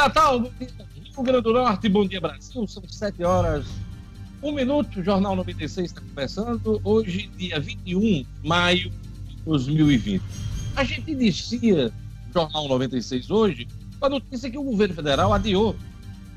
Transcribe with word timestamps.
Natal, 0.00 0.50
Rio 0.58 1.22
Grande 1.22 1.42
do 1.42 1.52
Norte, 1.52 1.86
bom 1.86 2.06
dia 2.06 2.22
Brasil, 2.22 2.66
são 2.66 2.82
7 2.88 3.22
horas, 3.22 3.66
1 4.42 4.50
minuto, 4.50 4.98
o 4.98 5.04
Jornal 5.04 5.36
96 5.36 5.90
está 5.90 6.00
começando, 6.00 6.80
hoje 6.82 7.30
dia 7.36 7.60
21 7.60 8.00
de 8.00 8.26
maio 8.42 8.90
de 9.28 9.36
2020. 9.44 10.22
A 10.74 10.84
gente 10.84 11.10
inicia 11.10 11.92
o 12.30 12.32
Jornal 12.32 12.66
96 12.68 13.30
hoje 13.30 13.68
com 13.98 14.06
a 14.06 14.08
notícia 14.08 14.50
que 14.50 14.56
o 14.56 14.62
governo 14.62 14.94
federal 14.94 15.34
adiou 15.34 15.76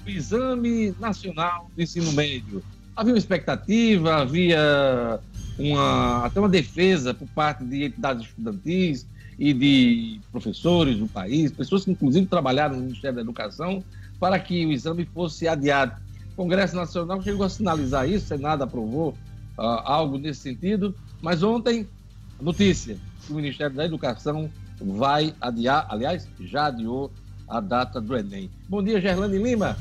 o 0.05 0.09
Exame 0.09 0.93
Nacional 0.99 1.71
de 1.73 1.83
Ensino 1.83 2.11
Médio. 2.11 2.61
Havia 2.93 3.13
uma 3.13 3.17
expectativa, 3.17 4.15
havia 4.15 5.21
uma, 5.57 6.25
até 6.25 6.37
uma 6.37 6.49
defesa 6.49 7.13
por 7.13 7.29
parte 7.29 7.63
de 7.63 7.85
entidades 7.85 8.27
estudantis 8.27 9.07
e 9.43 9.53
de 9.53 10.21
professores 10.31 10.97
do 10.97 11.05
país, 11.05 11.51
pessoas 11.51 11.83
que 11.83 11.91
inclusive 11.91 12.25
trabalharam 12.27 12.77
no 12.77 12.83
Ministério 12.83 13.17
da 13.17 13.21
Educação, 13.21 13.83
para 14.17 14.39
que 14.39 14.65
o 14.65 14.71
exame 14.71 15.03
fosse 15.03 15.49
adiado. 15.49 15.91
O 16.31 16.35
Congresso 16.37 16.77
Nacional 16.77 17.21
chegou 17.21 17.45
a 17.45 17.49
sinalizar 17.49 18.07
isso, 18.07 18.23
o 18.23 18.27
Senado 18.29 18.63
aprovou 18.63 19.09
uh, 19.57 19.61
algo 19.83 20.17
nesse 20.17 20.39
sentido, 20.39 20.95
mas 21.21 21.43
ontem, 21.43 21.85
notícia, 22.39 22.97
o 23.29 23.33
Ministério 23.33 23.75
da 23.75 23.83
Educação 23.83 24.49
vai 24.79 25.35
adiar, 25.41 25.87
aliás, 25.89 26.25
já 26.39 26.67
adiou 26.67 27.11
a 27.45 27.59
data 27.59 27.99
do 27.99 28.15
Enem. 28.15 28.49
Bom 28.69 28.81
dia, 28.81 29.01
Gerlane 29.01 29.37
Lima. 29.37 29.75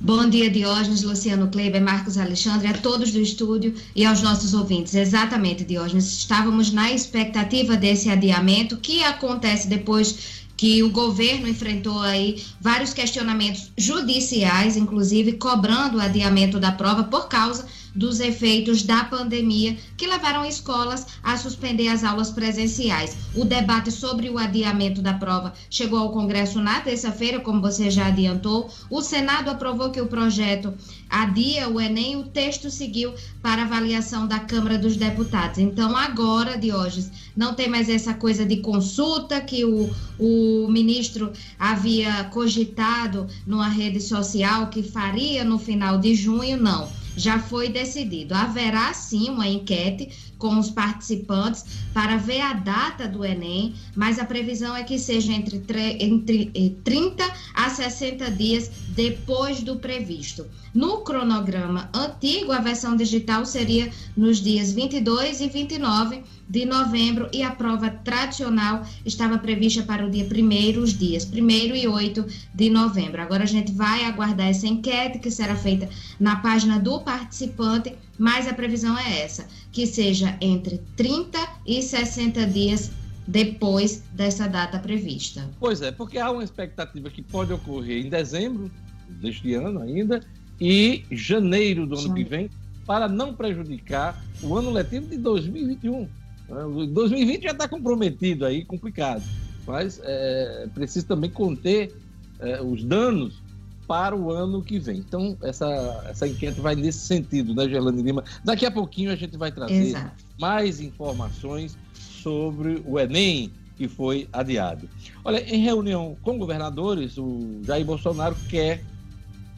Bom 0.00 0.28
dia, 0.28 0.48
Diógenes, 0.48 1.02
Luciano 1.02 1.48
Kleber, 1.48 1.82
Marcos 1.82 2.16
Alexandre, 2.16 2.68
a 2.68 2.72
todos 2.72 3.10
do 3.10 3.20
estúdio 3.20 3.74
e 3.96 4.06
aos 4.06 4.22
nossos 4.22 4.54
ouvintes. 4.54 4.94
Exatamente, 4.94 5.64
Diógenes, 5.64 6.06
estávamos 6.18 6.70
na 6.70 6.92
expectativa 6.92 7.76
desse 7.76 8.08
adiamento 8.08 8.76
que 8.76 9.02
acontece 9.02 9.66
depois 9.66 10.44
que 10.56 10.84
o 10.84 10.90
governo 10.90 11.48
enfrentou 11.48 12.00
aí 12.00 12.44
vários 12.60 12.94
questionamentos 12.94 13.72
judiciais, 13.76 14.76
inclusive 14.76 15.32
cobrando 15.32 15.98
o 15.98 16.00
adiamento 16.00 16.60
da 16.60 16.70
prova 16.70 17.02
por 17.02 17.26
causa 17.26 17.66
dos 17.94 18.20
efeitos 18.20 18.82
da 18.82 19.04
pandemia 19.04 19.76
que 19.96 20.06
levaram 20.06 20.44
escolas 20.44 21.06
a 21.22 21.36
suspender 21.36 21.88
as 21.88 22.04
aulas 22.04 22.30
presenciais. 22.30 23.16
O 23.34 23.44
debate 23.44 23.90
sobre 23.90 24.30
o 24.30 24.38
adiamento 24.38 25.02
da 25.02 25.14
prova 25.14 25.52
chegou 25.70 25.98
ao 25.98 26.12
Congresso 26.12 26.60
na 26.60 26.80
terça-feira, 26.80 27.40
como 27.40 27.60
você 27.60 27.90
já 27.90 28.06
adiantou. 28.06 28.70
O 28.90 29.02
Senado 29.02 29.50
aprovou 29.50 29.90
que 29.90 30.00
o 30.00 30.06
projeto 30.06 30.74
adia 31.08 31.68
o 31.68 31.80
Enem, 31.80 32.16
o 32.16 32.24
texto 32.24 32.70
seguiu 32.70 33.12
para 33.42 33.62
avaliação 33.62 34.26
da 34.26 34.38
Câmara 34.38 34.78
dos 34.78 34.96
Deputados. 34.96 35.58
Então, 35.58 35.96
agora, 35.96 36.58
Diógenes, 36.58 37.10
não 37.36 37.54
tem 37.54 37.68
mais 37.68 37.88
essa 37.88 38.14
coisa 38.14 38.44
de 38.44 38.58
consulta 38.58 39.40
que 39.40 39.64
o, 39.64 39.90
o 40.18 40.68
ministro 40.68 41.32
havia 41.58 42.24
cogitado 42.24 43.26
numa 43.46 43.68
rede 43.68 44.00
social 44.00 44.68
que 44.68 44.82
faria 44.82 45.44
no 45.44 45.58
final 45.58 45.98
de 45.98 46.14
junho, 46.14 46.56
não 46.56 46.88
já 47.18 47.38
foi 47.38 47.68
decidido. 47.68 48.34
Haverá 48.34 48.92
sim 48.94 49.28
uma 49.30 49.46
enquete 49.48 50.08
com 50.38 50.58
os 50.58 50.70
participantes 50.70 51.64
para 51.92 52.16
ver 52.16 52.40
a 52.40 52.54
data 52.54 53.06
do 53.08 53.24
Enem, 53.24 53.74
mas 53.94 54.18
a 54.18 54.24
previsão 54.24 54.74
é 54.74 54.84
que 54.84 54.98
seja 54.98 55.32
entre, 55.32 55.62
entre 56.00 56.76
30 56.84 57.22
eh, 57.22 57.30
a 57.54 57.68
60 57.68 58.30
dias 58.30 58.70
depois 58.90 59.62
do 59.62 59.76
previsto. 59.76 60.46
No 60.74 60.98
cronograma 60.98 61.90
antigo, 61.94 62.52
a 62.52 62.60
versão 62.60 62.94
digital 62.96 63.44
seria 63.44 63.90
nos 64.16 64.40
dias 64.40 64.72
22 64.72 65.40
e 65.40 65.48
29 65.48 66.22
de 66.48 66.64
novembro 66.64 67.28
e 67.32 67.42
a 67.42 67.50
prova 67.50 67.90
tradicional 67.90 68.82
estava 69.04 69.38
prevista 69.38 69.82
para 69.82 70.06
o 70.06 70.10
dia 70.10 70.24
primeiro, 70.24 70.82
os 70.82 70.96
dias 70.96 71.24
1 71.24 71.50
e 71.74 71.88
8 71.88 72.26
de 72.54 72.70
novembro. 72.70 73.20
Agora 73.20 73.42
a 73.42 73.46
gente 73.46 73.72
vai 73.72 74.04
aguardar 74.04 74.48
essa 74.48 74.66
enquete 74.66 75.18
que 75.18 75.30
será 75.30 75.56
feita 75.56 75.88
na 76.18 76.36
página 76.36 76.78
do 76.78 77.00
participante, 77.00 77.94
mas 78.18 78.48
a 78.48 78.52
previsão 78.52 78.98
é 78.98 79.22
essa, 79.22 79.46
que 79.70 79.86
seja 79.86 80.36
entre 80.40 80.78
30 80.96 81.38
e 81.66 81.80
60 81.82 82.46
dias 82.46 82.90
depois 83.26 84.02
dessa 84.12 84.48
data 84.48 84.78
prevista. 84.78 85.48
Pois 85.60 85.82
é, 85.82 85.92
porque 85.92 86.18
há 86.18 86.30
uma 86.30 86.42
expectativa 86.42 87.10
que 87.10 87.22
pode 87.22 87.52
ocorrer 87.52 88.04
em 88.04 88.08
dezembro 88.08 88.70
deste 89.08 89.54
ano 89.54 89.82
ainda 89.82 90.20
e 90.60 91.04
janeiro 91.10 91.86
do 91.86 91.94
ano 91.94 92.08
Sim. 92.08 92.14
que 92.14 92.24
vem, 92.24 92.50
para 92.86 93.06
não 93.06 93.34
prejudicar 93.34 94.20
o 94.42 94.56
ano 94.56 94.70
letivo 94.70 95.06
de 95.06 95.18
2021. 95.18 96.08
2020 96.48 97.42
já 97.42 97.50
está 97.50 97.68
comprometido 97.68 98.46
aí, 98.46 98.64
complicado. 98.64 99.22
Mas 99.66 100.00
é, 100.02 100.66
precisa 100.74 101.06
também 101.06 101.28
conter 101.28 101.94
é, 102.40 102.62
os 102.62 102.82
danos 102.82 103.42
para 103.88 104.14
o 104.14 104.30
ano 104.30 104.62
que 104.62 104.78
vem. 104.78 104.98
Então, 104.98 105.36
essa, 105.42 106.04
essa 106.08 106.28
enquete 106.28 106.60
vai 106.60 106.76
nesse 106.76 107.00
sentido, 107.00 107.54
né, 107.54 107.68
Gerlane 107.68 108.02
Lima? 108.02 108.22
Daqui 108.44 108.64
a 108.64 108.70
pouquinho 108.70 109.10
a 109.10 109.16
gente 109.16 109.36
vai 109.36 109.50
trazer 109.50 109.74
Exato. 109.74 110.24
mais 110.38 110.80
informações 110.80 111.76
sobre 111.94 112.80
o 112.86 113.00
Enem 113.00 113.50
que 113.76 113.88
foi 113.88 114.28
adiado. 114.32 114.88
Olha, 115.24 115.42
em 115.42 115.62
reunião 115.62 116.16
com 116.22 116.38
governadores, 116.38 117.16
o 117.16 117.60
Jair 117.64 117.84
Bolsonaro 117.84 118.36
quer 118.48 118.84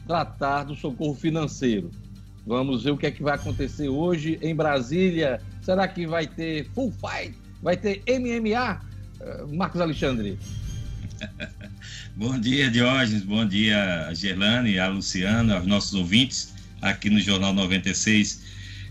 tratar 0.07 0.63
do 0.63 0.75
socorro 0.75 1.13
financeiro. 1.13 1.91
Vamos 2.47 2.83
ver 2.83 2.91
o 2.91 2.97
que 2.97 3.05
é 3.05 3.11
que 3.11 3.21
vai 3.21 3.35
acontecer 3.35 3.89
hoje 3.89 4.39
em 4.41 4.55
Brasília 4.55 5.39
Será 5.61 5.87
que 5.87 6.07
vai 6.07 6.27
ter 6.27 6.67
full 6.73 6.91
fight? 6.91 7.37
Vai 7.61 7.77
ter 7.77 8.03
MMA? 8.07 8.81
Uh, 9.21 9.55
Marcos 9.55 9.79
Alexandre. 9.79 10.37
bom 12.21 12.39
dia, 12.39 12.69
Diógenes. 12.69 13.23
Bom 13.23 13.43
dia, 13.43 14.05
a 14.05 14.13
Gerlane, 14.13 14.77
a 14.77 14.87
Luciana, 14.87 15.55
aos 15.55 15.65
nossos 15.65 15.95
ouvintes 15.95 16.53
aqui 16.79 17.09
no 17.09 17.19
Jornal 17.19 17.51
96. 17.51 18.43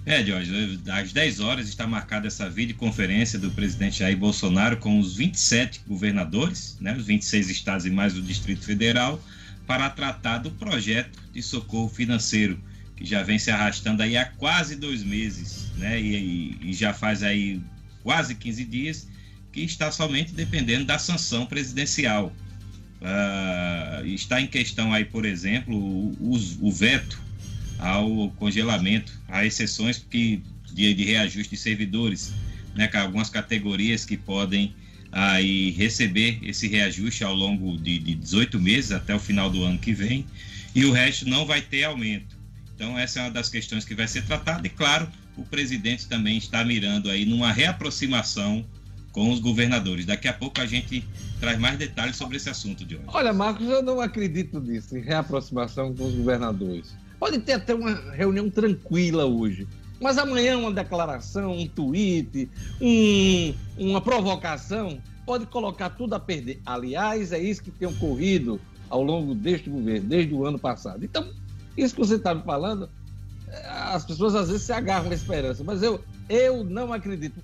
É, 0.05 0.21
Diógenes, 0.21 0.81
às 0.89 1.13
10 1.13 1.39
horas 1.39 1.69
está 1.69 1.87
marcada 1.87 2.27
essa 2.27 2.51
videoconferência 2.51 3.39
do 3.39 3.49
presidente 3.53 4.01
Jair 4.01 4.17
Bolsonaro 4.17 4.79
com 4.79 4.99
os 4.99 5.15
27 5.15 5.83
governadores, 5.87 6.77
né, 6.81 6.93
os 6.97 7.07
26 7.07 7.51
estados 7.51 7.87
e 7.87 7.91
mais 7.91 8.17
o 8.17 8.21
Distrito 8.21 8.65
Federal, 8.65 9.23
para 9.65 9.89
tratar 9.89 10.39
do 10.39 10.51
projeto 10.51 11.17
de 11.33 11.41
socorro 11.41 11.89
financeiro 11.89 12.61
que 12.97 13.07
já 13.07 13.23
vem 13.23 13.39
se 13.39 13.53
arrastando 13.53 14.03
aí 14.03 14.17
há 14.17 14.25
quase 14.25 14.75
dois 14.75 15.05
meses, 15.05 15.71
né? 15.77 16.01
E, 16.01 16.59
e, 16.61 16.73
já 16.75 16.93
faz 16.93 17.23
aí 17.23 17.63
quase 18.03 18.35
15 18.35 18.65
dias 18.65 19.09
que 19.53 19.61
está 19.61 19.93
somente 19.93 20.33
dependendo 20.33 20.85
da 20.85 20.99
sanção 20.99 21.47
presidencial. 21.47 22.35
Uh, 23.01 24.07
está 24.07 24.41
em 24.41 24.47
questão 24.47 24.93
aí, 24.93 25.05
por 25.05 25.25
exemplo, 25.25 25.75
o, 25.75 26.37
o 26.61 26.71
veto 26.71 27.19
ao 27.79 28.31
congelamento, 28.33 29.19
a 29.27 29.45
exceções 29.45 29.99
que, 29.99 30.43
de, 30.73 30.93
de 30.93 31.05
reajuste 31.05 31.55
de 31.55 31.57
servidores, 31.57 32.33
né? 32.75 32.91
Algumas 32.95 33.31
categorias 33.31 34.05
que 34.05 34.17
podem 34.17 34.75
aí 35.11 35.71
receber 35.73 36.39
esse 36.43 36.69
reajuste 36.69 37.25
ao 37.25 37.35
longo 37.35 37.77
de, 37.79 37.99
de 37.99 38.15
18 38.15 38.61
meses 38.61 38.93
até 38.93 39.15
o 39.15 39.19
final 39.19 39.51
do 39.51 39.65
ano 39.65 39.79
que 39.79 39.93
vem, 39.93 40.27
e 40.75 40.85
o 40.85 40.93
resto 40.93 41.29
não 41.29 41.47
vai 41.47 41.61
ter 41.61 41.85
aumento. 41.85 42.39
Então, 42.75 42.99
essa 42.99 43.21
é 43.21 43.23
uma 43.25 43.31
das 43.31 43.49
questões 43.49 43.85
que 43.85 43.95
vai 43.95 44.07
ser 44.07 44.23
tratada, 44.25 44.67
e 44.67 44.71
claro, 44.71 45.09
o 45.37 45.45
presidente 45.45 46.07
também 46.07 46.37
está 46.37 46.65
mirando 46.65 47.11
aí 47.11 47.25
numa 47.25 47.51
reaproximação 47.51 48.65
com 49.11 49.31
os 49.31 49.41
governadores. 49.41 50.07
Daqui 50.07 50.29
a 50.29 50.33
pouco 50.33 50.61
a 50.61 50.67
gente 50.67 51.05
traz 51.41 51.59
mais 51.59 51.79
detalhes 51.79 52.17
sobre 52.17 52.37
esse 52.37 52.51
assunto 52.51 52.85
de 52.85 52.97
hoje. 52.97 53.07
Olha, 53.09 53.33
Marcos, 53.33 53.67
eu 53.67 53.83
não 53.83 54.01
acredito 54.01 54.61
nisso, 54.61 54.97
em 54.97 55.01
reaproximação 55.01 55.95
com 55.95 56.05
os 56.05 56.15
governadores. 56.15 56.95
Pode 57.19 57.39
ter 57.41 57.55
até 57.55 57.75
uma 57.75 57.93
reunião 58.13 58.49
tranquila 58.51 59.25
hoje, 59.25 59.67
mas 60.01 60.19
amanhã 60.19 60.59
uma 60.59 60.73
declaração, 60.73 61.53
um 61.53 61.67
tweet, 61.67 62.49
um, 62.81 63.55
uma 63.77 64.01
provocação 64.01 65.01
pode 65.27 65.47
colocar 65.47 65.91
tudo 65.91 66.15
a 66.15 66.21
perder. 66.21 66.61
Aliás, 66.65 67.33
é 67.33 67.39
isso 67.39 67.63
que 67.63 67.71
tem 67.71 67.89
ocorrido 67.89 68.61
ao 68.89 69.03
longo 69.03 69.35
deste 69.35 69.71
governo, 69.71 70.09
desde 70.09 70.35
o 70.35 70.45
ano 70.45 70.59
passado. 70.59 71.05
Então, 71.05 71.31
isso 71.77 71.95
que 71.95 72.01
você 72.01 72.17
está 72.17 72.35
me 72.35 72.43
falando, 72.43 72.89
é, 73.49 73.67
as 73.69 74.05
pessoas 74.05 74.35
às 74.35 74.49
vezes 74.49 74.63
se 74.63 74.73
agarram 74.73 75.11
à 75.11 75.15
esperança, 75.15 75.63
mas 75.63 75.83
eu, 75.83 76.03
eu 76.29 76.65
não 76.65 76.93
acredito. 76.93 77.39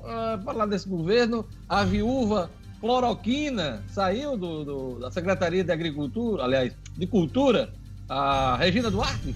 Uh, 0.00 0.42
falar 0.42 0.64
desse 0.64 0.88
governo, 0.88 1.46
a 1.68 1.84
viúva 1.84 2.50
cloroquina 2.80 3.82
saiu 3.92 4.36
do, 4.36 4.64
do, 4.64 4.98
da 4.98 5.10
Secretaria 5.10 5.62
de 5.62 5.70
Agricultura, 5.70 6.44
aliás, 6.44 6.72
de 6.96 7.06
Cultura, 7.06 7.72
a 8.08 8.56
Regina 8.56 8.90
Duarte. 8.90 9.34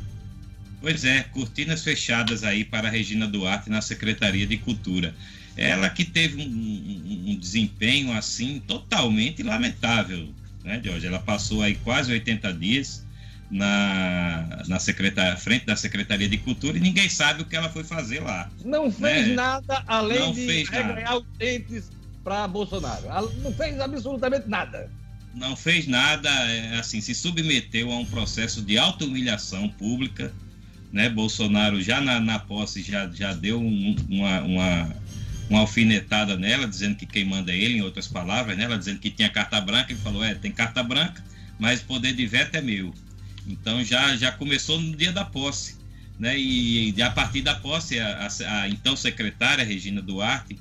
Pois 0.81 1.05
é, 1.05 1.23
cortinas 1.25 1.82
fechadas 1.82 2.43
aí 2.43 2.64
para 2.64 2.88
a 2.88 2.91
Regina 2.91 3.26
Duarte 3.26 3.70
na 3.70 3.81
Secretaria 3.81 4.46
de 4.46 4.56
Cultura. 4.58 5.14
Ela 5.56 5.88
que 5.88 6.05
teve 6.05 6.43
um, 6.43 6.46
um, 6.46 7.31
um 7.31 7.38
desempenho 7.38 8.12
assim 8.12 8.61
totalmente 8.67 9.43
lamentável, 9.43 10.29
né, 10.64 10.81
Jorge? 10.85 11.06
Ela 11.06 11.20
passou 11.20 11.62
aí 11.62 11.76
quase 11.76 12.11
80 12.11 12.52
dias 12.55 13.05
na, 13.50 14.64
na 14.67 14.81
secretaria, 14.81 15.37
frente 15.37 15.64
da 15.64 15.76
Secretaria 15.76 16.29
de 16.29 16.38
Cultura 16.38 16.76
e 16.76 16.81
ninguém 16.81 17.08
sabe 17.08 17.43
o 17.43 17.44
que 17.44 17.55
ela 17.55 17.69
foi 17.69 17.85
fazer 17.85 18.20
lá. 18.20 18.50
Não 18.64 18.91
fez 18.91 19.29
né? 19.29 19.35
nada 19.35 19.85
além 19.87 20.19
não 20.19 20.32
de 20.32 20.64
ganhar 20.64 21.17
os 21.17 21.25
dentes 21.38 21.88
para 22.25 22.49
Bolsonaro. 22.49 23.06
Não 23.43 23.53
fez 23.53 23.79
absolutamente 23.79 24.49
nada. 24.49 24.91
não 25.35 25.55
fez 25.55 25.87
nada, 25.87 26.31
é, 26.31 26.79
assim, 26.79 27.00
se 27.00 27.15
submeteu 27.15 27.93
a 27.93 27.99
um 27.99 28.06
processo 28.06 28.62
de 28.62 28.79
auto-humilhação 28.79 29.69
pública, 29.69 30.32
né? 30.93 31.09
Bolsonaro 31.09 31.82
já 31.82 32.00
na, 32.00 32.21
na 32.21 32.38
posse 32.38 32.82
já, 32.82 33.09
já 33.09 33.35
deu 33.35 33.61
um, 33.61 33.97
uma, 34.09 34.41
uma, 34.43 34.97
uma, 35.50 35.61
alfinetada 35.61 36.37
nela, 36.37 36.69
dizendo 36.69 36.97
que 36.97 37.05
quem 37.05 37.25
manda 37.25 37.53
é 37.53 37.56
ele, 37.56 37.79
em 37.79 37.82
outras 37.82 38.06
palavras, 38.06 38.56
né? 38.56 38.65
Ela 38.65 38.79
dizendo 38.79 39.00
que 39.00 39.11
tinha 39.11 39.29
carta 39.29 39.61
branca, 39.61 39.93
ele 39.93 40.00
falou, 40.00 40.25
é, 40.25 40.35
tem 40.35 40.53
carta 40.53 40.82
branca, 40.82 41.23
mas 41.59 41.81
o 41.81 41.85
poder 41.85 42.15
de 42.15 42.27
veto 42.27 42.55
é 42.55 42.61
meu. 42.61 42.94
Então 43.47 43.85
já, 43.85 44.17
já 44.17 44.31
começou 44.32 44.81
no 44.81 44.97
dia 44.97 45.12
da 45.12 45.25
posse, 45.25 45.77
né? 46.19 46.38
E, 46.38 46.94
e 46.97 47.03
a 47.03 47.11
partir 47.11 47.43
da 47.43 47.56
posse, 47.56 47.99
a, 47.99 48.29
a, 48.29 48.62
a 48.62 48.69
então 48.69 48.94
secretária 48.94 49.65
Regina 49.65 50.00
Duarte 50.00 50.56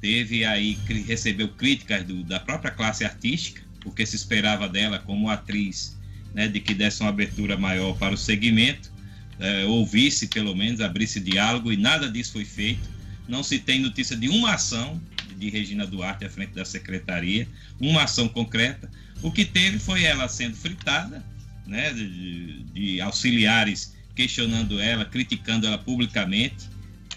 teve 0.00 0.44
aí, 0.44 0.78
recebeu 1.06 1.48
críticas 1.48 2.04
do, 2.04 2.22
da 2.22 2.38
própria 2.40 2.70
classe 2.70 3.04
artística, 3.04 3.62
porque 3.80 4.04
se 4.04 4.16
esperava 4.16 4.68
dela 4.68 4.98
como 4.98 5.28
atriz, 5.28 5.96
né, 6.34 6.48
de 6.48 6.60
que 6.60 6.74
desse 6.74 7.00
uma 7.00 7.10
abertura 7.10 7.56
maior 7.56 7.96
para 7.96 8.14
o 8.14 8.18
segmento, 8.18 8.92
é, 9.38 9.64
ouvisse 9.64 10.26
pelo 10.28 10.54
menos, 10.54 10.80
abrisse 10.80 11.20
diálogo, 11.20 11.72
e 11.72 11.76
nada 11.76 12.10
disso 12.10 12.32
foi 12.32 12.44
feito. 12.44 12.88
Não 13.28 13.42
se 13.42 13.58
tem 13.58 13.80
notícia 13.80 14.16
de 14.16 14.28
uma 14.28 14.54
ação 14.54 15.00
de 15.36 15.50
Regina 15.50 15.86
Duarte 15.86 16.24
à 16.24 16.30
frente 16.30 16.52
da 16.52 16.64
secretaria, 16.64 17.46
uma 17.80 18.04
ação 18.04 18.28
concreta. 18.28 18.90
O 19.22 19.30
que 19.30 19.44
teve 19.44 19.78
foi 19.78 20.04
ela 20.04 20.28
sendo 20.28 20.56
fritada, 20.56 21.24
né, 21.66 21.92
de, 21.92 22.62
de 22.72 23.00
auxiliares 23.00 23.94
questionando 24.14 24.80
ela, 24.80 25.04
criticando 25.04 25.66
ela 25.66 25.76
publicamente, 25.76 26.68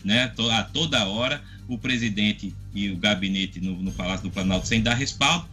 né, 0.03 0.31
a 0.51 0.63
toda 0.63 1.05
hora, 1.05 1.41
o 1.69 1.77
presidente 1.77 2.53
e 2.73 2.89
o 2.89 2.97
gabinete 2.97 3.61
no, 3.61 3.81
no 3.81 3.91
Palácio 3.91 4.27
do 4.27 4.31
Planalto 4.31 4.67
sem 4.67 4.81
dar 4.81 4.95
respaldo 4.95 5.47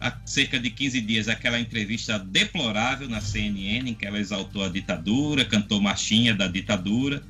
há 0.00 0.16
cerca 0.24 0.58
de 0.58 0.70
15 0.70 1.00
dias 1.00 1.28
aquela 1.28 1.58
entrevista 1.58 2.18
deplorável 2.18 3.08
na 3.08 3.20
CNN, 3.20 3.90
em 3.90 3.94
que 3.94 4.06
ela 4.06 4.18
exaltou 4.18 4.64
a 4.64 4.68
ditadura, 4.68 5.44
cantou 5.44 5.80
marchinha 5.80 6.34
da 6.34 6.46
ditadura. 6.46 7.22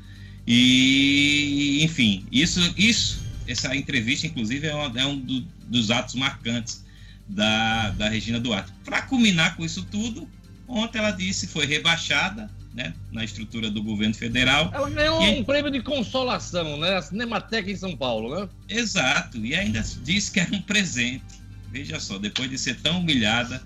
E, 0.47 1.81
enfim, 1.83 2.27
isso, 2.31 2.61
isso 2.77 3.23
essa 3.47 3.75
entrevista, 3.75 4.27
inclusive, 4.27 4.67
é, 4.67 4.75
uma, 4.75 5.01
é 5.01 5.07
um 5.07 5.19
do, 5.19 5.41
dos 5.67 5.91
atos 5.91 6.15
marcantes 6.15 6.85
da, 7.27 7.91
da 7.91 8.09
Regina 8.09 8.39
Duarte. 8.39 8.73
Para 8.85 9.03
culminar 9.03 9.57
com 9.57 9.65
isso 9.65 9.83
tudo, 9.85 10.29
ontem 10.67 10.99
ela 10.99 11.11
disse 11.11 11.47
foi 11.47 11.67
rebaixada 11.67 12.51
né, 12.79 12.95
na 13.11 13.25
estrutura 13.25 13.69
do 13.69 13.83
governo 13.83 14.15
federal. 14.15 14.71
Ela 14.73 14.89
ganhou 14.89 15.21
e, 15.21 15.41
um 15.41 15.45
prêmio 15.45 15.69
de 15.69 15.83
consolação, 15.83 16.79
né? 16.79 16.97
A 16.97 17.03
Cinemateca 17.03 17.69
em 17.69 17.77
São 17.77 17.97
Paulo, 17.97 18.39
né? 18.39 18.49
Exato, 18.69 19.45
e 19.45 19.53
ainda 19.53 19.85
disse 20.05 20.31
que 20.31 20.39
era 20.39 20.55
um 20.55 20.63
presente. 20.63 21.25
Veja 21.73 21.99
só, 21.99 22.19
depois 22.19 22.49
de 22.49 22.57
ser 22.57 22.77
tão 22.77 23.01
humilhada, 23.01 23.61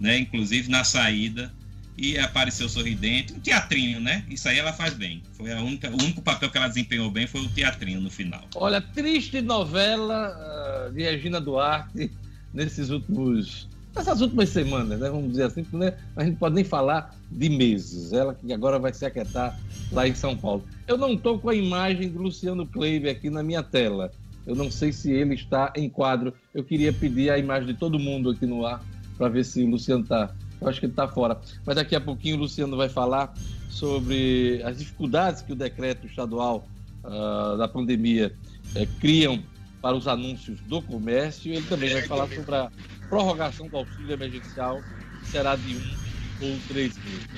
né, 0.00 0.18
inclusive 0.18 0.68
na 0.68 0.82
saída, 0.82 1.54
e 1.96 2.18
apareceu 2.18 2.68
sorridente, 2.68 3.32
um 3.32 3.38
teatrinho, 3.38 4.00
né? 4.00 4.24
Isso 4.28 4.48
aí 4.48 4.58
ela 4.58 4.72
faz 4.72 4.94
bem. 4.94 5.22
Foi 5.34 5.52
a 5.52 5.62
única, 5.62 5.88
o 5.88 5.94
único 5.94 6.20
papel 6.20 6.50
que 6.50 6.58
ela 6.58 6.68
desempenhou 6.68 7.08
bem 7.08 7.26
foi 7.28 7.42
o 7.42 7.48
teatrinho 7.48 8.00
no 8.00 8.10
final. 8.10 8.44
Olha, 8.56 8.80
triste 8.80 9.40
novela 9.40 10.88
uh, 10.88 10.92
de 10.92 11.04
Regina 11.04 11.40
Duarte 11.40 12.10
nesses 12.52 12.90
últimos 12.90 13.68
nessas 13.96 14.20
últimas 14.20 14.50
semanas, 14.50 15.00
né? 15.00 15.08
Vamos 15.08 15.30
dizer 15.30 15.44
assim, 15.44 15.66
né, 15.72 15.94
a 16.14 16.22
gente 16.22 16.36
pode 16.36 16.54
nem 16.54 16.64
falar 16.64 17.14
de 17.30 17.48
meses. 17.48 18.12
Ela 18.12 18.34
que 18.34 18.52
agora 18.52 18.78
vai 18.78 18.92
se 18.92 19.04
aquietar 19.04 19.58
lá 19.90 20.06
em 20.06 20.14
São 20.14 20.36
Paulo. 20.36 20.62
Eu 20.86 20.98
não 20.98 21.14
estou 21.14 21.38
com 21.38 21.48
a 21.48 21.54
imagem 21.54 22.10
do 22.10 22.20
Luciano 22.22 22.66
Kleiber 22.66 23.10
aqui 23.10 23.30
na 23.30 23.42
minha 23.42 23.62
tela. 23.62 24.12
Eu 24.46 24.54
não 24.54 24.70
sei 24.70 24.92
se 24.92 25.10
ele 25.10 25.34
está 25.34 25.72
em 25.74 25.88
quadro. 25.88 26.32
Eu 26.54 26.62
queria 26.62 26.92
pedir 26.92 27.30
a 27.30 27.38
imagem 27.38 27.66
de 27.66 27.74
todo 27.74 27.98
mundo 27.98 28.30
aqui 28.30 28.46
no 28.46 28.64
ar 28.64 28.84
para 29.16 29.28
ver 29.28 29.44
se 29.44 29.62
o 29.64 29.70
Luciano 29.70 30.02
está. 30.02 30.30
Eu 30.60 30.68
acho 30.68 30.78
que 30.78 30.86
ele 30.86 30.92
está 30.92 31.08
fora. 31.08 31.40
Mas 31.64 31.76
daqui 31.76 31.96
a 31.96 32.00
pouquinho 32.00 32.36
o 32.36 32.40
Luciano 32.40 32.76
vai 32.76 32.88
falar 32.88 33.34
sobre 33.68 34.62
as 34.64 34.78
dificuldades 34.78 35.42
que 35.42 35.52
o 35.52 35.56
decreto 35.56 36.06
estadual 36.06 36.66
uh, 37.02 37.56
da 37.56 37.66
pandemia 37.66 38.32
uh, 38.74 39.00
criam 39.00 39.42
para 39.86 39.96
os 39.96 40.08
anúncios 40.08 40.58
do 40.66 40.82
comércio. 40.82 41.52
Ele 41.52 41.64
também 41.68 41.92
vai 41.92 42.02
falar 42.02 42.26
sobre 42.26 42.56
a 42.56 42.68
prorrogação 43.08 43.68
do 43.68 43.76
auxílio 43.76 44.14
emergencial, 44.14 44.82
que 45.20 45.30
será 45.30 45.54
de 45.54 45.76
um 45.76 46.44
ou 46.44 46.58
três 46.66 46.96
meses. 46.96 47.28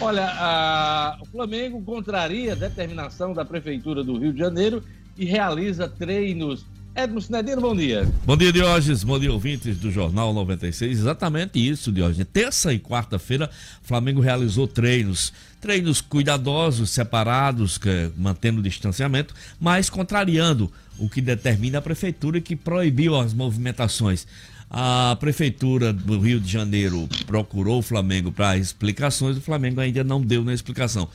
Olha, 0.00 0.26
a... 0.26 1.18
o 1.20 1.26
Flamengo 1.26 1.80
contraria 1.82 2.54
a 2.54 2.56
determinação 2.56 3.32
da 3.32 3.44
Prefeitura 3.44 4.02
do 4.02 4.18
Rio 4.18 4.32
de 4.32 4.40
Janeiro 4.40 4.82
e 5.16 5.24
realiza 5.24 5.88
treinos. 5.88 6.66
Edmo 6.96 7.20
Sinedino, 7.20 7.60
bom 7.60 7.76
dia. 7.76 8.08
Bom 8.26 8.36
dia, 8.36 8.52
Diógenes. 8.52 9.04
Bom 9.04 9.20
dia, 9.20 9.32
ouvintes 9.32 9.78
do 9.78 9.88
Jornal 9.88 10.34
96. 10.34 10.98
Exatamente 10.98 11.64
isso, 11.64 11.92
Diógenes. 11.92 12.26
Terça 12.32 12.74
e 12.74 12.80
quarta-feira, 12.80 13.48
Flamengo 13.82 14.20
realizou 14.20 14.66
treinos. 14.66 15.32
Treinos 15.60 16.00
cuidadosos, 16.00 16.90
separados, 16.90 17.78
mantendo 18.16 18.58
o 18.58 18.62
distanciamento, 18.64 19.32
mas 19.60 19.88
contrariando 19.88 20.72
o 20.98 21.08
que 21.08 21.20
determina 21.20 21.78
a 21.78 21.82
prefeitura 21.82 22.40
que 22.40 22.56
proibiu 22.56 23.16
as 23.16 23.32
movimentações. 23.32 24.26
A 24.70 25.16
prefeitura 25.18 25.92
do 25.92 26.18
Rio 26.18 26.38
de 26.38 26.50
Janeiro 26.50 27.08
procurou 27.26 27.78
o 27.78 27.82
Flamengo 27.82 28.30
para 28.30 28.58
explicações, 28.58 29.36
o 29.36 29.40
Flamengo 29.40 29.80
ainda 29.80 30.04
não 30.04 30.20
deu 30.20 30.44
na 30.44 30.52
explicação. 30.52 31.08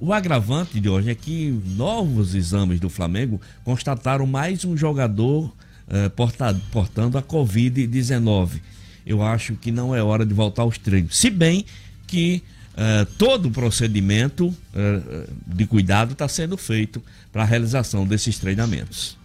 O 0.00 0.12
agravante 0.12 0.78
de 0.78 0.88
hoje 0.88 1.10
é 1.10 1.14
que 1.14 1.58
novos 1.74 2.34
exames 2.34 2.78
do 2.78 2.88
Flamengo 2.88 3.40
constataram 3.64 4.26
mais 4.26 4.64
um 4.64 4.76
jogador 4.76 5.52
eh, 5.88 6.08
portado, 6.10 6.60
portando 6.70 7.18
a 7.18 7.22
Covid-19. 7.22 8.60
Eu 9.04 9.22
acho 9.22 9.54
que 9.54 9.72
não 9.72 9.94
é 9.94 10.02
hora 10.02 10.24
de 10.24 10.32
voltar 10.32 10.62
aos 10.62 10.78
treinos. 10.78 11.16
Se 11.16 11.30
bem 11.30 11.64
que 12.06 12.44
eh, 12.76 13.06
todo 13.18 13.46
o 13.46 13.50
procedimento 13.50 14.54
eh, 14.72 15.26
de 15.48 15.66
cuidado 15.66 16.12
está 16.12 16.28
sendo 16.28 16.56
feito 16.56 17.02
para 17.32 17.42
a 17.42 17.44
realização 17.44 18.06
desses 18.06 18.38
treinamentos. 18.38 19.17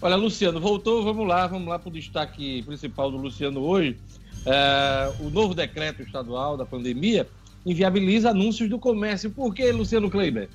Olha, 0.00 0.14
Luciano, 0.14 0.60
voltou, 0.60 1.02
vamos 1.02 1.26
lá, 1.26 1.46
vamos 1.46 1.68
lá 1.68 1.78
para 1.78 1.88
o 1.88 1.92
destaque 1.92 2.62
principal 2.62 3.10
do 3.10 3.16
Luciano 3.16 3.60
hoje. 3.60 3.98
É, 4.44 5.12
o 5.20 5.30
novo 5.30 5.54
decreto 5.54 6.02
estadual 6.02 6.56
da 6.56 6.66
pandemia 6.66 7.26
inviabiliza 7.64 8.30
anúncios 8.30 8.68
do 8.68 8.78
comércio. 8.78 9.30
Por 9.30 9.54
que, 9.54 9.72
Luciano 9.72 10.10
Kleiber? 10.10 10.48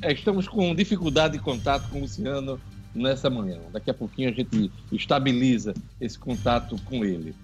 É, 0.00 0.12
estamos 0.12 0.46
com 0.46 0.74
dificuldade 0.74 1.36
de 1.36 1.42
contato 1.42 1.90
com 1.90 1.98
o 1.98 2.00
Luciano 2.02 2.60
nessa 2.94 3.28
manhã. 3.28 3.58
Daqui 3.72 3.90
a 3.90 3.94
pouquinho 3.94 4.30
a 4.30 4.32
gente 4.32 4.70
estabiliza 4.92 5.74
esse 6.00 6.16
contato 6.16 6.76
com 6.84 7.04
ele. 7.04 7.34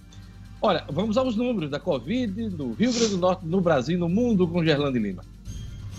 Olha, 0.63 0.85
vamos 0.89 1.19
aos 1.19 1.35
números 1.35 1.69
da 1.69 1.81
Covid 1.81 2.49
no 2.51 2.73
Rio 2.75 2.93
Grande 2.93 3.11
do 3.11 3.19
Norte, 3.19 3.45
no 3.45 3.61
Brasil, 3.61 3.99
no 3.99 4.09
mundo, 4.09 4.47
com 4.47 4.65
Gerlande 4.65 5.01
Lima. 5.01 5.23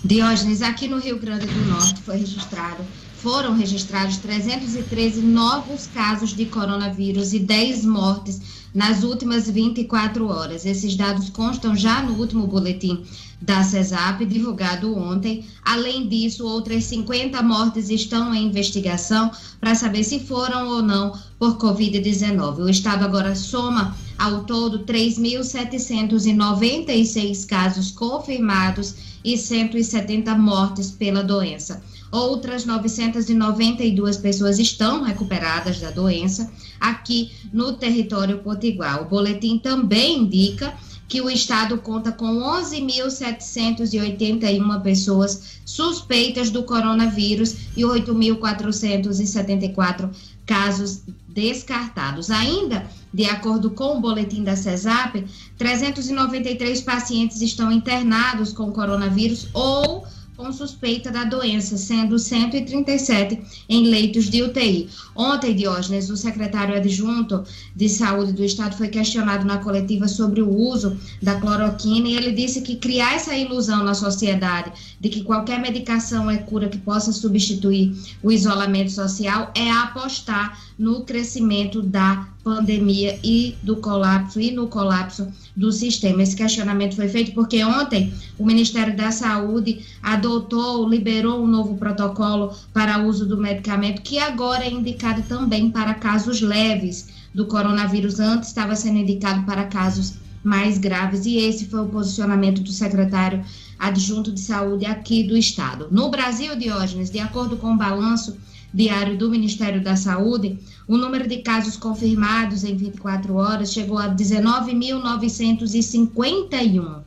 Diógenes, 0.03 0.61
aqui 0.61 0.87
no 0.87 0.99
Rio 0.99 1.17
Grande 1.19 1.47
do 1.47 1.65
Norte 1.65 2.01
foi 2.01 2.17
registrado, 2.17 2.83
foram 3.17 3.55
registrados 3.55 4.17
313 4.17 5.21
novos 5.21 5.87
casos 5.87 6.35
de 6.35 6.45
coronavírus 6.45 7.33
e 7.33 7.39
10 7.39 7.85
mortes 7.85 8.39
nas 8.71 9.03
últimas 9.03 9.49
24 9.49 10.27
horas. 10.27 10.65
Esses 10.65 10.95
dados 10.95 11.29
constam 11.29 11.75
já 11.75 12.03
no 12.03 12.13
último 12.19 12.45
boletim 12.45 13.03
da 13.41 13.63
CESAP, 13.63 14.25
divulgado 14.25 14.95
ontem. 14.95 15.45
Além 15.63 16.07
disso, 16.07 16.45
outras 16.45 16.83
50 16.83 17.41
mortes 17.41 17.89
estão 17.89 18.33
em 18.33 18.45
investigação 18.45 19.31
para 19.59 19.73
saber 19.73 20.03
se 20.03 20.19
foram 20.19 20.67
ou 20.67 20.81
não 20.81 21.17
por 21.39 21.57
Covid-19. 21.57 22.59
O 22.59 22.69
estado 22.69 23.05
agora 23.05 23.33
soma 23.35 23.95
ao 24.17 24.45
todo 24.45 24.85
3.796 24.85 27.45
casos 27.45 27.91
confirmados 27.91 28.95
e 29.23 29.37
170 29.37 30.35
mortes 30.35 30.89
pela 30.91 31.23
doença. 31.23 31.83
Outras 32.11 32.65
992 32.65 34.17
pessoas 34.17 34.59
estão 34.59 35.03
recuperadas 35.03 35.79
da 35.79 35.91
doença 35.91 36.51
aqui 36.79 37.31
no 37.51 37.73
território 37.73 38.37
potiguar. 38.39 39.01
O 39.01 39.05
boletim 39.05 39.57
também 39.57 40.19
indica 40.19 40.73
que 41.07 41.21
o 41.21 41.29
estado 41.29 41.77
conta 41.77 42.11
com 42.11 42.39
11.781 42.39 44.81
pessoas 44.81 45.59
suspeitas 45.65 46.49
do 46.49 46.63
coronavírus 46.63 47.55
e 47.75 47.83
8.474 47.83 50.09
casos 50.45 51.01
descartados. 51.35 52.31
Ainda, 52.31 52.89
de 53.13 53.25
acordo 53.25 53.69
com 53.69 53.97
o 53.97 54.01
boletim 54.01 54.43
da 54.43 54.55
CESAP, 54.55 55.25
393 55.57 56.81
pacientes 56.81 57.41
estão 57.41 57.71
internados 57.71 58.53
com 58.53 58.71
coronavírus 58.71 59.49
ou 59.53 60.07
com 60.35 60.51
suspeita 60.51 61.11
da 61.11 61.23
doença, 61.23 61.77
sendo 61.77 62.19
137 62.19 63.39
em 63.69 63.87
leitos 63.87 64.29
de 64.29 64.43
UTI. 64.43 64.89
Ontem, 65.15 65.55
Diógenes, 65.55 66.09
o 66.09 66.17
secretário 66.17 66.75
adjunto 66.75 67.43
de 67.75 67.87
saúde 67.87 68.33
do 68.33 68.43
estado 68.43 68.75
foi 68.75 68.89
questionado 68.89 69.45
na 69.45 69.59
coletiva 69.59 70.07
sobre 70.07 70.41
o 70.41 70.49
uso 70.49 70.97
da 71.21 71.39
cloroquina 71.39 72.07
e 72.07 72.15
ele 72.15 72.33
disse 72.33 72.61
que 72.61 72.75
criar 72.75 73.15
essa 73.15 73.35
ilusão 73.35 73.83
na 73.83 73.93
sociedade 73.93 74.73
de 74.99 75.09
que 75.09 75.23
qualquer 75.23 75.59
medicação 75.59 76.29
é 76.29 76.37
cura 76.37 76.67
que 76.67 76.77
possa 76.77 77.13
substituir 77.13 77.95
o 78.21 78.31
isolamento 78.31 78.91
social 78.91 79.51
é 79.55 79.71
apostar 79.71 80.59
no 80.77 81.05
crescimento 81.05 81.81
da 81.81 82.27
pandemia 82.43 83.17
e 83.23 83.55
do 83.63 83.77
colapso 83.77 84.39
e 84.39 84.51
no 84.51 84.67
colapso 84.67 85.27
do 85.55 85.71
sistema. 85.71 86.21
Esse 86.21 86.35
questionamento 86.35 86.95
foi 86.95 87.07
feito 87.07 87.31
porque 87.33 87.63
ontem 87.63 88.13
o 88.37 88.45
Ministério 88.45 88.95
da 88.95 89.11
Saúde 89.11 89.85
adotou, 90.03 90.87
liberou 90.87 91.41
um 91.41 91.47
novo 91.47 91.75
protocolo 91.77 92.53
para 92.73 93.01
uso 93.01 93.25
do 93.25 93.37
medicamento 93.37 94.01
que 94.01 94.19
agora 94.19 94.65
é 94.65 94.71
indicado 94.71 95.23
também 95.23 95.71
para 95.71 95.93
casos 95.93 96.41
leves 96.41 97.07
do 97.33 97.45
coronavírus. 97.45 98.19
Antes 98.19 98.49
estava 98.49 98.75
sendo 98.75 98.99
indicado 98.99 99.43
para 99.45 99.65
casos 99.65 100.15
mais 100.43 100.77
graves 100.77 101.25
e 101.25 101.37
esse 101.37 101.65
foi 101.65 101.81
o 101.81 101.89
posicionamento 101.89 102.61
do 102.61 102.71
secretário 102.71 103.43
adjunto 103.79 104.31
de 104.31 104.39
saúde 104.39 104.85
aqui 104.85 105.23
do 105.23 105.35
estado. 105.35 105.87
No 105.89 106.09
Brasil, 106.09 106.55
Diógenes, 106.55 107.09
de 107.09 107.19
acordo 107.19 107.57
com 107.57 107.73
o 107.73 107.77
balanço 107.77 108.37
diário 108.75 109.17
do 109.17 109.29
Ministério 109.29 109.81
da 109.81 109.95
Saúde, 109.95 110.59
o 110.85 110.97
número 110.97 111.29
de 111.29 111.37
casos 111.37 111.77
confirmados 111.77 112.65
em 112.65 112.75
24 112.75 113.33
horas 113.33 113.71
chegou 113.71 113.97
a 113.97 114.13
19.951. 114.13 117.05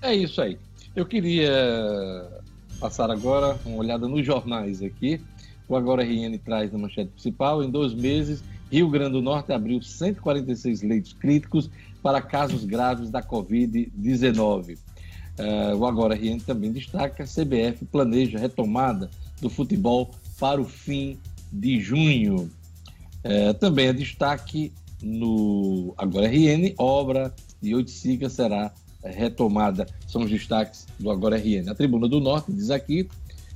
É 0.00 0.14
isso 0.14 0.40
aí. 0.40 0.56
Eu 0.96 1.04
queria 1.04 2.26
passar 2.80 3.10
agora 3.10 3.60
uma 3.66 3.76
olhada 3.76 4.08
nos 4.08 4.24
jornais 4.24 4.82
aqui. 4.82 5.20
O 5.68 5.76
Agora 5.76 6.02
RN 6.02 6.38
traz 6.42 6.72
na 6.72 6.78
manchete 6.78 7.10
principal, 7.10 7.62
em 7.62 7.70
dois 7.70 7.92
meses, 7.92 8.42
Rio 8.72 8.88
Grande 8.88 9.12
do 9.12 9.20
Norte 9.20 9.52
abriu 9.52 9.82
146 9.82 10.80
leitos 10.80 11.12
críticos 11.12 11.68
para 12.02 12.22
casos 12.22 12.64
graves 12.64 13.10
da 13.10 13.22
Covid-19. 13.22 14.76
Uh, 14.76 14.78
eh, 15.36 15.74
o 15.74 15.84
Agora 15.84 16.14
RN 16.14 16.38
também 16.38 16.72
destaca 16.72 17.24
a 17.24 17.26
CBF 17.26 17.84
planeja 17.84 18.38
retomada 18.38 19.10
do 19.42 19.50
futebol 19.50 20.10
para 20.38 20.60
o 20.60 20.64
fim 20.64 21.18
de 21.52 21.80
junho. 21.80 22.50
Uh, 23.24 23.54
também 23.54 23.88
é 23.88 23.92
destaque 23.92 24.72
no 25.02 25.94
Agora 25.96 26.26
RN, 26.26 26.74
obra 26.78 27.34
de 27.60 27.74
Oiticica 27.74 28.28
será 28.28 28.72
retomada. 29.02 29.86
São 30.06 30.22
os 30.22 30.30
destaques 30.30 30.86
do 30.98 31.10
Agora 31.10 31.36
RN. 31.36 31.68
A 31.70 31.74
Tribuna 31.74 32.08
do 32.08 32.20
Norte 32.20 32.52
diz 32.52 32.70
aqui: 32.70 33.08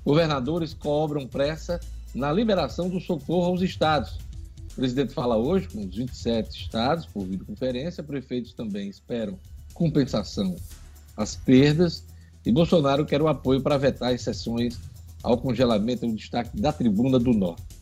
governadores 0.04 0.74
cobram 0.74 1.26
pressa 1.26 1.80
na 2.14 2.32
liberação 2.32 2.88
do 2.88 3.00
socorro 3.00 3.46
aos 3.46 3.62
estados. 3.62 4.18
O 4.72 4.74
presidente 4.76 5.12
fala 5.12 5.36
hoje 5.36 5.68
com 5.68 5.80
os 5.80 5.94
27 5.94 6.62
estados 6.62 7.06
por 7.06 7.24
videoconferência, 7.24 8.02
prefeitos 8.02 8.52
também 8.52 8.88
esperam 8.88 9.38
compensação 9.74 10.54
às 11.16 11.34
perdas 11.34 12.04
e 12.46 12.52
Bolsonaro 12.52 13.04
quer 13.04 13.20
o 13.20 13.28
apoio 13.28 13.60
para 13.60 13.76
vetar 13.76 14.14
as 14.14 14.22
sessões 14.22 14.78
ao 15.22 15.38
congelamento, 15.38 16.04
é 16.04 16.08
um 16.08 16.14
destaque 16.14 16.60
da 16.60 16.72
Tribuna 16.72 17.18
do 17.18 17.32
Norte. 17.32 17.78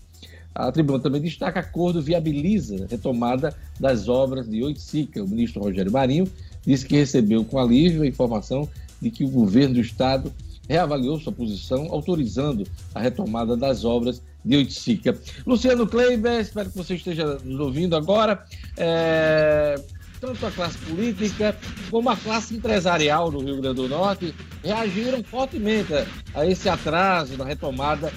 A 0.57 0.73
tribuna 0.73 0.99
também 0.99 1.21
destaca 1.21 1.61
acordo 1.61 2.01
viabiliza 2.01 2.87
retomada 2.89 3.55
das 3.79 4.09
obras 4.09 4.49
de 4.49 4.63
Oiticica. 4.65 5.23
O 5.23 5.29
ministro 5.29 5.63
Rogério 5.63 5.93
Marinho 5.93 6.27
disse 6.65 6.87
que 6.87 6.97
recebeu 6.97 7.45
com 7.45 7.59
alívio 7.59 8.03
a 8.03 8.07
informação 8.07 8.67
de 9.01 9.11
que 9.11 9.23
o 9.23 9.29
governo 9.29 9.75
do 9.75 9.81
estado 9.83 10.33
reavaliou 10.67 11.21
sua 11.21 11.33
posição, 11.33 11.89
autorizando 11.91 12.67
a 12.95 13.01
retomada 13.01 13.55
das 13.55 13.85
obras 13.85 14.23
de 14.43 14.57
Oiticica. 14.57 15.19
Luciano 15.47 15.87
Kleiber, 15.87 16.41
espero 16.41 16.71
que 16.71 16.77
você 16.77 16.95
esteja 16.95 17.39
nos 17.45 17.61
ouvindo 17.61 17.95
agora. 17.95 18.43
É, 18.79 19.79
tanto 20.21 20.47
a 20.47 20.51
classe 20.51 20.79
política 20.79 21.57
como 21.91 22.11
a 22.11 22.17
classe 22.17 22.55
empresarial 22.55 23.31
do 23.31 23.41
Rio 23.41 23.61
Grande 23.61 23.77
do 23.77 23.89
Norte 23.89 24.35
reagiram 24.63 25.23
fortemente 25.23 25.93
a 26.35 26.47
esse 26.47 26.69
atraso 26.69 27.37
na 27.37 27.45
retomada 27.45 28.13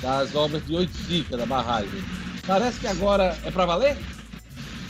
das 0.00 0.34
obras 0.34 0.64
de 0.66 0.74
Oiticica, 0.74 1.36
da 1.36 1.46
barragem. 1.46 2.02
Parece 2.46 2.80
que 2.80 2.86
agora 2.86 3.38
é 3.44 3.50
para 3.50 3.66
valer? 3.66 3.96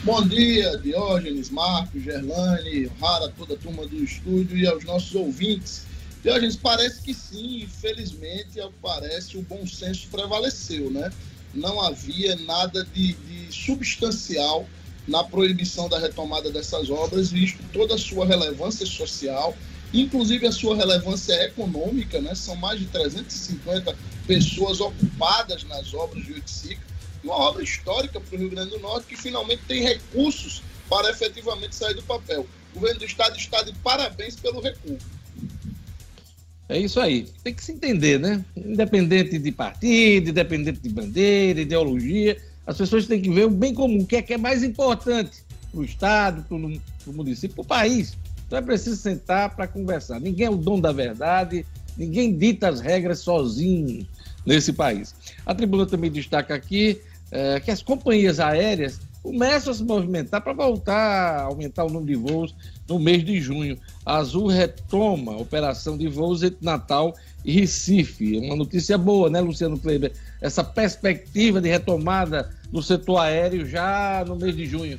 Bom 0.05 0.27
dia, 0.27 0.77
Diógenes, 0.79 1.51
Marcos, 1.51 2.03
Gerlane, 2.03 2.91
Rara, 3.01 3.29
toda 3.37 3.55
a 3.55 3.57
turma 3.57 3.87
do 3.87 4.03
estúdio 4.03 4.57
e 4.57 4.67
aos 4.67 4.85
nossos 4.85 5.15
ouvintes. 5.15 5.87
Diógenes, 6.23 6.57
parece 6.57 7.03
que 7.03 7.15
sim, 7.15 7.63
infelizmente, 7.63 8.61
parece, 8.81 9.37
o 9.37 9.43
bom 9.43 9.67
senso 9.67 10.09
prevaleceu, 10.11 10.91
né? 10.91 11.13
Não 11.55 11.81
havia 11.81 12.35
nada 12.37 12.85
de, 12.85 13.13
de 13.13 13.53
substancial 13.53 14.67
na 15.07 15.25
proibição 15.25 15.89
da 15.89 15.99
retomada 15.99 16.51
dessas 16.51 16.91
obras, 16.91 17.31
visto 17.31 17.59
toda 17.73 17.95
a 17.95 17.99
sua 17.99 18.27
relevância 18.27 18.87
social, 18.87 19.57
inclusive 19.93 20.47
a 20.47 20.53
sua 20.53 20.77
relevância 20.77 21.33
econômica, 21.45 22.21
né? 22.21 22.35
São 22.35 22.57
mais 22.57 22.79
de 22.79 22.87
350 22.87 23.97
pessoas 24.27 24.81
ocupadas 24.81 25.65
nas 25.65 25.93
obras 25.93 26.25
de 26.25 26.33
Oiticica, 26.33 26.81
uma 27.23 27.35
obra 27.35 27.63
histórica 27.63 28.21
para 28.21 28.37
o 28.37 28.39
Rio 28.39 28.51
Grande 28.51 28.71
do 28.71 28.81
Norte 28.81 29.07
que 29.07 29.17
finalmente 29.17 29.63
tem 29.67 29.83
recursos 29.83 30.63
para 30.89 31.11
efetivamente 31.11 31.75
sair 31.75 31.95
do 31.95 32.03
papel. 32.03 32.47
O 32.73 32.81
governo 32.81 33.01
do 33.01 33.05
Estado 33.05 33.37
está 33.37 33.63
de 33.63 33.73
parabéns 33.75 34.37
pelo 34.37 34.61
recuo. 34.61 34.99
É 36.69 36.79
isso 36.79 36.99
aí. 37.01 37.29
Tem 37.45 37.53
que 37.53 37.63
se 37.63 37.73
entender, 37.73 38.19
né? 38.19 38.45
Independente 38.57 39.39
de 39.39 39.53
partido, 39.53 40.31
independente 40.31 40.81
de 40.81 40.89
bandeira, 40.89 41.61
ideologia, 41.61 42.41
as 42.67 42.77
pessoas 42.77 43.07
têm 43.07 43.21
que 43.21 43.31
ver 43.31 43.47
o 43.47 43.51
bem 43.51 43.75
comum, 43.75 44.03
o 44.03 44.07
que 44.07 44.17
é, 44.17 44.23
que 44.23 44.35
é 44.35 44.39
mais 44.39 44.63
importante 44.63 45.43
para 45.71 45.81
o 45.81 45.85
Estado, 45.85 46.43
para 46.43 46.57
o 46.57 47.15
município, 47.15 47.57
para 47.57 47.63
o 47.63 47.67
país. 47.67 48.17
Então 48.47 48.59
é 48.59 48.63
preciso 48.63 48.97
sentar 48.97 49.57
para 49.57 49.67
conversar. 49.67 50.21
Ninguém 50.21 50.47
é 50.47 50.51
o 50.51 50.57
dono 50.57 50.83
da 50.83 50.93
verdade, 50.93 51.65
ninguém 51.97 52.37
dita 52.37 52.69
as 52.69 52.81
regras 52.81 53.21
sozinho 53.21 54.07
nesse 54.45 54.73
país. 54.73 55.15
A 55.47 55.55
tribuna 55.55 55.87
também 55.87 56.11
destaca 56.11 56.55
aqui 56.55 57.01
é, 57.31 57.59
que 57.61 57.71
as 57.71 57.83
companhias 57.83 58.39
aéreas 58.39 59.01
começam 59.23 59.71
a 59.73 59.75
se 59.75 59.85
movimentar 59.85 60.43
para 60.43 60.53
voltar 60.53 60.95
a 60.95 61.43
aumentar 61.45 61.85
o 61.85 61.89
número 61.89 62.07
de 62.07 62.17
voos 62.17 62.55
no 62.89 62.99
mês 62.99 63.25
de 63.25 63.41
junho. 63.41 63.79
A 64.05 64.17
Azul 64.17 64.49
retoma 64.49 65.33
a 65.33 65.39
operação 65.39 65.97
de 65.97 66.09
voos 66.09 66.43
entre 66.43 66.59
Natal 66.63 67.15
e 67.45 67.53
Recife. 67.53 68.39
Uma 68.39 68.57
notícia 68.57 68.97
boa, 68.97 69.29
né, 69.29 69.41
Luciano 69.41 69.79
Kleber? 69.79 70.13
Essa 70.41 70.63
perspectiva 70.63 71.61
de 71.61 71.69
retomada 71.69 72.51
do 72.71 72.83
setor 72.83 73.19
aéreo 73.19 73.67
já 73.67 74.25
no 74.27 74.37
mês 74.37 74.57
de 74.57 74.67
junho. 74.67 74.99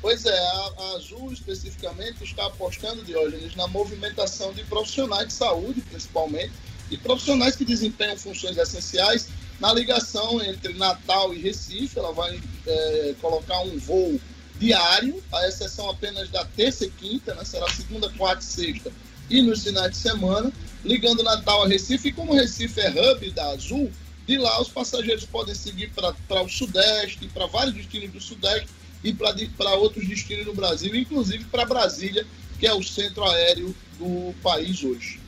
Pois 0.00 0.26
é, 0.26 0.38
a, 0.38 0.94
Azul 0.96 1.32
especificamente 1.32 2.22
está 2.22 2.46
apostando, 2.46 3.02
Diógenes, 3.02 3.56
na 3.56 3.66
movimentação 3.66 4.52
de 4.52 4.62
profissionais 4.64 5.28
de 5.28 5.32
saúde, 5.32 5.80
principalmente, 5.80 6.52
e 6.90 6.98
profissionais 6.98 7.56
que 7.56 7.64
desempenham 7.64 8.16
funções 8.16 8.58
essenciais 8.58 9.28
na 9.58 9.72
ligação 9.72 10.42
entre 10.42 10.74
Natal 10.74 11.32
e 11.32 11.40
Recife. 11.40 11.98
Ela 11.98 12.12
vai 12.12 12.38
é, 12.66 13.14
colocar 13.20 13.60
um 13.60 13.78
voo 13.78 14.20
diário, 14.58 15.22
a 15.32 15.48
exceção 15.48 15.88
apenas 15.90 16.28
da 16.28 16.44
terça 16.44 16.84
e 16.84 16.90
quinta, 16.90 17.34
né? 17.34 17.44
será 17.44 17.68
segunda, 17.70 18.10
quarta 18.10 18.42
e 18.42 18.46
sexta, 18.46 18.92
e 19.30 19.42
nos 19.42 19.62
finais 19.62 19.90
de 19.92 19.96
semana, 19.96 20.52
ligando 20.84 21.22
Natal 21.22 21.62
a 21.62 21.68
Recife. 21.68 22.08
E 22.08 22.12
como 22.12 22.34
Recife 22.34 22.80
é 22.80 22.90
hub 22.90 23.30
da 23.30 23.50
Azul, 23.50 23.90
de 24.26 24.38
lá 24.38 24.60
os 24.60 24.68
passageiros 24.68 25.24
podem 25.24 25.54
seguir 25.54 25.90
para 25.94 26.42
o 26.42 26.48
Sudeste, 26.48 27.28
para 27.32 27.46
vários 27.46 27.74
destinos 27.74 28.10
do 28.10 28.20
Sudeste 28.20 28.68
e 29.02 29.12
para 29.12 29.74
outros 29.74 30.06
destinos 30.06 30.46
no 30.46 30.54
Brasil, 30.54 30.94
inclusive 30.94 31.44
para 31.44 31.66
Brasília, 31.66 32.26
que 32.58 32.66
é 32.66 32.72
o 32.72 32.82
centro 32.82 33.24
aéreo 33.24 33.74
do 33.98 34.34
país 34.42 34.82
hoje. 34.82 35.20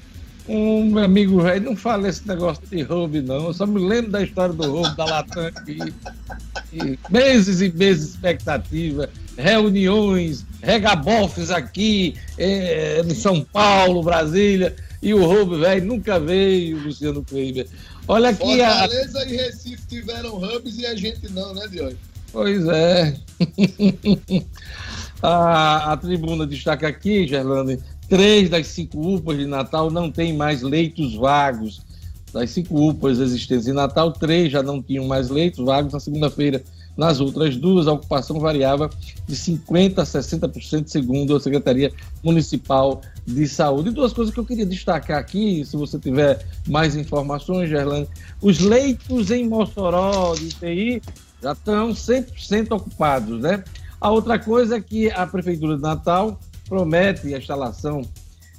Um 0.48 0.96
amigo 0.98 1.42
velho 1.42 1.64
não 1.64 1.76
fala 1.76 2.08
esse 2.08 2.26
negócio 2.26 2.64
de 2.68 2.80
roubo, 2.82 3.20
não. 3.20 3.46
Eu 3.46 3.52
só 3.52 3.66
me 3.66 3.80
lembro 3.80 4.12
da 4.12 4.22
história 4.22 4.54
do 4.54 4.70
roubo 4.70 4.94
da 4.94 5.04
Latam 5.04 5.50
meses 7.10 7.60
e 7.60 7.68
meses 7.72 8.04
de 8.04 8.10
expectativa. 8.12 9.10
Reuniões, 9.36 10.44
regabofes 10.62 11.50
aqui 11.50 12.14
é, 12.38 13.02
em 13.04 13.14
São 13.14 13.44
Paulo, 13.44 14.02
Brasília, 14.02 14.74
e 15.02 15.12
o 15.14 15.24
roubo 15.24 15.58
velho 15.58 15.84
nunca 15.84 16.18
veio, 16.18 16.82
Luciano 16.82 17.22
Kleber. 17.22 17.66
Olha 18.08 18.30
aqui. 18.30 18.56
Fortaleza 18.58 19.18
a... 19.18 19.24
e 19.24 19.36
Recife 19.36 19.86
tiveram 19.88 20.36
hubs 20.36 20.78
e 20.78 20.86
a 20.86 20.94
gente 20.94 21.28
não, 21.32 21.54
né, 21.54 21.66
Diogo? 21.68 21.96
Pois 22.32 22.66
é. 22.66 23.16
a, 25.22 25.92
a 25.92 25.96
tribuna 25.96 26.46
destaca 26.46 26.88
aqui, 26.88 27.26
Gerlane, 27.26 27.78
três 28.08 28.48
das 28.50 28.66
cinco 28.68 29.00
UPAs 29.16 29.38
de 29.38 29.46
Natal 29.46 29.90
não 29.90 30.10
têm 30.10 30.34
mais 30.34 30.62
leitos 30.62 31.14
vagos. 31.14 31.80
Das 32.32 32.50
cinco 32.50 32.88
UPAs 32.88 33.18
existentes 33.18 33.66
em 33.66 33.72
Natal, 33.72 34.12
três 34.12 34.52
já 34.52 34.62
não 34.62 34.82
tinham 34.82 35.06
mais 35.06 35.30
leitos 35.30 35.64
vagos. 35.64 35.92
Na 35.92 36.00
segunda-feira, 36.00 36.62
nas 36.96 37.20
outras 37.20 37.56
duas, 37.56 37.86
a 37.86 37.92
ocupação 37.92 38.40
variava 38.40 38.90
de 39.26 39.36
50% 39.36 39.98
a 39.98 40.02
60%, 40.02 40.86
segundo 40.86 41.36
a 41.36 41.40
Secretaria 41.40 41.92
Municipal 42.24 43.02
de 43.26 43.46
Saúde. 43.46 43.90
E 43.90 43.92
duas 43.92 44.12
coisas 44.12 44.32
que 44.32 44.40
eu 44.40 44.46
queria 44.46 44.64
destacar 44.64 45.18
aqui, 45.18 45.64
se 45.64 45.76
você 45.76 45.98
tiver 45.98 46.44
mais 46.66 46.96
informações, 46.96 47.68
Gerlane. 47.68 48.08
Os 48.40 48.60
leitos 48.60 49.30
em 49.30 49.46
Mossoró 49.46 50.34
de 50.34 50.46
UTI 50.46 51.02
já 51.42 51.52
estão 51.52 51.90
100% 51.90 52.72
ocupados, 52.72 53.40
né? 53.40 53.62
A 54.00 54.10
outra 54.10 54.38
coisa 54.38 54.76
é 54.76 54.80
que 54.80 55.10
a 55.10 55.26
Prefeitura 55.26 55.76
de 55.76 55.82
Natal 55.82 56.40
promete 56.68 57.34
a 57.34 57.38
instalação 57.38 58.02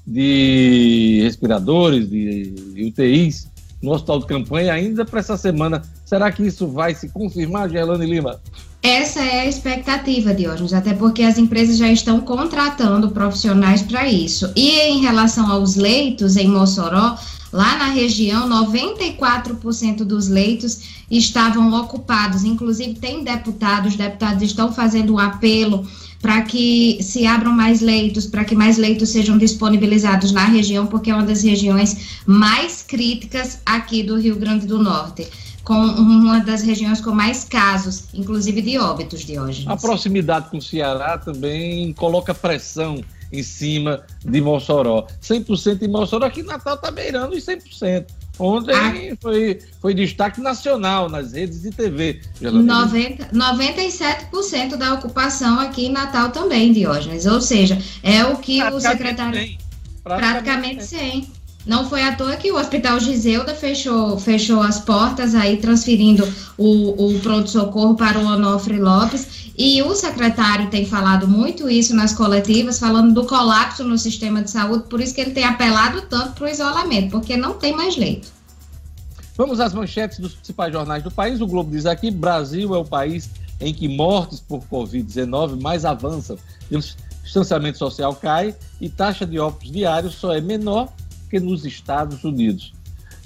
de 0.05 1.21
respiradores, 1.23 2.07
de 2.09 2.53
UTIs 2.87 3.47
no 3.81 3.91
hospital 3.91 4.19
de 4.19 4.25
campanha 4.25 4.73
ainda 4.73 5.05
para 5.05 5.19
essa 5.19 5.37
semana. 5.37 5.81
Será 6.05 6.31
que 6.31 6.45
isso 6.45 6.67
vai 6.67 6.95
se 6.95 7.09
confirmar, 7.09 7.69
Gerlane 7.69 8.05
Lima? 8.05 8.39
Essa 8.81 9.19
é 9.21 9.41
a 9.41 9.45
expectativa, 9.45 10.33
Diógenes, 10.33 10.73
até 10.73 10.93
porque 10.93 11.23
as 11.23 11.37
empresas 11.37 11.77
já 11.77 11.91
estão 11.91 12.21
contratando 12.21 13.09
profissionais 13.09 13.81
para 13.81 14.07
isso. 14.07 14.51
E 14.55 14.69
em 14.81 15.01
relação 15.01 15.51
aos 15.51 15.75
leitos 15.75 16.37
em 16.37 16.47
Mossoró, 16.47 17.17
lá 17.51 17.77
na 17.77 17.89
região, 17.89 18.47
94% 18.47 20.03
dos 20.03 20.27
leitos 20.27 21.05
estavam 21.09 21.73
ocupados. 21.73 22.43
Inclusive, 22.43 22.93
tem 22.95 23.23
deputados, 23.23 23.95
deputados 23.95 24.43
estão 24.43 24.71
fazendo 24.71 25.15
um 25.15 25.19
apelo 25.19 25.85
para 26.21 26.41
que 26.41 26.97
se 27.01 27.25
abram 27.25 27.51
mais 27.51 27.81
leitos, 27.81 28.25
para 28.25 28.43
que 28.43 28.55
mais 28.55 28.77
leitos 28.77 29.09
sejam 29.09 29.37
disponibilizados 29.37 30.31
na 30.31 30.45
região, 30.45 30.87
porque 30.87 31.11
é 31.11 31.13
uma 31.13 31.25
das 31.25 31.43
regiões 31.43 32.19
mais 32.25 32.83
críticas 32.83 33.61
aqui 33.65 34.03
do 34.03 34.19
Rio 34.19 34.35
Grande 34.35 34.65
do 34.65 34.81
Norte 34.81 35.27
com 35.67 35.73
uma 35.73 36.39
das 36.39 36.61
regiões 36.61 37.01
com 37.01 37.11
mais 37.11 37.43
casos, 37.43 38.05
inclusive 38.13 38.61
de 38.61 38.77
óbitos, 38.77 39.25
de 39.25 39.37
hoje. 39.37 39.65
A 39.67 39.75
proximidade 39.75 40.49
com 40.49 40.59
o 40.59 40.61
Ceará 40.61 41.17
também 41.17 41.91
coloca 41.91 42.33
pressão 42.33 43.03
em 43.33 43.43
cima 43.43 44.03
de 44.23 44.39
Mossoró. 44.39 45.05
100% 45.21 45.81
em 45.81 45.89
Mossoró, 45.89 46.25
aqui 46.25 46.41
Natal 46.41 46.75
está 46.75 46.89
beirando 46.89 47.35
os 47.35 47.43
100%. 47.43 48.05
Ontem 48.39 49.11
ah. 49.11 49.17
foi, 49.19 49.59
foi 49.81 49.93
destaque 49.93 50.39
nacional 50.39 51.09
nas 51.09 51.33
redes 51.33 51.61
de 51.61 51.71
TV. 51.71 52.21
90, 52.41 53.29
97% 53.33 54.75
da 54.75 54.93
ocupação 54.93 55.59
aqui 55.59 55.87
em 55.87 55.91
Natal 55.91 56.29
também, 56.29 56.71
Diógenes. 56.71 57.25
Ou 57.25 57.41
seja, 57.41 57.77
é 58.03 58.23
o 58.25 58.37
que 58.37 58.61
o 58.63 58.79
secretário. 58.79 59.39
100. 59.39 59.57
Praticamente, 60.03 60.83
praticamente 60.83 60.85
100. 60.85 61.36
Não 61.67 61.89
foi 61.89 62.01
à 62.01 62.15
toa 62.15 62.37
que 62.37 62.49
o 62.49 62.57
Hospital 62.57 62.97
Giseuda 62.97 63.53
fechou, 63.53 64.17
fechou 64.17 64.61
as 64.61 64.79
portas, 64.79 65.35
aí 65.35 65.57
transferindo 65.57 66.25
o, 66.57 67.07
o 67.07 67.19
pronto-socorro 67.19 67.93
para 67.93 68.17
o 68.17 68.25
Onofre 68.25 68.79
Lopes. 68.79 69.51
E 69.57 69.81
o 69.81 69.93
secretário 69.93 70.69
tem 70.69 70.85
falado 70.85 71.27
muito 71.27 71.69
isso 71.69 71.93
nas 71.93 72.13
coletivas, 72.13 72.79
falando 72.79 73.13
do 73.13 73.25
colapso 73.25 73.83
no 73.83 73.97
sistema 73.97 74.41
de 74.41 74.49
saúde, 74.49 74.85
por 74.89 75.01
isso 75.01 75.13
que 75.13 75.19
ele 75.19 75.31
tem 75.31 75.43
apelado 75.43 76.03
tanto 76.03 76.33
para 76.33 76.45
o 76.45 76.47
isolamento, 76.47 77.11
porque 77.11 77.35
não 77.35 77.55
tem 77.55 77.75
mais 77.75 77.97
leito. 77.97 78.29
Vamos 79.35 79.59
às 79.59 79.73
manchetes 79.73 80.19
dos 80.19 80.35
principais 80.35 80.71
jornais 80.71 81.03
do 81.03 81.11
país. 81.11 81.41
O 81.41 81.47
Globo 81.47 81.69
diz 81.69 81.85
aqui: 81.85 82.09
Brasil 82.09 82.73
é 82.73 82.77
o 82.77 82.85
país 82.85 83.29
em 83.59 83.73
que 83.73 83.89
mortes 83.89 84.39
por 84.39 84.61
Covid-19 84.71 85.61
mais 85.61 85.83
avançam. 85.83 86.37
O 86.71 86.79
distanciamento 87.23 87.77
social 87.77 88.15
cai 88.15 88.55
e 88.79 88.87
taxa 88.87 89.25
de 89.25 89.37
óbitos 89.37 89.69
diários 89.69 90.15
só 90.15 90.33
é 90.33 90.39
menor 90.39 90.87
que 91.29 91.39
nos 91.39 91.65
Estados 91.65 92.23
Unidos. 92.23 92.73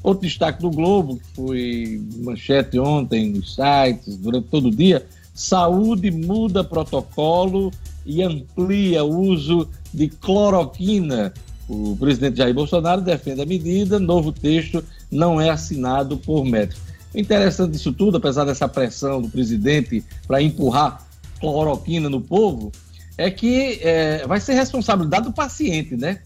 Outro 0.03 0.27
destaque 0.27 0.61
do 0.61 0.71
Globo, 0.71 1.17
que 1.17 1.35
foi 1.35 2.01
manchete 2.23 2.79
ontem 2.79 3.29
nos 3.31 3.55
sites, 3.55 4.17
durante 4.17 4.47
todo 4.47 4.69
o 4.69 4.75
dia, 4.75 5.05
saúde 5.33 6.09
muda 6.09 6.63
protocolo 6.63 7.71
e 8.05 8.23
amplia 8.23 9.03
o 9.03 9.19
uso 9.19 9.69
de 9.93 10.07
cloroquina. 10.07 11.33
O 11.69 11.95
presidente 11.97 12.37
Jair 12.37 12.53
Bolsonaro 12.53 13.01
defende 13.01 13.41
a 13.41 13.45
medida, 13.45 13.99
novo 13.99 14.31
texto 14.31 14.83
não 15.11 15.39
é 15.39 15.49
assinado 15.49 16.17
por 16.17 16.43
médicos. 16.43 16.81
O 17.13 17.19
interessante 17.19 17.73
disso 17.73 17.93
tudo, 17.93 18.17
apesar 18.17 18.45
dessa 18.45 18.67
pressão 18.67 19.21
do 19.21 19.29
presidente 19.29 20.03
para 20.27 20.41
empurrar 20.41 21.05
cloroquina 21.39 22.09
no 22.09 22.21
povo, 22.21 22.71
é 23.17 23.29
que 23.29 23.79
é, 23.81 24.25
vai 24.25 24.39
ser 24.39 24.53
responsabilidade 24.53 25.25
do 25.25 25.33
paciente, 25.33 25.95
né? 25.95 26.19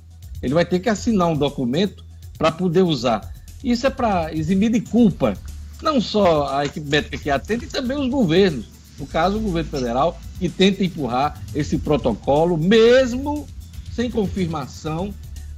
Ele 0.45 0.53
vai 0.53 0.63
ter 0.63 0.79
que 0.79 0.87
assinar 0.87 1.27
um 1.27 1.35
documento 1.35 2.05
para 2.37 2.51
poder 2.51 2.83
usar. 2.83 3.33
Isso 3.63 3.87
é 3.87 3.89
para 3.89 4.31
eximir 4.31 4.71
de 4.71 4.79
culpa, 4.79 5.33
não 5.81 5.99
só 5.99 6.55
a 6.55 6.63
equipe 6.63 6.87
médica 6.87 7.17
que 7.17 7.31
atende, 7.31 7.65
e 7.65 7.67
também 7.67 7.97
os 7.97 8.07
governos. 8.07 8.67
No 8.99 9.07
caso, 9.07 9.37
o 9.37 9.41
governo 9.41 9.71
federal, 9.71 10.21
que 10.39 10.47
tenta 10.47 10.83
empurrar 10.83 11.41
esse 11.55 11.79
protocolo, 11.79 12.57
mesmo 12.57 13.47
sem 13.91 14.11
confirmação 14.11 15.11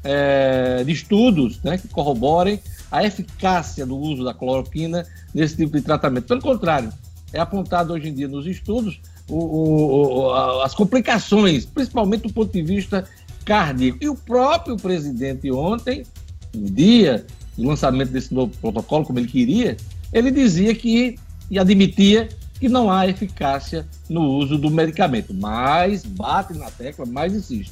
é, 0.06 0.86
de 0.86 0.91
estudos 0.93 1.62
né, 1.62 1.78
que 1.78 1.89
corroborem 1.89 2.62
a 2.89 3.04
eficácia 3.04 3.86
do 3.86 3.97
uso 3.97 4.23
da 4.23 4.34
cloroquina 4.34 5.06
nesse 5.34 5.58
tipo 5.58 5.76
de 5.76 5.84
tratamento. 5.84 6.28
Pelo 6.28 6.41
contrário, 6.41 6.93
é 7.34 7.41
apontado 7.41 7.91
hoje 7.91 8.08
em 8.08 8.13
dia 8.13 8.28
nos 8.30 8.47
estudos 8.47 9.02
o, 9.28 9.36
o, 9.36 10.08
o, 10.08 10.62
as 10.62 10.73
complicações, 10.73 11.65
principalmente 11.65 12.21
do 12.21 12.34
ponto 12.34 12.54
de 12.54 12.62
vista 12.62 13.06
cardíaco. 13.47 13.97
E 14.01 14.10
o 14.10 14.15
próprio 14.15 14.75
presidente 14.75 15.49
ontem, 15.49 16.05
no 16.53 16.69
dia 16.69 17.25
do 17.57 17.65
lançamento 17.65 18.12
desse 18.12 18.33
novo 18.33 18.55
protocolo, 18.60 19.05
como 19.05 19.17
ele 19.17 19.27
queria, 19.27 19.77
ele 20.12 20.29
dizia 20.29 20.75
que 20.75 21.17
e 21.49 21.57
admitia 21.57 22.27
que 22.60 22.67
não 22.67 22.91
há 22.91 23.07
eficácia 23.07 23.88
no 24.10 24.21
uso 24.21 24.57
do 24.57 24.69
medicamento, 24.69 25.33
mas 25.33 26.03
bate 26.03 26.53
na 26.53 26.69
tecla, 26.69 27.05
mais 27.05 27.33
insiste. 27.33 27.71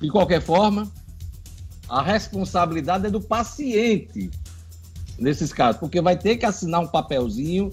De 0.00 0.08
qualquer 0.08 0.40
forma, 0.40 0.90
a 1.88 2.02
responsabilidade 2.02 3.06
é 3.06 3.10
do 3.10 3.20
paciente 3.20 4.30
nesses 5.18 5.52
casos, 5.52 5.80
porque 5.80 6.00
vai 6.00 6.16
ter 6.16 6.36
que 6.36 6.46
assinar 6.46 6.80
um 6.80 6.86
papelzinho 6.86 7.70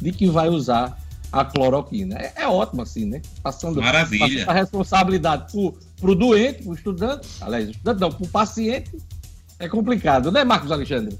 de 0.00 0.12
que 0.12 0.28
vai 0.28 0.48
usar 0.48 0.96
a 1.32 1.44
cloroquina. 1.44 2.16
É, 2.16 2.32
é 2.36 2.48
ótimo 2.48 2.82
assim, 2.82 3.04
né? 3.04 3.20
Passando, 3.42 3.82
Maravilha. 3.82 4.26
Passando 4.26 4.48
a 4.48 4.52
responsabilidade 4.52 5.52
para 6.00 6.10
o 6.10 6.14
doente, 6.14 6.62
para 6.62 6.72
o 6.72 6.74
estudante, 6.74 7.28
aliás, 7.40 7.68
estudante 7.68 8.00
não, 8.00 8.10
para 8.10 8.24
o 8.24 8.28
paciente, 8.28 8.90
é 9.58 9.68
complicado, 9.68 10.30
né, 10.30 10.44
Marcos 10.44 10.70
Alexandre? 10.70 11.18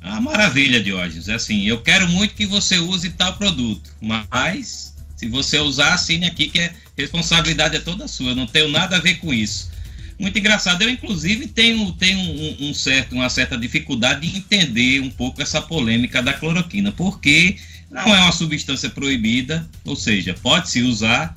Ah, 0.00 0.20
maravilha, 0.20 0.82
Diógenes. 0.82 1.28
Assim, 1.28 1.66
eu 1.66 1.82
quero 1.82 2.08
muito 2.08 2.34
que 2.34 2.46
você 2.46 2.78
use 2.78 3.10
tal 3.10 3.36
produto, 3.36 3.90
mas 4.00 4.94
se 5.16 5.28
você 5.28 5.58
usar, 5.58 5.94
assine 5.94 6.26
aqui 6.26 6.48
que 6.48 6.60
a 6.60 6.64
é, 6.64 6.74
responsabilidade 6.96 7.76
é 7.76 7.80
toda 7.80 8.06
sua, 8.06 8.34
não 8.34 8.46
tenho 8.46 8.68
nada 8.68 8.96
a 8.96 9.00
ver 9.00 9.16
com 9.16 9.34
isso. 9.34 9.70
Muito 10.18 10.38
engraçado, 10.38 10.82
eu 10.82 10.90
inclusive 10.90 11.46
tenho, 11.46 11.92
tenho 11.92 12.18
um, 12.18 12.68
um 12.68 12.74
certo, 12.74 13.14
uma 13.14 13.28
certa 13.28 13.56
dificuldade 13.56 14.28
de 14.28 14.36
entender 14.36 15.00
um 15.00 15.10
pouco 15.10 15.42
essa 15.42 15.60
polêmica 15.60 16.22
da 16.22 16.32
cloroquina, 16.32 16.92
porque 16.92 17.56
não 17.90 18.14
é 18.14 18.20
uma 18.20 18.32
substância 18.32 18.90
proibida, 18.90 19.68
ou 19.84 19.96
seja, 19.96 20.34
pode-se 20.34 20.82
usar, 20.82 21.34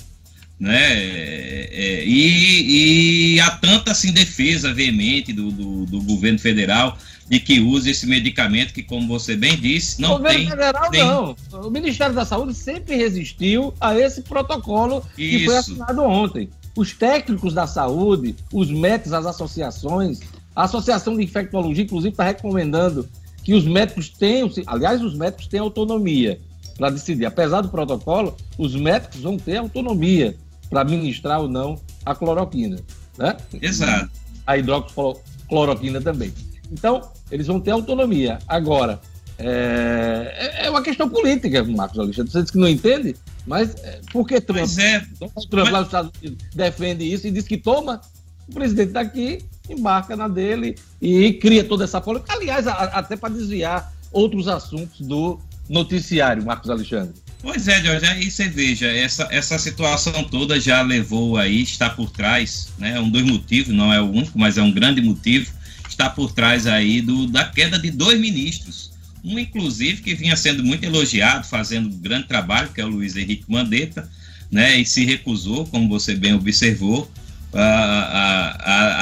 né? 0.58 0.92
É, 0.92 1.68
é, 1.72 2.04
e, 2.04 3.34
e, 3.34 3.40
há 3.40 3.50
tanta 3.50 3.90
assim, 3.90 4.12
defesa 4.12 4.72
veemente 4.72 5.32
do, 5.32 5.50
do, 5.50 5.86
do, 5.86 6.00
governo 6.02 6.38
federal 6.38 6.96
de 7.28 7.40
que 7.40 7.60
use 7.60 7.90
esse 7.90 8.06
medicamento 8.06 8.72
que, 8.72 8.82
como 8.82 9.08
você 9.08 9.34
bem 9.34 9.56
disse, 9.56 10.00
não 10.00 10.14
o 10.14 10.18
governo 10.18 10.38
tem. 10.38 10.48
Federal 10.50 10.90
tem... 10.90 11.04
não. 11.04 11.36
O 11.52 11.70
Ministério 11.70 12.14
da 12.14 12.24
Saúde 12.24 12.54
sempre 12.54 12.94
resistiu 12.94 13.74
a 13.80 13.98
esse 13.98 14.22
protocolo 14.22 15.04
Isso. 15.18 15.38
que 15.38 15.44
foi 15.46 15.56
assinado 15.56 16.02
ontem. 16.02 16.48
Os 16.76 16.92
técnicos 16.92 17.52
da 17.52 17.66
saúde, 17.66 18.34
os 18.52 18.70
médicos, 18.70 19.12
as 19.12 19.26
associações, 19.26 20.20
a 20.54 20.64
Associação 20.64 21.16
de 21.16 21.22
Infectologia, 21.22 21.84
inclusive, 21.84 22.12
está 22.12 22.24
recomendando 22.24 23.08
que 23.42 23.54
os 23.54 23.64
médicos 23.64 24.08
tenham, 24.08 24.50
aliás, 24.66 25.02
os 25.02 25.14
médicos 25.14 25.48
têm 25.48 25.60
autonomia 25.60 26.38
para 26.82 26.90
decidir. 26.90 27.24
Apesar 27.26 27.60
do 27.60 27.68
protocolo, 27.68 28.36
os 28.58 28.74
médicos 28.74 29.20
vão 29.20 29.36
ter 29.36 29.58
autonomia 29.58 30.36
para 30.68 30.80
administrar 30.80 31.40
ou 31.40 31.46
não 31.48 31.80
a 32.04 32.12
cloroquina, 32.12 32.76
né? 33.16 33.36
Exato. 33.60 34.10
A 34.44 34.58
hidroxicloroquina 34.58 36.00
também. 36.00 36.34
Então, 36.72 37.08
eles 37.30 37.46
vão 37.46 37.60
ter 37.60 37.70
autonomia. 37.70 38.40
Agora, 38.48 39.00
é, 39.38 40.58
é, 40.60 40.66
é 40.66 40.70
uma 40.70 40.82
questão 40.82 41.08
política, 41.08 41.62
Marcos 41.62 42.00
Alexandre. 42.00 42.32
Você 42.32 42.40
disse 42.40 42.52
que 42.52 42.58
não 42.58 42.68
entende? 42.68 43.14
Mas 43.46 43.76
é, 43.84 44.00
por 44.12 44.26
que 44.26 44.40
Trump? 44.40 44.58
Pois 44.58 44.78
é. 44.78 45.06
Trump 45.50 45.70
lá 45.70 45.78
nos 45.78 45.88
Estados 45.88 46.10
Unidos 46.20 46.44
defende 46.52 47.04
isso 47.04 47.28
e 47.28 47.30
diz 47.30 47.46
que 47.46 47.58
toma, 47.58 48.00
o 48.48 48.52
presidente 48.52 48.90
daqui 48.90 49.38
embarca 49.70 50.16
na 50.16 50.26
dele 50.26 50.76
e 51.00 51.34
cria 51.34 51.62
toda 51.62 51.84
essa 51.84 52.00
polêmica. 52.00 52.32
Aliás, 52.32 52.66
a, 52.66 52.72
até 52.72 53.16
para 53.16 53.32
desviar 53.32 53.92
outros 54.10 54.48
assuntos 54.48 55.00
do 55.00 55.38
noticiário, 55.72 56.44
Marcos 56.44 56.68
Alexandre. 56.68 57.14
Pois 57.40 57.66
é, 57.66 57.82
Jorge, 57.82 58.06
aí 58.06 58.30
você 58.30 58.48
veja, 58.48 58.86
essa, 58.86 59.26
essa 59.30 59.58
situação 59.58 60.22
toda 60.24 60.60
já 60.60 60.80
levou 60.82 61.36
aí, 61.36 61.62
está 61.62 61.90
por 61.90 62.10
trás, 62.10 62.68
né? 62.78 63.00
Um 63.00 63.10
dos 63.10 63.22
motivos, 63.22 63.74
não 63.74 63.92
é 63.92 64.00
o 64.00 64.08
único, 64.08 64.38
mas 64.38 64.58
é 64.58 64.62
um 64.62 64.70
grande 64.70 65.00
motivo, 65.00 65.50
está 65.88 66.08
por 66.08 66.32
trás 66.32 66.66
aí 66.66 67.00
do, 67.00 67.26
da 67.26 67.44
queda 67.44 67.78
de 67.78 67.90
dois 67.90 68.20
ministros. 68.20 68.92
Um, 69.24 69.38
inclusive, 69.38 70.02
que 70.02 70.14
vinha 70.14 70.36
sendo 70.36 70.62
muito 70.62 70.84
elogiado, 70.84 71.46
fazendo 71.46 71.88
um 71.88 71.98
grande 71.98 72.28
trabalho, 72.28 72.68
que 72.72 72.80
é 72.80 72.84
o 72.84 72.88
Luiz 72.88 73.16
Henrique 73.16 73.44
Mandetta, 73.48 74.08
né? 74.50 74.78
E 74.78 74.86
se 74.86 75.04
recusou, 75.04 75.66
como 75.66 75.88
você 75.88 76.14
bem 76.14 76.34
observou, 76.34 77.10
a, 77.52 77.60
a, 77.60 78.48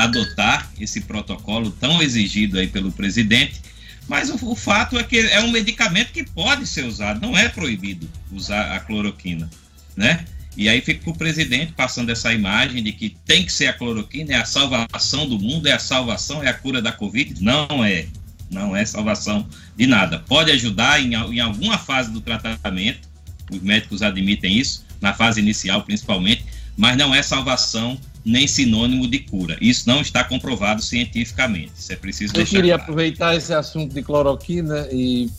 a 0.01 0.05
adotar 0.05 0.71
esse 0.81 1.03
protocolo 1.03 1.71
tão 1.71 2.03
exigido 2.03 2.59
aí 2.59 2.67
pelo 2.67 2.91
presidente 2.91 3.61
mas 4.11 4.29
o, 4.29 4.35
o, 4.51 4.57
fato 4.57 4.99
é 4.99 5.05
que 5.05 5.21
é 5.21 5.41
um 5.41 5.53
medicamento 5.53 6.11
que 6.11 6.25
pode 6.25 6.67
ser 6.67 6.85
usado, 6.85 7.21
não 7.21 7.39
é 7.39 7.49
proibido 7.49 8.11
usar 8.33 8.75
a 8.75 8.81
cloroquina, 8.81 9.49
né? 9.97 10.25
E 10.57 10.69
aí 10.69 10.81
fica 10.81 11.09
o 11.09 11.17
presidente 11.17 11.75
passando 11.75 12.11
essa 12.11 12.35
imagem 12.35 12.83
de 12.83 12.91
que 12.91 13.17
tem 13.25 13.45
que 13.45 13.53
ser 13.53 13.69
a 13.69 13.73
cloroquina, 13.73 14.33
é 14.33 14.37
a 14.37 14.45
salvação 14.45 15.29
do 15.29 15.39
mundo, 15.39 15.69
é 15.69 15.73
a 15.75 15.79
salvação, 15.79 16.43
é 16.43 16.49
a 16.49 16.53
cura 16.53 16.83
da 16.83 16.91
Covid. 16.91 17.41
Não 17.41 17.85
é. 17.85 18.09
Não 18.51 18.75
é 18.75 18.85
salvação 18.85 19.49
de 19.77 19.87
nada. 19.87 20.19
Pode 20.19 20.51
ajudar 20.51 21.01
em, 21.01 21.15
em 21.15 21.39
alguma 21.39 21.79
fase 21.79 22.11
do 22.11 22.21
tratamento, 22.21 23.09
os 23.49 23.63
médicos 23.63 24.03
admitem 24.03 24.59
isso, 24.59 24.85
na 25.01 25.15
fase 25.15 25.39
inicial 25.41 25.85
principalmente, 25.85 26.45
mas 26.77 26.97
não 26.97 27.15
é 27.15 27.23
salvação 27.23 27.97
nem 28.25 28.47
sinônimo 28.47 29.09
de 29.09 29.21
cura. 29.21 29.57
Isso 29.61 29.89
não 29.89 30.01
está 30.01 30.23
comprovado 30.25 30.83
cientificamente. 30.83 31.73
Isso 31.77 31.93
é 31.93 31.97
preciso 31.97 32.33
Eu 32.33 32.39
deixar. 32.39 32.57
Eu 32.57 32.61
queria 32.61 32.75
claro. 32.75 32.83
aproveitar 32.83 33.37
esse 33.37 33.53
assunto 33.53 33.95
de 33.95 34.03
cloroquina 34.03 34.87
e 34.93 35.31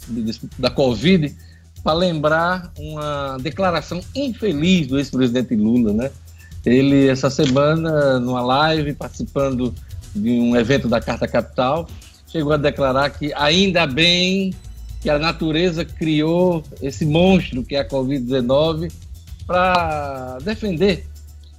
da 0.58 0.70
Covid 0.70 1.36
para 1.84 1.94
lembrar 1.94 2.72
uma 2.78 3.38
declaração 3.42 4.02
infeliz 4.16 4.88
do 4.88 4.98
ex-presidente 4.98 5.56
Lula, 5.56 5.94
né? 5.94 6.12
Ele, 6.66 7.08
essa 7.08 7.30
semana, 7.30 8.20
numa 8.20 8.42
live, 8.42 8.94
participando 8.94 9.74
de 10.16 10.32
um 10.32 10.56
evento 10.56 10.88
da 10.88 11.02
Carta 11.02 11.28
Capital, 11.28 11.88
chegou 12.28 12.54
a 12.54 12.58
declarar 12.58 13.10
que 13.10 13.34
ainda 13.34 13.88
bem 13.88 14.54
que 15.02 15.10
a 15.10 15.18
natureza 15.18 15.84
criou 15.84 16.64
esse 16.82 17.06
monstro 17.06 17.64
que 17.64 17.76
é 17.76 17.80
a 17.80 17.88
Covid-19 17.88 18.92
para 19.48 20.38
defender 20.44 21.08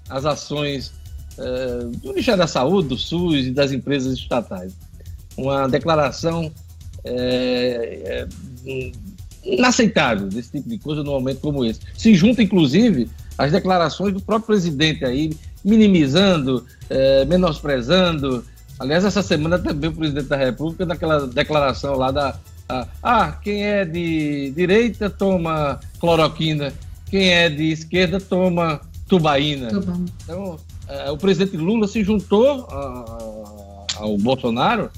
as 0.09 0.25
ações 0.25 0.93
é, 1.39 1.85
do 1.85 2.09
Ministério 2.09 2.39
da 2.39 2.47
Saúde, 2.47 2.89
do 2.89 2.97
SUS 2.99 3.47
e 3.47 3.51
das 3.51 3.73
empresas 3.73 4.15
estatais. 4.15 4.73
Uma 5.37 5.67
declaração 5.67 6.53
é, 7.05 8.27
é, 8.65 8.93
inaceitável 9.45 10.29
desse 10.29 10.53
tipo 10.53 10.69
de 10.69 10.79
coisa 10.79 11.03
num 11.03 11.13
momento 11.13 11.41
como 11.41 11.65
esse. 11.65 11.81
Se 11.97 12.15
junta, 12.15 12.43
inclusive, 12.43 13.09
as 13.37 13.51
declarações 13.51 14.15
do 14.15 14.21
próprio 14.21 14.47
presidente 14.47 15.05
aí, 15.05 15.35
minimizando, 15.65 16.65
é, 16.89 17.25
menosprezando. 17.25 18.45
Aliás, 18.79 19.05
essa 19.05 19.23
semana 19.23 19.59
também 19.59 19.91
o 19.91 19.95
presidente 19.95 20.27
da 20.27 20.37
República, 20.37 20.87
naquela 20.87 21.27
declaração 21.27 21.97
lá 21.97 22.11
da. 22.11 22.39
A, 22.69 22.87
ah, 23.03 23.33
quem 23.33 23.65
é 23.65 23.85
de 23.85 24.53
direita 24.57 25.11
toma 25.11 25.81
cloroquina, 25.99 26.73
quem 27.11 27.31
é 27.31 27.51
de 27.51 27.71
esquerda 27.71 28.21
toma 28.21 28.81
tubaína. 29.07 29.69
Tuba. 29.69 30.01
Então, 30.23 30.59
o 31.11 31.17
presidente 31.17 31.57
Lula 31.57 31.87
se 31.87 32.03
juntou 32.03 32.67
a, 32.71 33.87
ao 33.97 34.19
Bolsonaro 34.19 34.91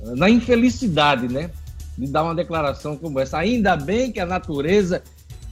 é, 0.00 0.14
na 0.14 0.28
infelicidade, 0.28 1.28
né? 1.28 1.50
De 1.96 2.06
dar 2.06 2.22
uma 2.22 2.34
declaração 2.34 2.96
como 2.96 3.20
essa. 3.20 3.38
Ainda 3.38 3.76
bem 3.76 4.10
que 4.10 4.20
a 4.20 4.26
natureza 4.26 5.02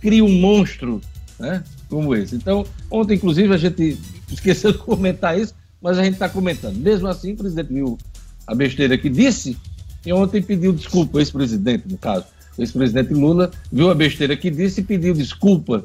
cria 0.00 0.24
um 0.24 0.40
monstro, 0.40 1.00
né? 1.38 1.62
Como 1.88 2.14
esse. 2.14 2.36
Então, 2.36 2.64
ontem, 2.90 3.14
inclusive, 3.14 3.52
a 3.52 3.58
gente 3.58 3.98
esqueceu 4.30 4.72
de 4.72 4.78
comentar 4.78 5.38
isso, 5.38 5.54
mas 5.80 5.98
a 5.98 6.04
gente 6.04 6.14
está 6.14 6.28
comentando. 6.28 6.76
Mesmo 6.76 7.08
assim, 7.08 7.32
o 7.32 7.36
presidente 7.36 7.72
viu 7.72 7.98
a 8.46 8.54
besteira 8.54 8.96
que 8.96 9.08
disse 9.08 9.56
e 10.04 10.12
ontem 10.12 10.42
pediu 10.42 10.72
desculpa, 10.72 11.18
o 11.18 11.20
ex-presidente, 11.20 11.84
no 11.88 11.98
caso. 11.98 12.24
O 12.56 12.62
ex-presidente 12.62 13.12
Lula 13.12 13.50
viu 13.70 13.90
a 13.90 13.94
besteira 13.94 14.36
que 14.36 14.50
disse 14.50 14.80
e 14.80 14.84
pediu 14.84 15.14
desculpa, 15.14 15.84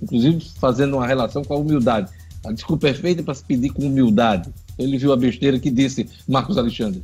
inclusive 0.00 0.44
fazendo 0.60 0.96
uma 0.96 1.06
relação 1.06 1.42
com 1.42 1.54
a 1.54 1.58
humildade. 1.58 2.10
A 2.46 2.52
desculpa 2.52 2.88
é 2.88 2.94
feita 2.94 3.22
para 3.22 3.34
se 3.34 3.44
pedir 3.44 3.70
com 3.70 3.86
humildade. 3.86 4.50
Ele 4.78 4.98
viu 4.98 5.12
a 5.12 5.16
besteira 5.16 5.58
que 5.58 5.70
disse 5.70 6.08
Marcos 6.28 6.56
Alexandre. 6.56 7.02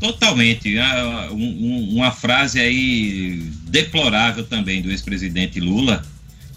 Totalmente. 0.00 0.78
Ah, 0.78 1.28
uma 1.32 2.10
frase 2.12 2.60
aí 2.60 3.42
deplorável 3.64 4.44
também 4.44 4.80
do 4.80 4.90
ex-presidente 4.90 5.58
Lula, 5.58 6.04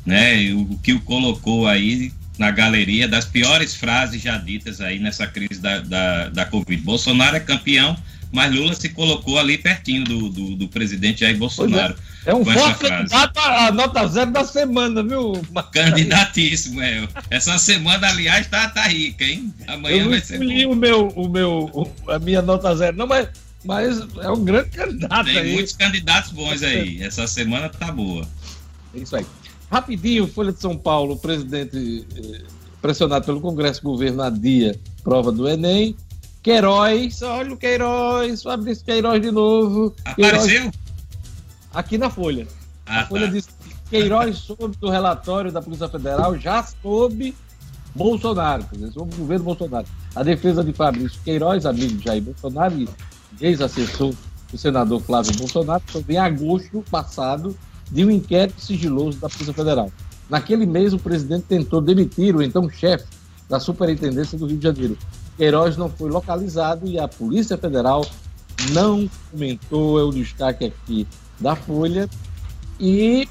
né? 0.05 0.53
O 0.53 0.77
que 0.77 0.93
o 0.93 1.01
colocou 1.01 1.67
aí 1.67 2.11
na 2.37 2.51
galeria 2.51 3.07
das 3.07 3.25
piores 3.25 3.75
frases 3.75 4.21
já 4.21 4.37
ditas 4.37 4.81
aí 4.81 4.99
nessa 4.99 5.27
crise 5.27 5.59
da, 5.59 5.79
da, 5.79 6.29
da 6.29 6.45
Covid. 6.45 6.81
Bolsonaro 6.81 7.35
é 7.35 7.39
campeão, 7.39 7.95
mas 8.31 8.53
Lula 8.53 8.73
se 8.73 8.89
colocou 8.89 9.37
ali 9.37 9.57
pertinho 9.57 10.03
do, 10.03 10.29
do, 10.29 10.55
do 10.55 10.67
presidente 10.67 11.21
Jair 11.21 11.37
Bolsonaro. 11.37 11.95
É. 12.25 12.31
é. 12.31 12.35
um 12.35 12.45
forte 12.45 12.87
candidato 12.87 13.39
a 13.39 13.71
nota 13.71 14.07
zero 14.07 14.31
da 14.31 14.45
semana, 14.45 15.03
viu? 15.03 15.33
Candidatíssimo, 15.71 16.81
é. 16.81 17.07
Essa 17.29 17.57
semana, 17.57 18.07
aliás, 18.07 18.47
tá, 18.47 18.69
tá 18.69 18.87
rica, 18.87 19.25
hein? 19.25 19.53
Amanhã 19.67 20.07
vai 20.07 20.21
ser. 20.21 20.41
Eu 20.41 20.71
o 20.71 20.75
meu, 20.75 21.07
o 21.09 21.27
meu, 21.27 21.91
a 22.07 22.19
minha 22.19 22.41
nota 22.41 22.75
zero, 22.75 22.95
não, 22.95 23.07
mas, 23.07 23.27
mas 23.65 23.99
é 24.19 24.29
um 24.29 24.43
grande 24.43 24.69
candidato 24.69 25.25
Tem 25.25 25.37
aí. 25.37 25.53
muitos 25.53 25.73
candidatos 25.73 26.31
bons 26.31 26.63
aí. 26.63 27.01
Essa 27.03 27.27
semana 27.27 27.67
tá 27.67 27.91
boa. 27.91 28.27
É 28.95 28.99
isso 28.99 29.15
aí. 29.15 29.25
Rapidinho, 29.69 30.27
Folha 30.27 30.51
de 30.51 30.59
São 30.59 30.77
Paulo, 30.77 31.15
o 31.15 31.17
presidente 31.17 32.05
eh, 32.15 32.41
pressionado 32.81 33.25
pelo 33.25 33.39
Congresso 33.39 33.81
Governo 33.81 34.29
dia 34.31 34.77
prova 35.03 35.31
do 35.31 35.47
Enem. 35.47 35.95
Queiroz, 36.43 37.21
olha 37.21 37.53
o 37.53 37.57
Queiroz, 37.57 38.41
Fabrício 38.41 38.83
Queiroz 38.83 39.21
de 39.21 39.29
novo. 39.31 39.93
Apareceu? 40.03 40.47
Queiroz, 40.47 40.71
aqui 41.73 41.97
na 41.97 42.09
Folha. 42.09 42.47
Ah, 42.85 43.01
a 43.01 43.05
Folha 43.05 43.27
tá. 43.27 43.33
diz 43.33 43.45
que 43.45 43.89
Queiroz 43.91 44.37
soube 44.37 44.75
do 44.77 44.89
relatório 44.89 45.51
da 45.51 45.61
Polícia 45.61 45.87
Federal, 45.87 46.37
já 46.39 46.63
soube 46.63 47.35
Bolsonaro, 47.93 48.63
quer 48.63 48.77
dizer, 48.77 48.91
soube 48.91 49.13
o 49.13 49.17
governo 49.17 49.45
Bolsonaro. 49.45 49.85
A 50.15 50.23
defesa 50.23 50.63
de 50.63 50.73
Fabrício 50.73 51.19
Queiroz, 51.23 51.65
amigo 51.65 51.97
de 51.97 52.05
Jair 52.05 52.23
Bolsonaro 52.23 52.73
e 52.75 52.89
ex-assessor 53.39 54.13
do 54.51 54.57
senador 54.57 54.99
Flávio 55.01 55.33
Bolsonaro, 55.37 55.83
sobre 55.91 56.15
em 56.15 56.17
agosto 56.17 56.83
passado 56.89 57.55
de 57.91 58.03
um 58.03 58.09
inquérito 58.09 58.59
sigiloso 58.59 59.19
da 59.19 59.29
Polícia 59.29 59.53
Federal. 59.53 59.91
Naquele 60.27 60.65
mês, 60.65 60.91
o 60.91 60.97
presidente 60.97 61.43
tentou 61.43 61.81
demitir 61.81 62.35
o 62.35 62.41
então 62.41 62.67
chefe 62.67 63.05
da 63.47 63.59
Superintendência 63.59 64.37
do 64.37 64.47
Rio 64.47 64.57
de 64.57 64.63
Janeiro, 64.63 64.97
Queiroz 65.41 65.75
não 65.75 65.89
foi 65.89 66.07
localizado 66.07 66.85
e 66.85 66.99
a 66.99 67.07
Polícia 67.07 67.57
Federal 67.57 68.05
não 68.73 69.09
comentou, 69.31 69.99
é 69.99 70.03
o 70.03 70.11
destaque 70.11 70.65
aqui 70.65 71.07
da 71.39 71.55
Folha. 71.55 72.07
E 72.79 73.27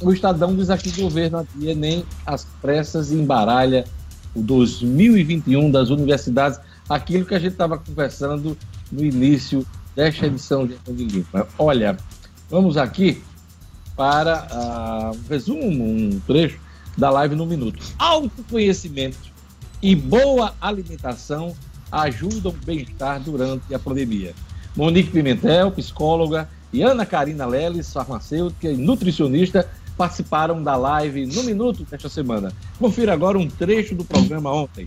o 0.00 0.10
Estadão 0.14 0.56
diz 0.56 0.70
aqui 0.70 0.90
que 0.90 1.00
o 1.00 1.04
governo 1.04 1.40
adia 1.40 1.74
nem 1.74 2.06
as 2.24 2.46
pressas 2.62 3.12
embaralha 3.12 3.84
o 4.34 4.40
2021 4.40 5.70
das 5.70 5.90
universidades, 5.90 6.58
aquilo 6.88 7.26
que 7.26 7.34
a 7.34 7.38
gente 7.38 7.52
estava 7.52 7.76
conversando 7.76 8.56
no 8.90 9.04
início 9.04 9.66
desta 9.94 10.28
edição 10.28 10.66
de 10.66 10.78
de 10.88 11.04
Limpa. 11.04 11.46
Olha, 11.58 11.98
vamos 12.48 12.78
aqui 12.78 13.22
para 13.94 14.48
uh, 14.50 15.18
um 15.18 15.28
resumo, 15.28 15.84
um 15.84 16.18
trecho 16.26 16.58
da 16.96 17.10
live 17.10 17.34
no 17.34 17.44
minuto. 17.44 17.78
Autoconhecimento 17.98 19.31
e 19.82 19.96
boa 19.96 20.54
alimentação 20.60 21.56
ajudam 21.90 22.52
o 22.52 22.64
bem-estar 22.64 23.20
durante 23.20 23.74
a 23.74 23.78
pandemia. 23.78 24.34
Monique 24.76 25.10
Pimentel, 25.10 25.70
psicóloga, 25.72 26.48
e 26.72 26.82
Ana 26.82 27.04
Karina 27.04 27.44
Leles, 27.44 27.92
farmacêutica 27.92 28.70
e 28.70 28.76
nutricionista, 28.76 29.68
participaram 29.96 30.62
da 30.62 30.74
live 30.76 31.26
no 31.26 31.42
Minuto 31.42 31.84
desta 31.84 32.08
semana. 32.08 32.52
Confira 32.78 33.12
agora 33.12 33.38
um 33.38 33.48
trecho 33.48 33.94
do 33.94 34.04
programa 34.04 34.50
ontem. 34.50 34.86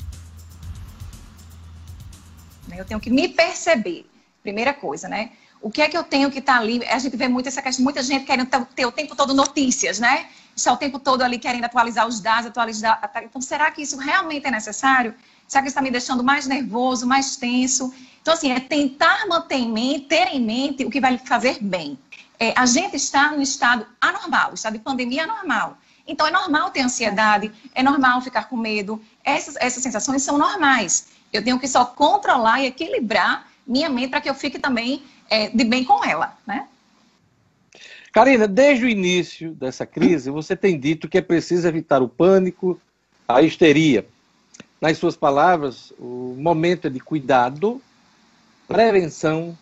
Eu 2.76 2.84
tenho 2.84 3.00
que 3.00 3.12
me 3.12 3.28
perceber, 3.30 4.06
primeira 4.42 4.74
coisa, 4.74 5.08
né? 5.08 5.32
O 5.62 5.70
que 5.70 5.82
é 5.82 5.88
que 5.88 5.98
eu 5.98 6.04
tenho 6.04 6.32
que 6.32 6.40
estar 6.40 6.56
tá 6.56 6.60
ali? 6.60 6.84
A 6.86 7.00
gente 7.00 7.16
vê 7.16 7.28
muito 7.28 7.48
essa 7.48 7.62
questão, 7.62 7.84
muita 7.84 8.02
gente 8.02 8.26
querendo 8.26 8.50
ter 8.76 8.86
o 8.86 8.92
tempo 8.92 9.16
todo 9.16 9.34
notícias, 9.34 10.00
né? 10.00 10.28
Está 10.56 10.72
o 10.72 10.78
tempo 10.78 10.98
todo 11.00 11.22
ali 11.22 11.38
querendo 11.38 11.66
atualizar 11.66 12.08
os 12.08 12.20
dados, 12.20 12.48
atualizar. 12.48 13.00
Então, 13.24 13.42
será 13.42 13.70
que 13.72 13.82
isso 13.82 13.98
realmente 13.98 14.48
é 14.48 14.52
necessário? 14.52 15.14
Será 15.48 15.62
que 15.62 15.68
está 15.68 15.82
me 15.82 15.92
deixando 15.92 16.24
mais 16.24 16.48
nervoso, 16.48 17.06
mais 17.06 17.36
tenso? 17.36 17.94
Então, 18.22 18.34
assim, 18.34 18.52
é 18.52 18.60
tentar 18.60 19.28
manter 19.28 19.58
em 19.58 19.72
mente, 19.72 20.06
ter 20.08 20.28
em 20.34 20.42
mente 20.42 20.86
o 20.86 20.90
que 20.90 21.00
vai 21.00 21.12
lhe 21.12 21.18
fazer 21.20 21.60
bem. 21.62 22.00
É, 22.40 22.54
a 22.56 22.66
gente 22.66 22.96
está 22.96 23.32
no 23.32 23.42
estado 23.42 23.86
anormal, 24.02 24.54
estado 24.54 24.74
de 24.74 24.80
pandemia 24.80 25.24
anormal. 25.24 25.78
Então, 26.08 26.26
é 26.26 26.32
normal 26.32 26.70
ter 26.72 26.82
ansiedade, 26.82 27.52
é 27.74 27.84
normal 27.84 28.22
ficar 28.22 28.48
com 28.50 28.56
medo. 28.56 29.02
Essas, 29.24 29.56
essas 29.58 29.84
sensações 29.84 30.24
são 30.24 30.38
normais. 30.38 31.08
Eu 31.32 31.44
tenho 31.44 31.60
que 31.60 31.68
só 31.68 31.86
controlar 31.86 32.62
e 32.62 32.68
equilibrar 32.68 33.48
minha 33.66 33.90
mente 33.90 34.10
para 34.10 34.22
que 34.22 34.30
eu 34.30 34.36
fique 34.36 34.60
também 34.60 35.04
é, 35.30 35.50
de 35.50 35.64
bem 35.64 35.84
com 35.84 36.04
ela, 36.04 36.38
né? 36.46 36.68
Karina, 38.16 38.48
desde 38.48 38.86
o 38.86 38.88
início 38.88 39.52
dessa 39.52 39.86
crise, 39.86 40.32
você 40.32 40.56
tem 40.56 40.80
dito 40.80 41.10
que 41.10 41.18
é 41.18 41.22
preciso 41.22 41.68
evitar 41.68 42.02
o 42.02 42.08
pânico, 42.08 42.80
a 43.28 43.42
histeria. 43.42 44.08
Nas 44.80 44.98
suas 44.98 45.18
palavras, 45.18 45.92
o 46.00 46.34
momento 46.40 46.88
é 46.88 46.90
de 46.90 47.02
cuidado, 47.02 47.82
prevenção 48.70 49.58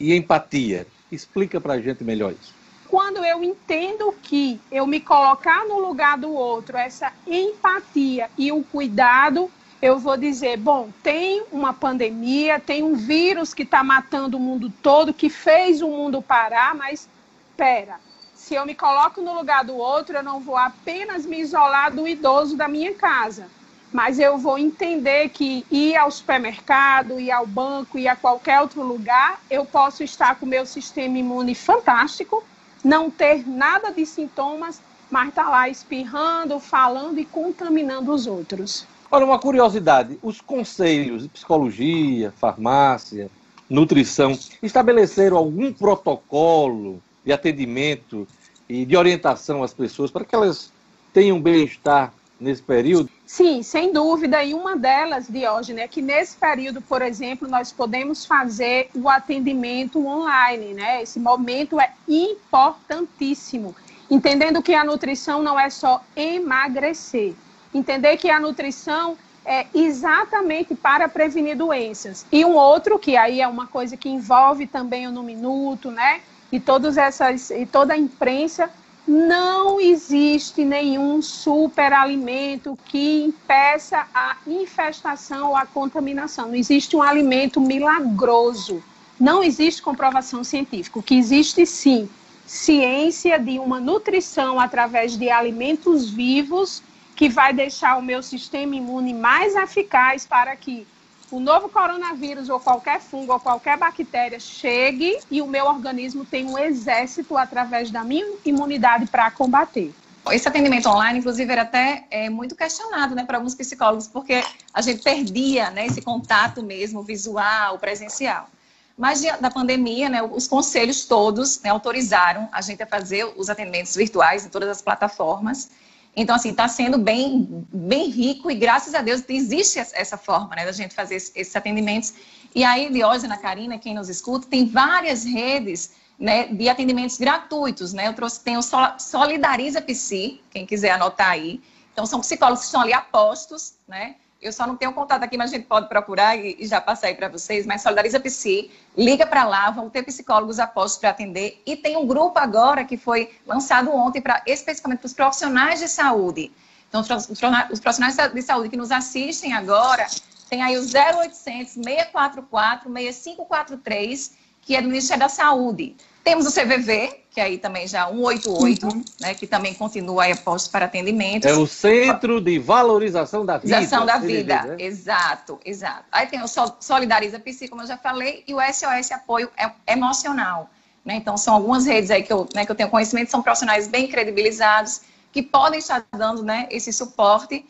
e 0.00 0.16
empatia. 0.16 0.84
Explica 1.12 1.60
para 1.60 1.74
a 1.74 1.80
gente 1.80 2.02
melhor 2.02 2.32
isso. 2.32 2.52
Quando 2.88 3.24
eu 3.24 3.44
entendo 3.44 4.12
que 4.20 4.60
eu 4.72 4.84
me 4.84 4.98
colocar 4.98 5.64
no 5.64 5.78
lugar 5.78 6.18
do 6.18 6.32
outro, 6.32 6.76
essa 6.76 7.12
empatia 7.24 8.28
e 8.36 8.50
o 8.50 8.64
cuidado, 8.64 9.48
eu 9.80 10.00
vou 10.00 10.16
dizer: 10.16 10.56
bom, 10.56 10.90
tem 11.04 11.44
uma 11.52 11.72
pandemia, 11.72 12.58
tem 12.58 12.82
um 12.82 12.96
vírus 12.96 13.54
que 13.54 13.62
está 13.62 13.84
matando 13.84 14.38
o 14.38 14.40
mundo 14.40 14.72
todo, 14.82 15.14
que 15.14 15.30
fez 15.30 15.80
o 15.80 15.86
mundo 15.86 16.20
parar, 16.20 16.74
mas 16.74 17.08
espera. 17.52 18.00
Se 18.34 18.54
eu 18.54 18.66
me 18.66 18.74
coloco 18.74 19.20
no 19.20 19.34
lugar 19.34 19.64
do 19.64 19.76
outro, 19.76 20.16
eu 20.16 20.22
não 20.22 20.40
vou 20.40 20.56
apenas 20.56 21.24
me 21.24 21.38
isolar 21.38 21.94
do 21.94 22.08
idoso 22.08 22.56
da 22.56 22.66
minha 22.66 22.94
casa 22.94 23.46
mas 23.92 24.18
eu 24.18 24.38
vou 24.38 24.58
entender 24.58 25.28
que 25.28 25.66
ir 25.70 25.94
ao 25.96 26.10
supermercado, 26.10 27.20
ir 27.20 27.30
ao 27.30 27.46
banco, 27.46 27.98
ir 27.98 28.08
a 28.08 28.16
qualquer 28.16 28.60
outro 28.60 28.82
lugar, 28.82 29.38
eu 29.50 29.66
posso 29.66 30.02
estar 30.02 30.36
com 30.36 30.46
o 30.46 30.48
meu 30.48 30.64
sistema 30.64 31.18
imune 31.18 31.54
fantástico, 31.54 32.42
não 32.82 33.10
ter 33.10 33.46
nada 33.46 33.92
de 33.92 34.06
sintomas, 34.06 34.80
mas 35.10 35.28
estar 35.28 35.44
tá 35.44 35.50
lá 35.50 35.68
espirrando, 35.68 36.58
falando 36.58 37.20
e 37.20 37.24
contaminando 37.26 38.12
os 38.12 38.26
outros. 38.26 38.86
Olha, 39.10 39.26
uma 39.26 39.38
curiosidade: 39.38 40.18
os 40.22 40.40
conselhos 40.40 41.24
de 41.24 41.28
psicologia, 41.28 42.32
farmácia, 42.38 43.30
nutrição 43.68 44.32
estabeleceram 44.62 45.36
algum 45.36 45.70
protocolo 45.70 47.02
de 47.24 47.32
atendimento 47.32 48.26
e 48.68 48.84
de 48.84 48.96
orientação 48.96 49.62
às 49.62 49.72
pessoas 49.72 50.10
para 50.10 50.24
que 50.24 50.34
elas 50.34 50.72
tenham 51.12 51.40
bem-estar 51.40 52.12
nesse 52.40 52.62
período? 52.62 53.08
Sim, 53.24 53.62
sem 53.62 53.92
dúvida. 53.92 54.42
E 54.42 54.52
uma 54.52 54.76
delas, 54.76 55.28
Diógenes, 55.28 55.84
é 55.84 55.88
que 55.88 56.02
nesse 56.02 56.36
período, 56.36 56.82
por 56.82 57.00
exemplo, 57.00 57.48
nós 57.48 57.70
podemos 57.70 58.26
fazer 58.26 58.90
o 58.94 59.08
atendimento 59.08 60.04
online, 60.04 60.74
né? 60.74 61.02
Esse 61.02 61.20
momento 61.20 61.80
é 61.80 61.92
importantíssimo. 62.08 63.74
Entendendo 64.10 64.60
que 64.60 64.74
a 64.74 64.84
nutrição 64.84 65.42
não 65.42 65.58
é 65.58 65.70
só 65.70 66.02
emagrecer. 66.16 67.34
Entender 67.72 68.16
que 68.16 68.28
a 68.28 68.38
nutrição 68.38 69.16
é 69.44 69.66
exatamente 69.74 70.74
para 70.74 71.08
prevenir 71.08 71.56
doenças. 71.56 72.26
E 72.30 72.44
um 72.44 72.54
outro, 72.54 72.98
que 72.98 73.16
aí 73.16 73.40
é 73.40 73.48
uma 73.48 73.66
coisa 73.66 73.96
que 73.96 74.08
envolve 74.08 74.66
também 74.66 75.06
o 75.06 75.10
No 75.10 75.22
Minuto, 75.22 75.90
né? 75.90 76.20
E 76.52 76.60
todas 76.60 76.98
essas, 76.98 77.50
e 77.50 77.64
toda 77.64 77.94
a 77.94 77.98
imprensa 77.98 78.70
não 79.08 79.80
existe 79.80 80.64
nenhum 80.64 81.20
superalimento 81.20 82.78
que 82.84 83.24
impeça 83.24 84.06
a 84.14 84.36
infestação 84.46 85.48
ou 85.48 85.56
a 85.56 85.66
contaminação. 85.66 86.48
Não 86.48 86.54
existe 86.54 86.94
um 86.94 87.02
alimento 87.02 87.60
milagroso. 87.60 88.82
Não 89.18 89.42
existe 89.42 89.82
comprovação 89.82 90.44
científica. 90.44 90.98
O 90.98 91.02
que 91.02 91.16
existe 91.16 91.66
sim, 91.66 92.08
ciência 92.46 93.38
de 93.38 93.58
uma 93.58 93.80
nutrição 93.80 94.60
através 94.60 95.16
de 95.16 95.30
alimentos 95.30 96.08
vivos 96.10 96.82
que 97.16 97.28
vai 97.28 97.52
deixar 97.52 97.96
o 97.96 98.02
meu 98.02 98.22
sistema 98.22 98.76
imune 98.76 99.14
mais 99.14 99.54
eficaz 99.54 100.26
para 100.26 100.54
que 100.56 100.86
o 101.32 101.40
novo 101.40 101.68
coronavírus 101.70 102.50
ou 102.50 102.60
qualquer 102.60 103.00
fungo 103.00 103.32
ou 103.32 103.40
qualquer 103.40 103.78
bactéria 103.78 104.38
chegue 104.38 105.18
e 105.30 105.40
o 105.40 105.46
meu 105.46 105.64
organismo 105.64 106.26
tem 106.26 106.44
um 106.44 106.58
exército 106.58 107.38
através 107.38 107.90
da 107.90 108.04
minha 108.04 108.36
imunidade 108.44 109.06
para 109.06 109.30
combater. 109.30 109.94
Esse 110.30 110.46
atendimento 110.46 110.88
online, 110.88 111.18
inclusive, 111.18 111.50
era 111.50 111.62
até 111.62 112.04
é, 112.10 112.28
muito 112.28 112.54
questionado 112.54 113.14
né, 113.14 113.24
para 113.24 113.38
alguns 113.38 113.54
psicólogos, 113.54 114.06
porque 114.06 114.44
a 114.72 114.82
gente 114.82 115.02
perdia 115.02 115.70
né, 115.70 115.86
esse 115.86 116.02
contato 116.02 116.62
mesmo 116.62 117.02
visual, 117.02 117.78
presencial. 117.78 118.48
Mas 118.96 119.22
da 119.40 119.50
pandemia, 119.50 120.10
né, 120.10 120.22
os 120.22 120.46
conselhos 120.46 121.06
todos 121.06 121.60
né, 121.62 121.70
autorizaram 121.70 122.46
a 122.52 122.60
gente 122.60 122.82
a 122.82 122.86
fazer 122.86 123.24
os 123.36 123.48
atendimentos 123.48 123.96
virtuais 123.96 124.44
em 124.44 124.50
todas 124.50 124.68
as 124.68 124.82
plataformas. 124.82 125.70
Então, 126.14 126.36
assim, 126.36 126.50
está 126.50 126.68
sendo 126.68 126.98
bem, 126.98 127.66
bem 127.72 128.08
rico 128.08 128.50
e 128.50 128.54
graças 128.54 128.94
a 128.94 129.00
Deus 129.00 129.24
existe 129.28 129.78
essa 129.78 130.18
forma, 130.18 130.54
né, 130.54 130.66
da 130.66 130.72
gente 130.72 130.94
fazer 130.94 131.14
esses 131.16 131.56
atendimentos. 131.56 132.12
E 132.54 132.62
aí, 132.64 132.92
Diógenes, 132.92 133.40
Karina, 133.40 133.78
quem 133.78 133.94
nos 133.94 134.10
escuta, 134.10 134.46
tem 134.46 134.66
várias 134.66 135.24
redes 135.24 135.92
né, 136.18 136.46
de 136.48 136.68
atendimentos 136.68 137.16
gratuitos, 137.16 137.92
né? 137.92 138.08
Eu 138.08 138.14
trouxe, 138.14 138.40
tem 138.40 138.56
o 138.58 138.62
Solidariza 138.98 139.80
Psi, 139.80 140.40
quem 140.50 140.66
quiser 140.66 140.90
anotar 140.90 141.30
aí. 141.30 141.60
Então, 141.92 142.04
são 142.04 142.20
psicólogos 142.20 142.60
que 142.60 142.66
estão 142.66 142.82
ali 142.82 142.92
apostos, 142.92 143.74
né? 143.88 144.16
Eu 144.42 144.52
só 144.52 144.66
não 144.66 144.76
tenho 144.76 144.92
contato 144.92 145.22
aqui, 145.22 145.38
mas 145.38 145.52
a 145.52 145.54
gente 145.54 145.66
pode 145.66 145.88
procurar 145.88 146.36
e, 146.36 146.56
e 146.58 146.66
já 146.66 146.80
passar 146.80 147.06
aí 147.06 147.14
para 147.14 147.28
vocês. 147.28 147.64
Mas 147.64 147.80
Solidariza 147.80 148.18
Psi, 148.18 148.70
liga 148.98 149.24
para 149.24 149.44
lá, 149.44 149.70
vão 149.70 149.88
ter 149.88 150.02
psicólogos 150.02 150.58
apostos 150.58 150.98
para 150.98 151.10
atender. 151.10 151.62
E 151.64 151.76
tem 151.76 151.96
um 151.96 152.06
grupo 152.06 152.38
agora 152.38 152.84
que 152.84 152.96
foi 152.96 153.30
lançado 153.46 153.94
ontem 153.94 154.20
para 154.20 154.42
especificamente 154.44 154.98
para 154.98 155.06
os 155.06 155.12
profissionais 155.14 155.78
de 155.78 155.86
saúde. 155.88 156.50
Então, 156.88 157.00
os 157.00 157.80
profissionais 157.80 158.16
de 158.16 158.42
saúde 158.42 158.68
que 158.68 158.76
nos 158.76 158.90
assistem 158.90 159.54
agora, 159.54 160.06
tem 160.50 160.62
aí 160.62 160.76
o 160.76 160.82
0800 160.82 161.72
644 161.72 162.90
6543, 162.92 164.41
que 164.62 164.74
é 164.74 164.80
do 164.80 164.88
Ministério 164.88 165.20
da 165.20 165.28
Saúde. 165.28 165.94
Temos 166.24 166.46
o 166.46 166.52
CVV, 166.52 167.22
que 167.30 167.40
aí 167.40 167.58
também 167.58 167.88
já 167.88 168.06
188, 168.06 168.86
uhum. 168.86 169.04
né, 169.20 169.34
que 169.34 169.46
também 169.46 169.74
continua 169.74 170.24
aí 170.24 170.36
posto 170.36 170.70
para 170.70 170.84
atendimento. 170.84 171.48
É 171.48 171.54
o 171.54 171.66
Centro 171.66 172.40
de 172.40 172.58
Valorização 172.60 173.44
da 173.44 173.58
Vida. 173.58 173.74
Valorização 173.74 174.06
da 174.06 174.18
Vida, 174.18 174.62
né? 174.62 174.76
exato, 174.78 175.58
exato. 175.64 176.04
Aí 176.12 176.28
tem 176.28 176.40
o 176.40 176.46
Solidariza 176.80 177.40
Psi, 177.40 177.66
como 177.68 177.82
eu 177.82 177.86
já 177.86 177.96
falei, 177.96 178.44
e 178.46 178.54
o 178.54 178.58
SOS 178.60 179.10
Apoio 179.10 179.50
Emocional. 179.86 180.70
Né? 181.04 181.16
Então, 181.16 181.36
são 181.36 181.54
algumas 181.54 181.86
redes 181.86 182.12
aí 182.12 182.22
que 182.22 182.32
eu, 182.32 182.48
né, 182.54 182.64
que 182.64 182.70
eu 182.70 182.76
tenho 182.76 182.88
conhecimento, 182.88 183.30
são 183.30 183.42
profissionais 183.42 183.88
bem 183.88 184.06
credibilizados, 184.06 185.00
que 185.32 185.42
podem 185.42 185.80
estar 185.80 186.06
dando 186.12 186.44
né, 186.44 186.68
esse 186.70 186.92
suporte. 186.92 187.64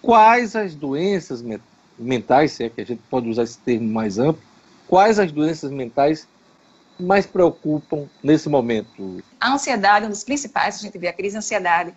Quais 0.00 0.56
as 0.56 0.74
doenças 0.74 1.44
mentais, 1.96 2.52
se 2.52 2.64
é 2.64 2.68
que 2.68 2.80
a 2.80 2.84
gente 2.84 3.02
pode 3.08 3.28
usar 3.28 3.44
esse 3.44 3.58
termo 3.58 3.88
mais 3.92 4.18
amplo, 4.18 4.42
quais 4.88 5.20
as 5.20 5.30
doenças 5.30 5.70
mentais 5.70 6.26
mais 7.02 7.26
preocupam 7.26 8.08
nesse 8.22 8.48
momento? 8.48 9.22
A 9.40 9.52
ansiedade 9.52 10.04
é 10.04 10.08
um 10.08 10.10
dos 10.10 10.24
principais, 10.24 10.76
a 10.76 10.78
gente 10.78 10.98
vê 10.98 11.08
a 11.08 11.12
crise 11.12 11.32
de 11.32 11.38
ansiedade. 11.38 11.94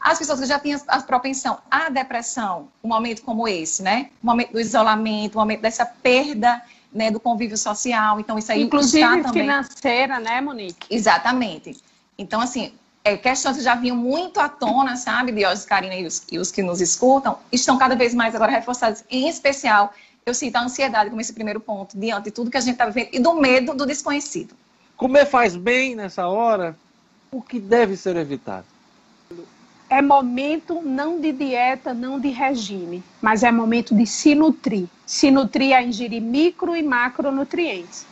As 0.00 0.18
pessoas 0.18 0.40
que 0.40 0.46
já 0.46 0.58
têm 0.58 0.74
a 0.86 1.02
propensão 1.02 1.58
à 1.70 1.88
depressão, 1.88 2.68
um 2.82 2.88
momento 2.88 3.22
como 3.22 3.48
esse, 3.48 3.82
né? 3.82 4.10
O 4.22 4.26
momento 4.26 4.52
do 4.52 4.60
isolamento, 4.60 5.34
o 5.36 5.38
momento 5.38 5.60
dessa 5.60 5.84
perda 5.84 6.62
né, 6.92 7.10
do 7.10 7.20
convívio 7.20 7.56
social. 7.56 8.20
Então, 8.20 8.38
isso 8.38 8.52
aí 8.52 8.62
Inclusive 8.62 9.22
também... 9.22 9.42
financeira, 9.42 10.18
né, 10.18 10.40
Monique? 10.40 10.86
Exatamente. 10.88 11.76
Então, 12.16 12.40
assim, 12.40 12.72
é, 13.04 13.16
questões 13.16 13.56
que 13.56 13.62
já 13.62 13.74
vinham 13.74 13.96
muito 13.96 14.40
à 14.40 14.48
tona, 14.48 14.96
sabe, 14.96 15.32
Diógenes, 15.32 15.64
Karina 15.64 15.94
e 15.94 16.06
os, 16.06 16.24
e 16.30 16.38
os 16.38 16.50
que 16.50 16.62
nos 16.62 16.80
escutam, 16.80 17.38
estão 17.52 17.78
cada 17.78 17.94
vez 17.94 18.14
mais 18.14 18.34
agora 18.34 18.52
reforçadas, 18.52 19.04
em 19.10 19.28
especial 19.28 19.92
eu 20.28 20.34
sinto 20.34 20.56
a 20.56 20.62
ansiedade 20.62 21.10
como 21.10 21.20
esse 21.20 21.32
primeiro 21.32 21.60
ponto, 21.60 21.98
diante 21.98 22.24
de 22.24 22.30
tudo 22.30 22.50
que 22.50 22.56
a 22.56 22.60
gente 22.60 22.74
está 22.74 22.86
vivendo 22.86 23.08
e 23.12 23.18
do 23.18 23.34
medo 23.34 23.74
do 23.74 23.86
desconhecido. 23.86 24.54
Comer 24.96 25.26
faz 25.26 25.56
bem 25.56 25.94
nessa 25.94 26.26
hora? 26.26 26.76
O 27.30 27.40
que 27.40 27.58
deve 27.58 27.96
ser 27.96 28.16
evitado? 28.16 28.66
É 29.90 30.02
momento 30.02 30.82
não 30.82 31.18
de 31.18 31.32
dieta, 31.32 31.94
não 31.94 32.20
de 32.20 32.28
regime, 32.28 33.02
mas 33.22 33.42
é 33.42 33.50
momento 33.50 33.94
de 33.94 34.06
se 34.06 34.34
nutrir. 34.34 34.86
Se 35.06 35.30
nutrir 35.30 35.74
a 35.74 35.82
ingerir 35.82 36.20
micro 36.20 36.76
e 36.76 36.82
macronutrientes. 36.82 38.04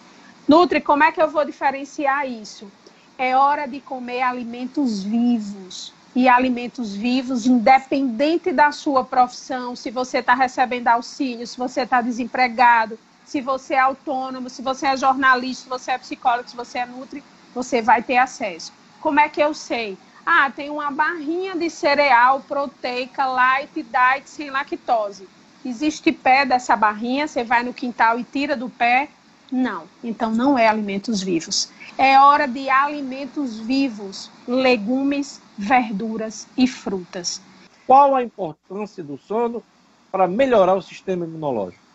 Nutri, 0.48 0.81
como 0.81 1.05
é 1.05 1.12
que 1.12 1.20
eu 1.20 1.29
vou 1.29 1.44
diferenciar 1.44 2.26
isso? 2.26 2.70
É 3.18 3.37
hora 3.37 3.66
de 3.66 3.81
comer 3.81 4.22
alimentos 4.22 5.02
vivos, 5.02 5.92
e 6.16 6.29
alimentos 6.31 6.94
vivos, 6.94 7.46
independente 7.46 8.50
da 8.52 8.72
sua 8.72 9.05
profissão, 9.05 9.76
se 9.76 9.90
você 9.90 10.18
está 10.18 10.35
recebendo 10.35 10.88
auxílio, 10.88 11.46
se 11.46 11.59
você 11.59 11.83
está 11.83 12.00
desempregado, 12.00 12.98
se 13.22 13.42
você 13.42 13.74
é 13.74 13.81
autônomo, 13.81 14.48
se 14.48 14.62
você 14.62 14.87
é 14.87 14.96
jornalista, 14.96 15.64
se 15.64 15.68
você 15.68 15.92
é 15.92 15.98
psicólogo, 15.98 16.48
se 16.48 16.57
você 16.57 16.79
é 16.79 16.87
nutri, 16.87 17.22
você 17.55 17.83
vai 17.83 18.02
ter 18.02 18.16
acesso. 18.16 18.72
Como 18.98 19.20
é 19.20 19.29
que 19.29 19.42
eu 19.42 19.55
sei? 19.55 19.98
Ah, 20.24 20.50
tem 20.50 20.70
uma 20.70 20.90
barrinha 20.90 21.55
de 21.55 21.70
cereal 21.70 22.42
proteica 22.42 23.26
light 23.26 23.83
diet 23.83 24.31
sem 24.31 24.50
lactose. 24.50 25.31
Existe 25.64 26.12
pé 26.12 26.46
dessa 26.46 26.76
barrinha, 26.76 27.29
você 27.29 27.44
vai 27.44 27.62
no 27.62 27.74
quintal 27.74 28.18
e 28.18 28.24
tira 28.24 28.57
do 28.57 28.70
pé, 28.70 29.11
Não, 29.50 29.90
então 30.02 30.33
não 30.33 30.59
é 30.59 30.66
alimentos 30.66 31.22
vivos. 31.22 31.72
É 31.96 32.18
hora 32.20 32.48
de 32.48 32.68
alimentos 32.70 33.59
vivos, 33.59 34.33
legumes, 34.46 35.46
verduras 35.57 36.47
e 36.57 36.66
frutas. 36.66 37.40
Qual 37.87 38.14
a 38.14 38.23
importância 38.23 39.03
do 39.03 39.19
sono 39.19 39.62
para 40.11 40.27
melhorar 40.27 40.75
o 40.75 40.83
sistema 40.83 41.25
imunológico? 41.25 41.87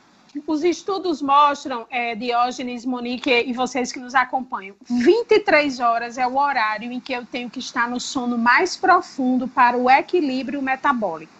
Os 0.47 0.63
estudos 0.63 1.21
mostram, 1.21 1.85
é, 1.89 2.15
Diógenes, 2.15 2.85
Monique 2.85 3.29
e 3.29 3.51
vocês 3.51 3.91
que 3.91 3.99
nos 3.99 4.15
acompanham, 4.15 4.75
23 4.89 5.81
horas 5.81 6.17
é 6.17 6.25
o 6.25 6.37
horário 6.37 6.89
em 6.89 7.01
que 7.01 7.11
eu 7.11 7.25
tenho 7.25 7.49
que 7.49 7.59
estar 7.59 7.89
no 7.89 7.99
sono 7.99 8.37
mais 8.37 8.77
profundo 8.77 9.45
para 9.47 9.77
o 9.77 9.89
equilíbrio 9.89 10.61
metabólico. 10.61 11.33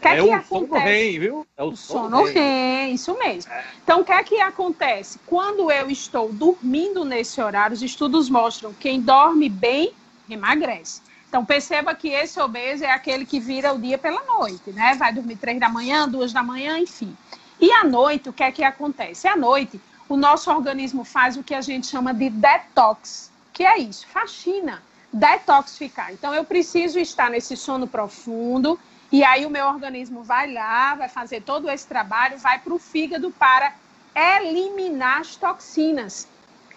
Que 0.00 0.08
é, 0.08 0.12
é 0.12 0.16
que 0.16 0.22
o 0.22 0.34
acontece? 0.34 0.48
sono 0.48 0.84
REM, 0.84 1.18
viu? 1.20 1.46
É 1.56 1.62
o, 1.62 1.68
o 1.68 1.76
sono, 1.76 2.16
sono 2.16 2.24
REM, 2.24 2.92
isso 2.92 3.16
mesmo. 3.16 3.52
É. 3.52 3.64
Então, 3.84 4.00
o 4.00 4.04
que 4.04 4.10
é 4.10 4.24
que 4.24 4.40
acontece? 4.40 5.20
Quando 5.24 5.70
eu 5.70 5.88
estou 5.88 6.32
dormindo 6.32 7.04
nesse 7.04 7.40
horário, 7.40 7.74
os 7.74 7.82
estudos 7.82 8.28
mostram 8.28 8.72
que 8.72 8.80
quem 8.80 9.00
dorme 9.00 9.48
bem 9.48 9.92
emagrece. 10.28 11.00
Então, 11.32 11.46
perceba 11.46 11.94
que 11.94 12.10
esse 12.10 12.38
obeso 12.38 12.84
é 12.84 12.90
aquele 12.90 13.24
que 13.24 13.40
vira 13.40 13.72
o 13.72 13.78
dia 13.78 13.96
pela 13.96 14.22
noite, 14.22 14.70
né? 14.70 14.94
Vai 14.96 15.14
dormir 15.14 15.36
três 15.36 15.58
da 15.58 15.66
manhã, 15.66 16.06
duas 16.06 16.30
da 16.30 16.42
manhã, 16.42 16.78
enfim. 16.78 17.16
E 17.58 17.72
à 17.72 17.84
noite, 17.84 18.28
o 18.28 18.34
que 18.34 18.42
é 18.42 18.52
que 18.52 18.62
acontece? 18.62 19.26
À 19.26 19.34
noite, 19.34 19.80
o 20.10 20.14
nosso 20.14 20.50
organismo 20.50 21.04
faz 21.04 21.38
o 21.38 21.42
que 21.42 21.54
a 21.54 21.62
gente 21.62 21.86
chama 21.86 22.12
de 22.12 22.28
detox, 22.28 23.32
que 23.50 23.64
é 23.64 23.78
isso, 23.78 24.06
faxina, 24.08 24.82
detoxificar. 25.10 26.12
Então, 26.12 26.34
eu 26.34 26.44
preciso 26.44 26.98
estar 26.98 27.30
nesse 27.30 27.56
sono 27.56 27.88
profundo, 27.88 28.78
e 29.10 29.24
aí 29.24 29.46
o 29.46 29.50
meu 29.50 29.66
organismo 29.68 30.22
vai 30.22 30.52
lá, 30.52 30.94
vai 30.96 31.08
fazer 31.08 31.40
todo 31.40 31.70
esse 31.70 31.86
trabalho, 31.86 32.36
vai 32.36 32.58
para 32.58 32.74
o 32.74 32.78
fígado 32.78 33.30
para 33.30 33.72
eliminar 34.14 35.22
as 35.22 35.34
toxinas. 35.34 36.28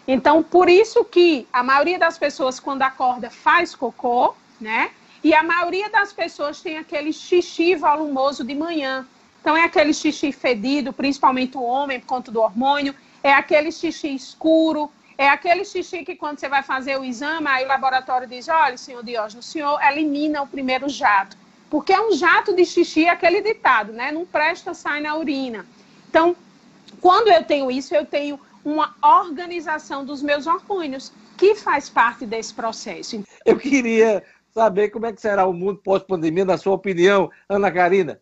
Então, 0.07 0.41
por 0.41 0.69
isso 0.69 1.03
que 1.03 1.45
a 1.51 1.61
maioria 1.61 1.99
das 1.99 2.17
pessoas, 2.17 2.57
quando 2.57 2.83
acorda, 2.83 3.29
faz 3.29 3.75
cocô, 3.75 4.33
né? 4.59 4.91
E 5.23 5.33
a 5.33 5.41
maioria 5.41 5.89
das 5.89 6.13
pessoas 6.13 6.61
tem 6.61 6.77
aquele 6.77 7.11
xixi 7.11 7.75
volumoso 7.75 8.43
de 8.43 8.53
manhã. 8.53 9.07
Então, 9.41 9.55
é 9.55 9.63
aquele 9.63 9.93
xixi 9.93 10.31
fedido, 10.31 10.93
principalmente 10.93 11.57
o 11.57 11.63
homem, 11.63 11.99
por 11.99 12.07
conta 12.07 12.31
do 12.31 12.41
hormônio, 12.41 12.95
é 13.23 13.33
aquele 13.33 13.71
xixi 13.71 14.13
escuro, 14.13 14.91
é 15.17 15.27
aquele 15.29 15.63
xixi 15.63 16.03
que 16.03 16.15
quando 16.15 16.39
você 16.39 16.49
vai 16.49 16.61
fazer 16.61 16.99
o 16.99 17.03
exame, 17.03 17.47
aí 17.47 17.63
o 17.63 17.67
laboratório 17.67 18.27
diz, 18.27 18.47
olha, 18.47 18.77
senhor 18.77 19.03
Diógenes, 19.03 19.45
o 19.45 19.47
senhor 19.47 19.79
elimina 19.81 20.41
o 20.41 20.47
primeiro 20.47 20.89
jato. 20.89 21.37
Porque 21.69 21.93
é 21.93 21.99
um 21.99 22.11
jato 22.11 22.53
de 22.55 22.65
xixi, 22.65 23.07
aquele 23.07 23.41
ditado, 23.41 23.91
né? 23.91 24.11
Não 24.11 24.25
presta, 24.25 24.73
sai 24.73 25.01
na 25.01 25.15
urina. 25.15 25.65
Então, 26.09 26.35
quando 27.01 27.29
eu 27.29 27.43
tenho 27.43 27.71
isso, 27.71 27.95
eu 27.95 28.05
tenho 28.05 28.39
uma 28.63 28.95
organização 29.01 30.03
dos 30.05 30.21
meus 30.21 30.47
hormônios, 30.47 31.11
que 31.37 31.55
faz 31.55 31.89
parte 31.89 32.25
desse 32.25 32.53
processo. 32.53 33.23
Eu 33.45 33.57
queria 33.57 34.23
saber 34.55 34.89
como 34.89 35.05
é 35.05 35.11
que 35.11 35.21
será 35.21 35.45
o 35.45 35.51
mundo 35.51 35.81
pós-pandemia, 35.83 36.45
na 36.45 36.57
sua 36.57 36.73
opinião, 36.73 37.29
Ana 37.49 37.69
Karina. 37.69 38.21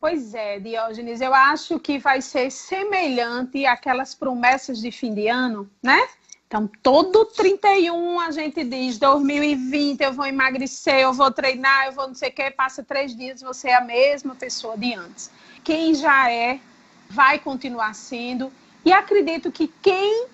Pois 0.00 0.34
é, 0.34 0.58
Diógenes, 0.58 1.20
eu 1.20 1.32
acho 1.32 1.78
que 1.78 1.98
vai 1.98 2.20
ser 2.20 2.50
semelhante 2.50 3.64
àquelas 3.64 4.12
promessas 4.12 4.80
de 4.80 4.90
fim 4.90 5.14
de 5.14 5.28
ano, 5.28 5.70
né? 5.80 6.08
Então, 6.48 6.68
todo 6.82 7.24
31 7.26 8.20
a 8.20 8.30
gente 8.32 8.64
diz, 8.64 8.98
2020 8.98 10.00
eu 10.00 10.12
vou 10.12 10.26
emagrecer, 10.26 10.96
eu 11.00 11.12
vou 11.12 11.30
treinar, 11.30 11.86
eu 11.86 11.92
vou 11.92 12.08
não 12.08 12.14
sei 12.14 12.28
o 12.28 12.32
que, 12.32 12.50
passa 12.50 12.82
três 12.82 13.16
dias, 13.16 13.40
você 13.40 13.68
é 13.68 13.76
a 13.76 13.80
mesma 13.80 14.34
pessoa 14.34 14.76
de 14.76 14.94
antes. 14.94 15.30
Quem 15.62 15.94
já 15.94 16.30
é, 16.30 16.60
vai 17.08 17.38
continuar 17.38 17.94
sendo. 17.94 18.52
E 18.84 18.92
acredito 18.92 19.50
que 19.50 19.68
quem 19.80 20.28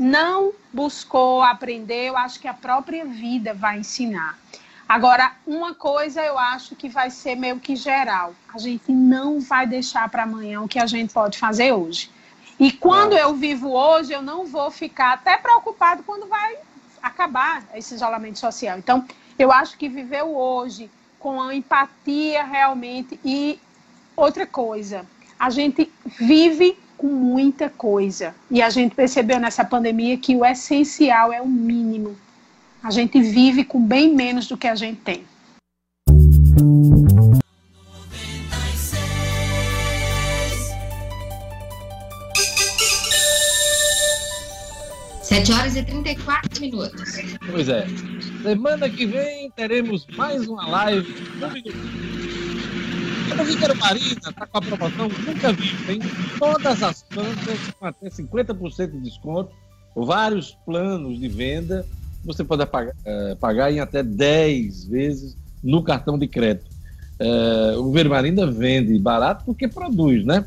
não 0.00 0.54
buscou 0.72 1.42
aprender, 1.42 2.06
eu 2.06 2.16
acho 2.16 2.40
que 2.40 2.48
a 2.48 2.54
própria 2.54 3.04
vida 3.04 3.52
vai 3.52 3.80
ensinar. 3.80 4.38
Agora, 4.88 5.32
uma 5.46 5.74
coisa 5.74 6.22
eu 6.22 6.38
acho 6.38 6.74
que 6.74 6.88
vai 6.88 7.10
ser 7.10 7.36
meio 7.36 7.60
que 7.60 7.76
geral. 7.76 8.34
A 8.52 8.58
gente 8.58 8.90
não 8.90 9.40
vai 9.40 9.66
deixar 9.66 10.08
para 10.08 10.22
amanhã 10.22 10.62
o 10.62 10.68
que 10.68 10.78
a 10.78 10.86
gente 10.86 11.12
pode 11.12 11.38
fazer 11.38 11.72
hoje. 11.72 12.10
E 12.58 12.72
quando 12.72 13.12
eu 13.12 13.34
vivo 13.34 13.72
hoje, 13.72 14.12
eu 14.12 14.22
não 14.22 14.46
vou 14.46 14.70
ficar 14.70 15.12
até 15.12 15.36
preocupado 15.36 16.02
quando 16.02 16.26
vai 16.26 16.56
acabar 17.02 17.62
esse 17.74 17.94
isolamento 17.94 18.38
social. 18.38 18.78
Então, 18.78 19.04
eu 19.38 19.52
acho 19.52 19.76
que 19.76 19.88
viver 19.88 20.22
hoje 20.22 20.90
com 21.18 21.40
a 21.42 21.54
empatia 21.54 22.42
realmente 22.42 23.20
e 23.22 23.60
outra 24.16 24.46
coisa, 24.46 25.06
a 25.38 25.50
gente 25.50 25.92
vive 26.04 26.76
com 27.00 27.06
muita 27.06 27.70
coisa. 27.70 28.34
E 28.50 28.60
a 28.60 28.68
gente 28.68 28.94
percebeu 28.94 29.40
nessa 29.40 29.64
pandemia 29.64 30.18
que 30.18 30.36
o 30.36 30.44
essencial 30.44 31.32
é 31.32 31.40
o 31.40 31.48
mínimo. 31.48 32.14
A 32.82 32.90
gente 32.90 33.18
vive 33.22 33.64
com 33.64 33.82
bem 33.82 34.14
menos 34.14 34.46
do 34.46 34.54
que 34.54 34.66
a 34.66 34.74
gente 34.74 35.00
tem. 35.00 35.24
Sete 45.22 45.52
horas 45.52 45.76
e 45.76 45.82
34 45.82 46.60
minutos. 46.60 47.14
Pois 47.50 47.68
é. 47.70 47.86
Semana 48.42 48.90
que 48.90 49.06
vem 49.06 49.50
teremos 49.52 50.06
mais 50.18 50.46
uma 50.46 50.68
live. 50.68 51.14
A 53.40 53.42
Viveiro 53.42 53.74
Marina 53.76 54.20
está 54.28 54.46
com 54.46 54.58
a 54.58 54.60
promoção 54.60 55.08
nunca 55.08 55.50
vista, 55.54 55.90
hein? 55.90 56.00
Todas 56.38 56.82
as 56.82 57.02
plantas 57.04 57.58
com 57.78 57.86
até 57.86 58.10
50% 58.10 58.90
de 58.90 59.00
desconto, 59.00 59.50
vários 59.96 60.54
planos 60.66 61.18
de 61.18 61.26
venda 61.26 61.86
você 62.22 62.44
pode 62.44 62.66
pagar, 62.66 62.94
é, 63.02 63.34
pagar 63.36 63.72
em 63.72 63.80
até 63.80 64.02
10 64.02 64.84
vezes 64.84 65.38
no 65.64 65.82
cartão 65.82 66.18
de 66.18 66.28
crédito. 66.28 66.66
É, 67.18 67.76
o 67.78 67.90
Vermarina 67.90 68.46
vende 68.46 68.98
barato 68.98 69.46
porque 69.46 69.66
produz, 69.66 70.22
né? 70.26 70.44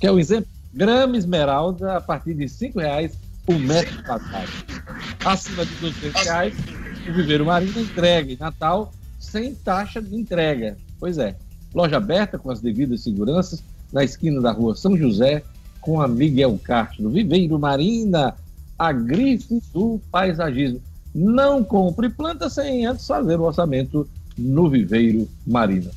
Que 0.00 0.06
é 0.06 0.12
o 0.12 0.20
exemplo, 0.20 0.48
grama 0.72 1.16
esmeralda 1.16 1.96
a 1.96 2.00
partir 2.00 2.34
de 2.34 2.44
R$ 2.44 2.72
reais 2.76 3.18
por 3.44 3.58
metro 3.58 4.00
quadrado. 4.04 4.52
Acima 5.24 5.66
de 5.66 5.74
R$ 5.74 6.12
reais, 6.14 6.54
o 7.08 7.12
Viveiro 7.12 7.46
Marina 7.46 7.80
entrega 7.80 8.32
em 8.32 8.36
Natal 8.36 8.92
sem 9.18 9.56
taxa 9.56 10.00
de 10.00 10.14
entrega. 10.14 10.76
Pois 11.00 11.18
é, 11.18 11.36
loja 11.76 11.98
aberta 11.98 12.38
com 12.38 12.50
as 12.50 12.58
devidas 12.58 13.02
seguranças 13.02 13.62
na 13.92 14.02
esquina 14.02 14.40
da 14.40 14.50
rua 14.50 14.74
São 14.74 14.96
José 14.96 15.44
com 15.78 16.00
a 16.00 16.08
Miguel 16.08 16.58
Castro. 16.64 17.10
Viveiro 17.10 17.58
Marina, 17.58 18.34
a 18.78 18.92
grife 18.92 19.62
do 19.74 20.00
paisagismo. 20.10 20.80
Não 21.14 21.62
compre 21.62 22.08
planta 22.08 22.48
sem 22.48 22.86
antes 22.86 23.06
fazer 23.06 23.38
o 23.38 23.44
orçamento 23.44 24.08
no 24.38 24.70
viveiro 24.70 25.28
Marina. 25.46 25.90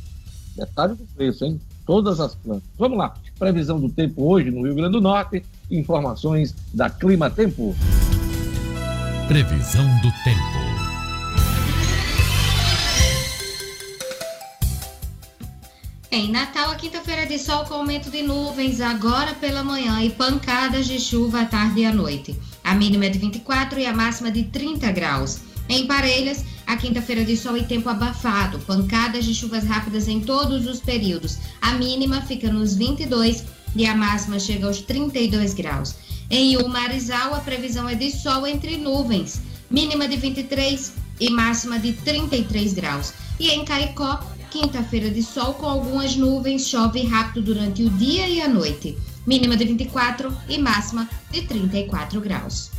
Detalhe 0.55 0.95
do 0.95 1.05
preço, 1.15 1.45
hein? 1.45 1.59
Todas 1.85 2.19
as 2.19 2.35
plantas. 2.35 2.69
Vamos 2.77 2.97
lá. 2.97 3.15
Previsão 3.39 3.79
do 3.79 3.89
tempo 3.89 4.29
hoje 4.29 4.51
no 4.51 4.63
Rio 4.63 4.75
Grande 4.75 4.91
do 4.91 5.01
Norte. 5.01 5.43
Informações 5.71 6.53
da 6.73 6.89
Clima 6.89 7.29
Tempo. 7.29 7.73
Previsão 9.27 9.85
do 10.01 10.11
tempo. 10.23 10.48
Em 16.11 16.31
Natal, 16.31 16.71
a 16.71 16.75
quinta-feira 16.75 17.27
de 17.27 17.37
sol 17.37 17.65
com 17.65 17.75
aumento 17.75 18.09
de 18.09 18.23
nuvens 18.23 18.81
agora 18.81 19.35
pela 19.35 19.63
manhã 19.63 20.01
e 20.01 20.09
pancadas 20.09 20.87
de 20.87 20.99
chuva 20.99 21.41
à 21.41 21.45
tarde 21.45 21.81
e 21.81 21.85
à 21.85 21.93
noite. 21.93 22.35
A 22.63 22.73
mínima 22.73 23.05
é 23.05 23.09
de 23.09 23.19
24 23.19 23.79
e 23.79 23.85
a 23.85 23.93
máxima 23.93 24.31
de 24.31 24.45
30 24.45 24.91
graus. 24.91 25.41
Em 25.69 25.85
Parelhas, 25.85 26.43
a 26.65 26.75
quinta-feira 26.75 27.23
de 27.23 27.37
sol 27.37 27.55
e 27.55 27.63
tempo 27.63 27.89
abafado, 27.89 28.57
pancadas 28.61 29.23
de 29.23 29.35
chuvas 29.35 29.63
rápidas 29.63 30.07
em 30.07 30.19
todos 30.19 30.65
os 30.65 30.79
períodos. 30.79 31.37
A 31.61 31.73
mínima 31.73 32.21
fica 32.21 32.51
nos 32.51 32.75
22 32.75 33.45
e 33.75 33.85
a 33.85 33.95
máxima 33.95 34.39
chega 34.39 34.65
aos 34.65 34.81
32 34.81 35.53
graus. 35.53 35.93
Em 36.27 36.57
Umarizal, 36.57 37.35
a 37.35 37.39
previsão 37.39 37.87
é 37.87 37.93
de 37.93 38.09
sol 38.09 38.47
entre 38.47 38.77
nuvens, 38.77 39.43
mínima 39.69 40.07
de 40.07 40.17
23 40.17 40.91
e 41.19 41.29
máxima 41.29 41.77
de 41.77 41.93
33 41.93 42.73
graus. 42.73 43.13
E 43.39 43.51
em 43.51 43.63
Caicó, 43.63 44.19
quinta-feira 44.49 45.09
de 45.09 45.23
sol 45.23 45.53
com 45.53 45.65
algumas 45.65 46.15
nuvens, 46.15 46.67
chove 46.67 47.03
rápido 47.05 47.53
durante 47.53 47.83
o 47.83 47.89
dia 47.91 48.27
e 48.27 48.41
a 48.41 48.47
noite 48.47 48.97
mínima 49.29 49.55
de 49.55 49.63
24 49.63 50.35
e 50.47 50.57
máxima 50.57 51.07
de 51.31 51.43
34 51.43 52.19
graus. 52.19 52.71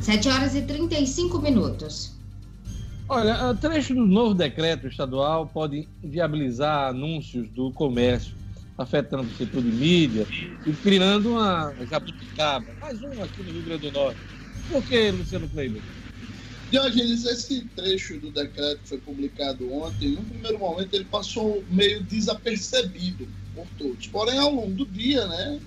Sete 0.00 0.28
horas 0.28 0.56
e 0.56 0.62
35 0.62 1.38
minutos. 1.38 2.16
Olha, 3.08 3.54
trecho 3.54 3.94
do 3.94 4.04
novo 4.04 4.34
decreto 4.34 4.88
estadual 4.88 5.46
pode 5.46 5.88
viabilizar 6.02 6.88
anúncios 6.88 7.48
do 7.50 7.70
comércio, 7.70 8.34
afetando 8.76 9.28
o 9.28 9.36
setor 9.36 9.62
de 9.62 9.70
mídia 9.70 10.26
e 10.66 10.72
criando 10.72 11.34
uma 11.34 11.72
jabuticaba, 11.88 12.66
mais 12.80 13.00
uma 13.00 13.24
aqui 13.24 13.42
no 13.44 13.52
Rio 13.52 13.62
Grande 13.62 13.90
do 13.90 13.92
Norte. 13.92 14.41
Por 14.70 14.82
que, 14.84 15.10
Luciano 15.10 15.48
Kleiber? 15.48 15.82
Diogenes, 16.70 17.26
esse 17.26 17.66
trecho 17.76 18.18
do 18.18 18.30
decreto 18.30 18.80
que 18.80 18.88
foi 18.88 18.98
publicado 18.98 19.70
ontem, 19.74 20.12
no 20.12 20.22
primeiro 20.22 20.58
momento 20.58 20.94
ele 20.94 21.04
passou 21.04 21.62
meio 21.68 22.02
desapercebido 22.04 23.28
por 23.54 23.66
todos. 23.76 24.06
Porém, 24.06 24.38
ao 24.38 24.54
longo 24.54 24.72
do 24.72 24.86
dia, 24.86 25.26
né, 25.26 25.60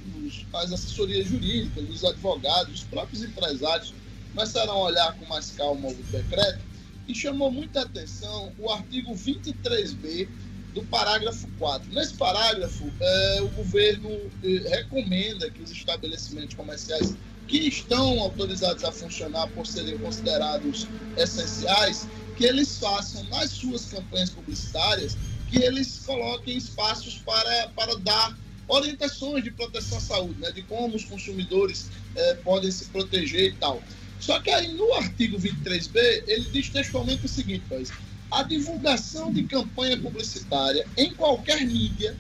as 0.54 0.72
assessorias 0.72 1.28
jurídicas, 1.28 1.88
os 1.88 2.04
advogados, 2.04 2.74
os 2.74 2.84
próprios 2.86 3.24
empresários 3.24 3.94
começaram 4.34 4.74
a 4.74 4.80
olhar 4.80 5.14
com 5.14 5.26
mais 5.28 5.52
calma 5.52 5.90
o 5.90 5.94
decreto 5.94 6.60
e 7.08 7.14
chamou 7.14 7.52
muita 7.52 7.82
atenção 7.82 8.52
o 8.58 8.72
artigo 8.72 9.14
23b 9.14 10.28
do 10.74 10.84
parágrafo 10.86 11.48
4. 11.60 11.94
Nesse 11.94 12.16
parágrafo, 12.16 12.92
é, 13.00 13.42
o 13.42 13.48
governo 13.50 14.10
é, 14.44 14.70
recomenda 14.70 15.50
que 15.52 15.62
os 15.62 15.72
estabelecimentos 15.72 16.56
comerciais 16.56 17.16
que 17.48 17.58
estão 17.58 18.20
autorizados 18.20 18.84
a 18.84 18.92
funcionar 18.92 19.48
por 19.48 19.68
serem 19.68 19.98
considerados 19.98 20.88
essenciais, 21.16 22.08
que 22.36 22.46
eles 22.46 22.78
façam 22.78 23.24
nas 23.26 23.52
suas 23.52 23.86
campanhas 23.86 24.30
publicitárias, 24.30 25.16
que 25.50 25.58
eles 25.58 26.00
coloquem 26.06 26.58
espaços 26.58 27.22
para, 27.26 27.70
para 27.70 27.96
dar 28.00 28.38
orientações 28.68 29.44
de 29.44 29.52
proteção 29.52 29.98
à 29.98 30.02
saúde, 30.02 30.40
né, 30.40 30.52
de 30.52 30.64
como 30.64 30.96
os 30.96 31.06
consumidores 31.06 31.90
eh, 32.16 32.34
podem 32.44 32.72
se 32.72 32.86
proteger 32.86 33.52
e 33.52 33.56
tal. 33.56 33.82
Só 34.20 34.40
que 34.40 34.50
aí 34.50 34.74
no 34.74 34.92
artigo 34.94 35.38
23b, 35.38 36.24
ele 36.28 36.50
diz 36.52 36.70
textualmente 36.70 37.26
o 37.26 37.30
seguinte, 37.30 37.64
pois, 37.70 37.92
a 38.32 38.42
divulgação 38.44 39.32
de 39.32 39.44
campanha 39.44 39.98
publicitária 39.98 40.88
em 40.98 41.14
qualquer 41.14 41.62
mídia 41.66 42.18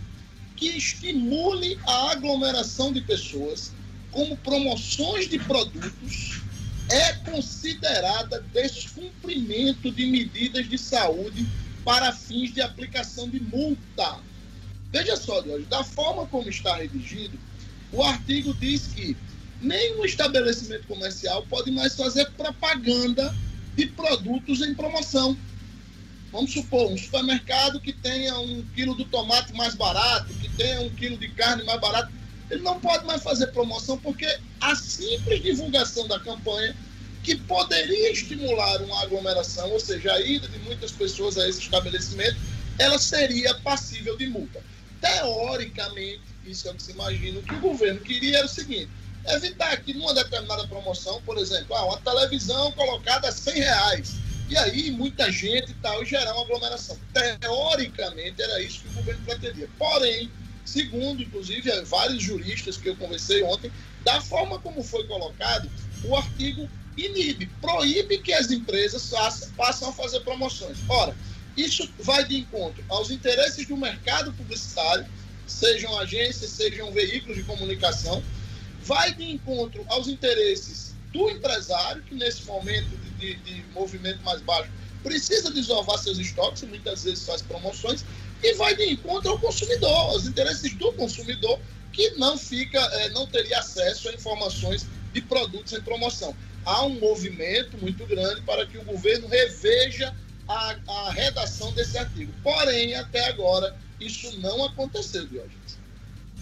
que 0.55 0.67
estimule 0.67 1.79
a 1.85 2.11
aglomeração 2.11 2.93
de 2.93 3.01
pessoas 3.01 3.73
como 4.15 4.37
promoções 4.37 5.27
de 5.27 5.37
produtos 5.37 6.41
é 6.89 7.13
considerada 7.29 8.39
descumprimento 8.53 9.91
de 9.91 10.05
medidas 10.05 10.69
de 10.69 10.77
saúde 10.77 11.45
para 11.83 12.13
fins 12.13 12.53
de 12.53 12.61
aplicação 12.61 13.29
de 13.29 13.41
multa. 13.41 14.19
Veja 14.89 15.17
só, 15.17 15.41
da 15.69 15.83
forma 15.83 16.25
como 16.27 16.47
está 16.47 16.77
redigido, 16.77 17.37
o 17.91 18.01
artigo 18.01 18.53
diz 18.53 18.87
que 18.87 19.17
nenhum 19.61 20.05
estabelecimento 20.05 20.87
comercial 20.87 21.45
pode 21.49 21.69
mais 21.69 21.93
fazer 21.93 22.31
propaganda 22.31 23.35
de 23.75 23.87
produtos 23.87 24.61
em 24.61 24.73
promoção. 24.73 25.37
Vamos 26.31 26.53
supor, 26.53 26.89
um 26.89 26.97
supermercado 26.97 27.81
que 27.81 27.91
tenha 27.91 28.39
um 28.39 28.63
quilo 28.73 28.95
do 28.95 29.03
tomate 29.03 29.51
mais 29.53 29.75
barato, 29.75 30.33
que 30.35 30.47
tenha 30.55 30.79
um 30.81 30.89
quilo 30.91 31.17
de 31.17 31.27
carne 31.29 31.63
mais 31.63 31.81
barato, 31.81 32.11
ele 32.49 32.61
não 32.61 32.79
pode 32.79 33.05
mais 33.05 33.23
fazer 33.23 33.47
promoção 33.47 33.97
porque 33.97 34.27
a 34.61 34.75
simples 34.75 35.41
divulgação 35.41 36.07
da 36.07 36.19
campanha, 36.19 36.75
que 37.23 37.35
poderia 37.35 38.11
estimular 38.11 38.81
uma 38.83 39.01
aglomeração, 39.01 39.71
ou 39.71 39.79
seja, 39.79 40.13
a 40.13 40.21
ida 40.21 40.47
de 40.47 40.59
muitas 40.59 40.91
pessoas 40.91 41.37
a 41.37 41.49
esse 41.49 41.59
estabelecimento, 41.59 42.37
ela 42.77 42.99
seria 42.99 43.53
passível 43.55 44.15
de 44.15 44.27
multa. 44.27 44.61
Teoricamente, 45.01 46.21
isso 46.45 46.67
é 46.67 46.71
o 46.71 46.75
que 46.75 46.83
se 46.83 46.91
imagina, 46.91 47.39
o 47.39 47.43
que 47.43 47.55
o 47.55 47.59
governo 47.59 47.99
queria 48.01 48.37
era 48.37 48.45
o 48.45 48.49
seguinte, 48.49 48.89
evitar 49.27 49.75
que 49.77 49.93
numa 49.93 50.13
determinada 50.13 50.67
promoção, 50.67 51.19
por 51.23 51.37
exemplo, 51.39 51.75
ah, 51.75 51.85
uma 51.85 51.97
televisão 51.97 52.71
colocada 52.73 53.27
a 53.27 53.31
100 53.31 53.53
reais, 53.55 54.15
e 54.47 54.55
aí 54.55 54.91
muita 54.91 55.31
gente 55.31 55.71
e 55.71 55.75
tal, 55.75 56.03
e 56.03 56.05
gerar 56.05 56.33
uma 56.33 56.43
aglomeração. 56.43 56.97
Teoricamente 57.11 58.39
era 58.39 58.61
isso 58.61 58.81
que 58.81 58.89
o 58.89 58.93
governo 58.93 59.25
pretendia. 59.25 59.67
Porém, 59.79 60.29
Segundo, 60.65 61.21
inclusive, 61.21 61.69
é, 61.69 61.83
vários 61.83 62.23
juristas 62.23 62.75
que 62.75 62.89
eu 62.89 62.95
conversei 62.95 63.43
ontem, 63.43 63.71
da 64.03 64.19
forma 64.19 64.57
como 64.59 64.83
foi 64.83 65.05
colocado, 65.05 65.69
o 66.03 66.15
artigo 66.15 66.67
inibe, 66.97 67.49
proíbe 67.61 68.17
que 68.17 68.33
as 68.33 68.49
empresas 68.49 69.09
façam, 69.55 69.89
a 69.89 69.93
fazer 69.93 70.21
promoções. 70.21 70.77
Ora, 70.89 71.15
isso 71.55 71.87
vai 71.99 72.25
de 72.25 72.37
encontro 72.37 72.83
aos 72.89 73.11
interesses 73.11 73.67
do 73.67 73.77
mercado 73.77 74.33
publicitário, 74.33 75.05
sejam 75.45 75.97
agências, 75.99 76.51
sejam 76.51 76.91
veículos 76.91 77.37
de 77.37 77.43
comunicação, 77.43 78.23
vai 78.81 79.13
de 79.13 79.23
encontro 79.23 79.85
aos 79.87 80.07
interesses 80.07 80.95
do 81.13 81.29
empresário, 81.29 82.01
que 82.03 82.15
nesse 82.15 82.43
momento 82.45 82.89
de, 82.97 83.09
de, 83.11 83.35
de 83.35 83.63
movimento 83.71 84.21
mais 84.23 84.41
baixo 84.41 84.69
precisa 85.03 85.51
desovar 85.51 85.99
seus 85.99 86.17
estoques 86.17 86.63
e 86.63 86.65
muitas 86.65 87.03
vezes 87.03 87.25
faz 87.25 87.41
promoções, 87.41 88.03
e 88.43 88.53
vai 88.53 88.75
de 88.75 88.91
encontro 88.91 89.31
ao 89.31 89.39
consumidor, 89.39 89.89
aos 89.89 90.25
interesses 90.25 90.73
do 90.75 90.91
consumidor, 90.93 91.59
que 91.91 92.11
não 92.11 92.37
fica, 92.37 92.79
é, 92.79 93.09
não 93.09 93.25
teria 93.25 93.59
acesso 93.59 94.09
a 94.09 94.13
informações 94.13 94.85
de 95.13 95.21
produtos 95.21 95.73
em 95.73 95.81
promoção. 95.81 96.35
Há 96.65 96.83
um 96.83 96.99
movimento 96.99 97.77
muito 97.77 98.05
grande 98.05 98.41
para 98.41 98.65
que 98.65 98.77
o 98.77 98.83
governo 98.83 99.27
reveja 99.27 100.13
a, 100.47 100.75
a 100.87 101.11
redação 101.11 101.71
desse 101.73 101.97
artigo. 101.97 102.33
Porém, 102.43 102.95
até 102.95 103.29
agora, 103.29 103.75
isso 103.99 104.39
não 104.41 104.65
aconteceu, 104.65 105.25
Diógenes. 105.25 105.79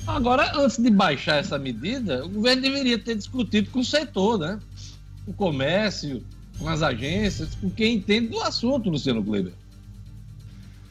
Agora, 0.08 0.52
antes 0.58 0.78
de 0.78 0.90
baixar 0.90 1.38
essa 1.38 1.58
medida, 1.58 2.26
o 2.26 2.30
governo 2.30 2.62
deveria 2.62 2.98
ter 2.98 3.16
discutido 3.16 3.70
com 3.70 3.80
o 3.80 3.86
setor, 3.86 4.38
né? 4.38 4.60
O 5.26 5.34
comércio, 5.34 6.24
com 6.58 6.68
as 6.68 6.82
agências, 6.82 7.56
com 7.56 7.70
quem 7.70 7.96
entende 7.96 8.28
do 8.28 8.42
assunto, 8.42 8.90
Luciano 8.90 9.24
Kleber. 9.24 9.54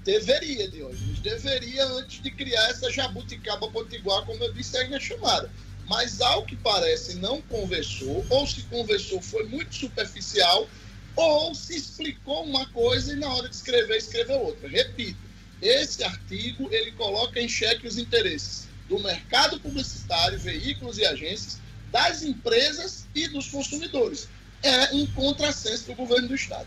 Deveria, 0.05 0.68
Diógenes, 0.68 1.20
deveria 1.20 1.84
antes 1.86 2.20
de 2.22 2.30
criar 2.30 2.68
essa 2.70 2.90
jabuticaba 2.90 3.70
potiguar, 3.70 4.24
como 4.26 4.42
eu 4.42 4.53
disse 4.53 4.76
aí 4.76 4.88
na 4.88 4.98
chamada. 4.98 5.50
Mas, 5.86 6.20
ao 6.20 6.44
que 6.44 6.57
parece, 6.57 7.16
não 7.16 7.40
conversou, 7.42 8.24
ou 8.28 8.46
se 8.46 8.62
conversou 8.62 9.20
foi 9.20 9.46
muito 9.46 9.74
superficial, 9.74 10.68
ou 11.14 11.55
se 11.55 11.76
explicou 11.76 12.44
uma 12.44 12.66
coisa 12.70 13.12
e 13.12 13.16
na 13.16 13.32
hora 13.32 13.48
de 13.48 13.55
escrever, 13.55 13.96
escreveu 13.96 14.38
outra. 14.40 14.68
Repito, 14.68 15.18
esse 15.61 16.03
artigo, 16.03 16.68
ele 16.72 16.92
coloca 16.92 17.40
em 17.40 17.48
xeque 17.48 17.86
os 17.86 17.98
interesses 17.98 18.66
do 18.88 18.98
mercado 18.98 19.61
publicitário, 19.61 20.38
veículos 20.38 20.98
e 20.98 21.07
agências, 21.07 21.59
das 21.92 22.22
empresas 22.22 23.07
e 23.14 23.28
dos 23.28 23.48
consumidores. 23.48 24.28
É 24.62 24.94
um 24.94 25.07
contrassenso 25.07 25.86
do 25.86 25.94
governo 25.94 26.28
do 26.28 26.34
Estado. 26.34 26.66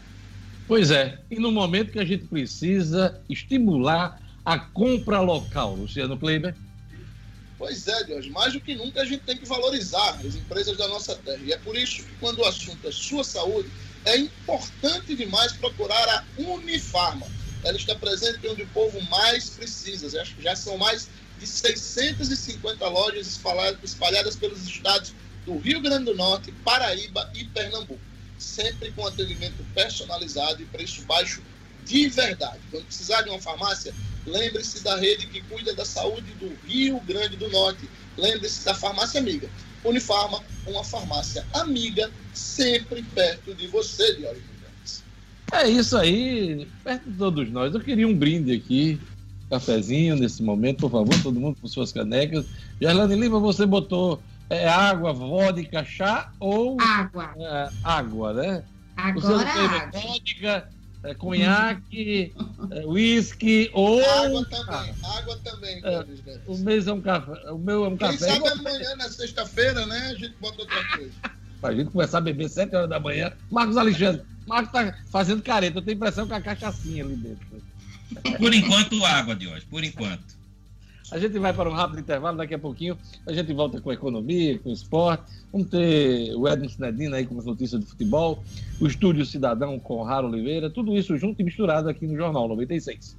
Pois 0.68 0.90
é, 0.90 1.20
e 1.30 1.36
no 1.36 1.52
momento 1.52 1.92
que 1.92 2.00
a 2.00 2.06
gente 2.06 2.26
precisa 2.26 3.22
estimular 3.30 4.20
a 4.44 4.58
compra 4.58 5.22
local, 5.22 5.76
Luciano 5.76 6.18
Kleiber. 6.18 6.56
Pois 7.58 7.88
é, 7.88 8.04
Deus, 8.04 8.28
mais 8.30 8.54
do 8.54 8.60
que 8.60 8.74
nunca 8.74 9.02
a 9.02 9.06
gente 9.06 9.24
tem 9.24 9.38
que 9.38 9.48
valorizar 9.48 10.20
as 10.26 10.36
empresas 10.36 10.76
da 10.76 10.88
nossa 10.88 11.16
terra. 11.16 11.42
E 11.44 11.54
é 11.54 11.58
por 11.58 11.78
isso 11.78 12.04
que 12.04 12.12
quando 12.20 12.40
o 12.40 12.46
assunto 12.46 12.88
é 12.88 12.92
sua 12.92 13.24
saúde, 13.24 13.70
é 14.06 14.18
importante 14.18 15.16
demais 15.16 15.54
procurar 15.54 16.10
a 16.10 16.24
Unifarma. 16.38 17.28
Ela 17.64 17.78
está 17.78 17.96
presente 17.96 18.48
onde 18.48 18.64
o 18.64 18.68
povo 18.68 19.00
mais 19.04 19.52
precisa. 19.52 20.10
Já, 20.10 20.24
já 20.40 20.56
são 20.56 20.78
mais 20.78 21.08
de 21.40 21.46
650 21.46 22.88
lojas 22.88 23.40
espalhadas 23.84 24.36
pelos 24.36 24.68
estados 24.68 25.14
do 25.46 25.58
Rio 25.60 25.80
Grande 25.80 26.06
do 26.06 26.16
Norte, 26.16 26.52
Paraíba 26.64 27.32
e 27.36 27.46
Pernambuco 27.46 28.15
sempre 28.38 28.92
com 28.92 29.06
atendimento 29.06 29.64
personalizado 29.74 30.62
e 30.62 30.66
preço 30.66 31.02
baixo 31.04 31.42
de 31.86 32.10
verdade. 32.10 32.60
Quando 32.72 32.86
precisar 32.86 33.22
de 33.22 33.30
uma 33.30 33.40
farmácia, 33.40 33.94
lembre-se 34.26 34.84
da 34.84 34.98
rede 34.98 35.28
que 35.28 35.42
cuida 35.42 35.74
da 35.74 35.86
saúde 35.86 36.32
do 36.40 36.52
Rio 36.68 37.00
Grande 37.02 37.38
do 37.38 37.50
Norte. 37.50 37.88
Lembre-se 38.18 38.66
da 38.66 38.74
farmácia 38.74 39.20
amiga. 39.20 39.50
Unifarma, 39.84 40.44
uma 40.66 40.84
farmácia 40.84 41.46
amiga, 41.54 42.10
sempre 42.34 43.04
perto 43.04 43.54
de 43.54 43.68
você, 43.68 44.16
Diório 44.16 44.42
É 45.52 45.70
isso 45.70 45.96
aí, 45.96 46.68
perto 46.84 47.10
de 47.10 47.18
todos 47.18 47.52
nós. 47.52 47.74
Eu 47.74 47.82
queria 47.82 48.08
um 48.08 48.18
brinde 48.18 48.52
aqui, 48.52 49.00
cafezinho 49.48 50.16
nesse 50.16 50.42
momento, 50.42 50.80
por 50.80 50.92
favor, 50.92 51.22
todo 51.22 51.40
mundo 51.40 51.58
com 51.62 51.68
suas 51.68 51.92
canecas. 51.92 52.46
Gerlane 52.82 53.16
Lima, 53.16 53.40
você 53.40 53.66
botou 53.66 54.20
é 54.50 54.68
água, 54.68 55.14
vodka, 55.14 55.84
chá 55.84 56.32
ou. 56.40 56.80
Água. 56.80 57.34
É, 57.38 57.70
água, 57.84 58.34
né? 58.34 58.64
Agora. 58.96 59.48
Água. 59.48 60.02
Vodka, 60.02 60.70
é, 61.04 61.14
conhaque, 61.14 62.34
é, 62.72 62.86
whisky 62.86 63.70
ou. 63.74 64.04
Água 64.04 64.46
também, 64.46 64.94
ah. 65.04 65.18
água 65.18 65.40
também, 65.44 65.82
é, 65.84 66.06
O 66.48 66.58
mês 66.58 66.88
é 66.88 66.94
um 66.94 67.02
café. 67.02 67.52
O 67.52 67.58
meu 67.58 67.86
é 67.86 67.88
um 67.88 67.98
Quem 67.98 68.12
café. 68.12 68.34
sabe 68.34 68.48
amanhã, 68.48 68.96
na 68.96 69.10
sexta-feira, 69.10 69.86
né? 69.86 69.98
A 70.12 70.16
gente 70.16 70.36
bota 70.40 70.62
outra 70.62 70.84
coisa. 70.96 71.12
Pra 71.62 71.74
gente 71.74 71.92
começar 71.92 72.20
a 72.20 72.22
beber 72.22 72.50
7 72.50 72.76
horas 72.76 72.90
da 72.90 73.00
manhã. 73.00 73.34
Marcos 73.50 73.78
Alexandre, 73.78 74.24
Marcos 74.46 74.72
tá 74.72 74.96
fazendo 75.10 75.42
careta. 75.42 75.80
Eu 75.80 75.82
tenho 75.82 75.96
impressão 75.96 76.28
que 76.28 76.34
a 76.34 76.42
cachaçinha 76.42 77.04
ali 77.04 77.16
dentro. 77.16 77.46
Por 78.38 78.54
enquanto, 78.54 79.04
água 79.04 79.36
de 79.36 79.48
hoje, 79.48 79.66
por 79.66 79.84
enquanto. 79.84 80.35
A 81.12 81.20
gente 81.20 81.38
vai 81.38 81.54
para 81.54 81.70
um 81.70 81.74
rápido 81.74 82.00
intervalo, 82.00 82.38
daqui 82.38 82.56
a 82.56 82.60
pouquinho 82.60 82.98
a 83.28 83.34
gente 83.34 83.54
volta 83.54 83.80
com 83.80 83.92
a 83.92 83.94
economia, 83.94 84.58
com 84.60 84.70
o 84.70 84.74
esporte. 84.74 85.24
Vamos 85.52 85.70
ter 85.70 86.36
o 86.36 86.48
Edson 86.48 86.70
Sinedina 86.70 87.18
aí 87.18 87.26
com 87.26 87.38
as 87.38 87.46
notícias 87.46 87.80
do 87.80 87.88
futebol, 87.88 88.44
o 88.80 88.88
Estúdio 88.88 89.26
Cidadão 89.26 89.80
com 89.80 90.02
Raro 90.02 90.28
Oliveira, 90.28 90.70
tudo 90.70 90.98
isso 90.98 91.16
junto 91.18 91.42
e 91.42 91.46
misturado 91.46 91.90
aqui 91.90 92.08
no 92.08 92.16
Jornal 92.16 92.48
96. 92.48 93.18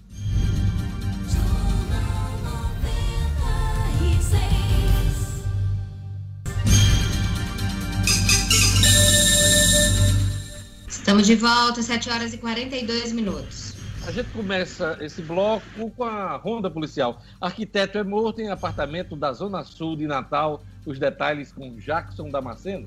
Estamos 10.89 11.25
de 11.25 11.37
volta, 11.37 11.81
7 11.83 12.11
horas 12.11 12.35
e 12.35 12.39
42 12.39 13.13
minutos. 13.13 13.66
A 14.07 14.13
gente 14.13 14.31
começa 14.31 14.97
esse 15.01 15.21
bloco 15.21 15.91
com 15.91 16.05
a 16.05 16.37
ronda 16.37 16.71
policial. 16.71 17.21
Arquiteto 17.41 17.99
é 17.99 18.05
morto 18.05 18.41
em 18.41 18.49
apartamento 18.49 19.17
da 19.17 19.33
Zona 19.33 19.65
Sul 19.65 19.97
de 19.97 20.07
Natal. 20.07 20.63
Os 20.87 20.97
detalhes 20.97 21.51
com 21.51 21.75
Jackson 21.77 22.31
Damasceno. 22.31 22.87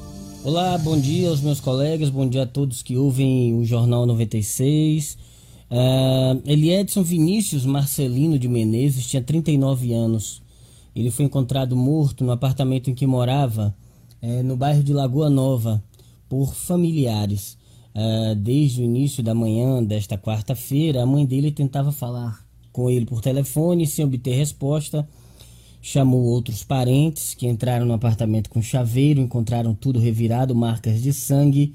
Olá, 0.43 0.75
bom 0.75 0.99
dia 0.99 1.29
aos 1.29 1.39
meus 1.39 1.59
colegas, 1.59 2.09
bom 2.09 2.27
dia 2.27 2.41
a 2.41 2.47
todos 2.47 2.81
que 2.81 2.97
ouvem 2.97 3.53
o 3.53 3.63
Jornal 3.63 4.07
96. 4.07 5.15
Uh, 5.69 6.41
Eliedson 6.43 7.03
Vinícius 7.03 7.63
Marcelino 7.63 8.39
de 8.39 8.47
Menezes 8.47 9.05
tinha 9.05 9.21
39 9.21 9.93
anos. 9.93 10.41
Ele 10.95 11.11
foi 11.11 11.25
encontrado 11.25 11.77
morto 11.77 12.23
no 12.23 12.31
apartamento 12.31 12.89
em 12.89 12.95
que 12.95 13.05
morava, 13.05 13.75
uh, 14.19 14.41
no 14.41 14.57
bairro 14.57 14.81
de 14.81 14.91
Lagoa 14.93 15.29
Nova, 15.29 15.83
por 16.27 16.55
familiares. 16.55 17.55
Uh, 17.93 18.33
desde 18.33 18.81
o 18.81 18.83
início 18.83 19.21
da 19.21 19.35
manhã 19.35 19.83
desta 19.83 20.17
quarta-feira, 20.17 21.03
a 21.03 21.05
mãe 21.05 21.23
dele 21.23 21.51
tentava 21.51 21.91
falar 21.91 22.43
com 22.71 22.89
ele 22.89 23.05
por 23.05 23.21
telefone 23.21 23.85
sem 23.85 24.03
obter 24.03 24.35
resposta 24.35 25.07
chamou 25.81 26.21
outros 26.21 26.63
parentes 26.63 27.33
que 27.33 27.47
entraram 27.47 27.85
no 27.85 27.93
apartamento 27.93 28.49
com 28.49 28.61
chaveiro, 28.61 29.19
encontraram 29.19 29.73
tudo 29.73 29.99
revirado, 29.99 30.55
marcas 30.55 31.01
de 31.01 31.11
sangue. 31.11 31.73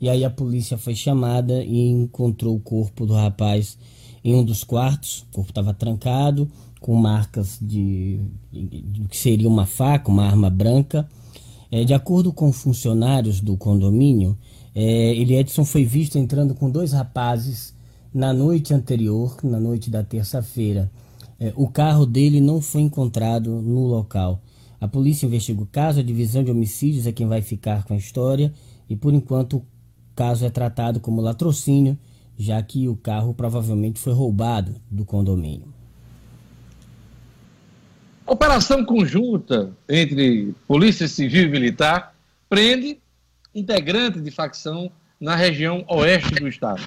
E 0.00 0.08
aí 0.08 0.24
a 0.24 0.30
polícia 0.30 0.76
foi 0.76 0.94
chamada 0.94 1.62
e 1.62 1.88
encontrou 1.88 2.56
o 2.56 2.60
corpo 2.60 3.06
do 3.06 3.14
rapaz 3.14 3.78
em 4.24 4.34
um 4.34 4.44
dos 4.44 4.64
quartos. 4.64 5.20
O 5.30 5.36
corpo 5.36 5.50
estava 5.50 5.72
trancado, 5.72 6.50
com 6.80 6.94
marcas 6.96 7.58
de, 7.62 8.20
do 8.52 9.08
que 9.08 9.16
seria 9.16 9.48
uma 9.48 9.66
faca, 9.66 10.10
uma 10.10 10.26
arma 10.26 10.50
branca. 10.50 11.08
É, 11.70 11.84
de 11.84 11.94
acordo 11.94 12.32
com 12.32 12.52
funcionários 12.52 13.40
do 13.40 13.56
condomínio, 13.56 14.36
é, 14.74 15.12
Edson 15.14 15.64
foi 15.64 15.84
visto 15.84 16.18
entrando 16.18 16.54
com 16.54 16.68
dois 16.70 16.92
rapazes 16.92 17.72
na 18.12 18.32
noite 18.32 18.74
anterior, 18.74 19.36
na 19.42 19.58
noite 19.58 19.90
da 19.90 20.02
terça-feira. 20.02 20.90
É, 21.38 21.52
o 21.56 21.68
carro 21.68 22.06
dele 22.06 22.40
não 22.40 22.60
foi 22.60 22.82
encontrado 22.82 23.50
no 23.50 23.86
local. 23.86 24.40
A 24.80 24.88
polícia 24.88 25.26
investiga 25.26 25.62
o 25.62 25.66
caso, 25.66 26.00
a 26.00 26.02
divisão 26.02 26.44
de 26.44 26.50
homicídios 26.50 27.06
é 27.06 27.12
quem 27.12 27.26
vai 27.26 27.40
ficar 27.40 27.84
com 27.84 27.94
a 27.94 27.96
história 27.96 28.52
e 28.88 28.94
por 28.94 29.14
enquanto 29.14 29.56
o 29.58 29.66
caso 30.14 30.44
é 30.44 30.50
tratado 30.50 31.00
como 31.00 31.20
latrocínio, 31.20 31.98
já 32.38 32.62
que 32.62 32.88
o 32.88 32.96
carro 32.96 33.34
provavelmente 33.34 33.98
foi 33.98 34.12
roubado 34.12 34.74
do 34.90 35.04
condomínio. 35.04 35.72
Operação 38.26 38.84
conjunta 38.84 39.70
entre 39.88 40.54
Polícia 40.66 41.06
Civil 41.06 41.44
e 41.44 41.48
Militar 41.48 42.14
prende 42.48 42.98
integrante 43.54 44.20
de 44.20 44.30
facção 44.30 44.90
na 45.20 45.36
região 45.36 45.84
oeste 45.88 46.34
do 46.34 46.48
estado. 46.48 46.82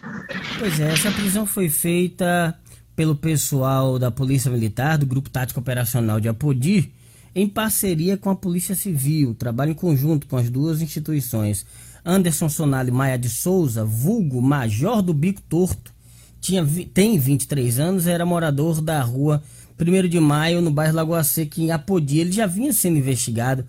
Pois 0.60 0.80
é, 0.80 0.91
essa 0.91 1.12
prisão 1.12 1.45
foi 1.45 1.70
feita 1.70 2.58
pelo 2.98 3.16
pessoal 3.16 4.00
da 4.00 4.10
Polícia 4.10 4.50
Militar, 4.50 4.98
do 4.98 5.06
Grupo 5.06 5.30
Tático 5.30 5.60
Operacional 5.60 6.20
de 6.20 6.28
Apodi, 6.28 6.91
em 7.36 7.48
parceria 7.48 8.18
com 8.18 8.32
a 8.32 8.36
Polícia 8.36 8.74
Civil, 8.74 9.36
trabalho 9.36 9.70
em 9.70 9.76
conjunto 9.76 10.26
com 10.26 10.36
as 10.36 10.50
duas 10.50 10.82
instituições. 10.82 11.64
Anderson 12.04 12.50
Sonali 12.50 12.89
Maia 12.89 13.16
de 13.16 13.30
Souza, 13.30 13.86
vulgo 13.86 14.41
Major 14.41 15.04
do 15.04 15.14
Bico 15.14 15.43
Torto, 15.43 15.93
tinha, 16.41 16.66
tem 16.91 17.20
23 17.20 17.80
anos, 17.80 18.08
era 18.08 18.26
morador 18.26 18.82
da 18.82 19.00
rua 19.04 19.43
1 19.80 20.10
de 20.10 20.20
Maio, 20.20 20.60
no 20.60 20.72
bairro 20.72 20.95
Lagoa 20.95 21.24
Seca, 21.24 21.62
em 21.62 21.70
Apodi. 21.70 22.18
Ele 22.18 22.32
já 22.32 22.48
vinha 22.48 22.74
sendo 22.74 22.98
investigado 22.98 23.64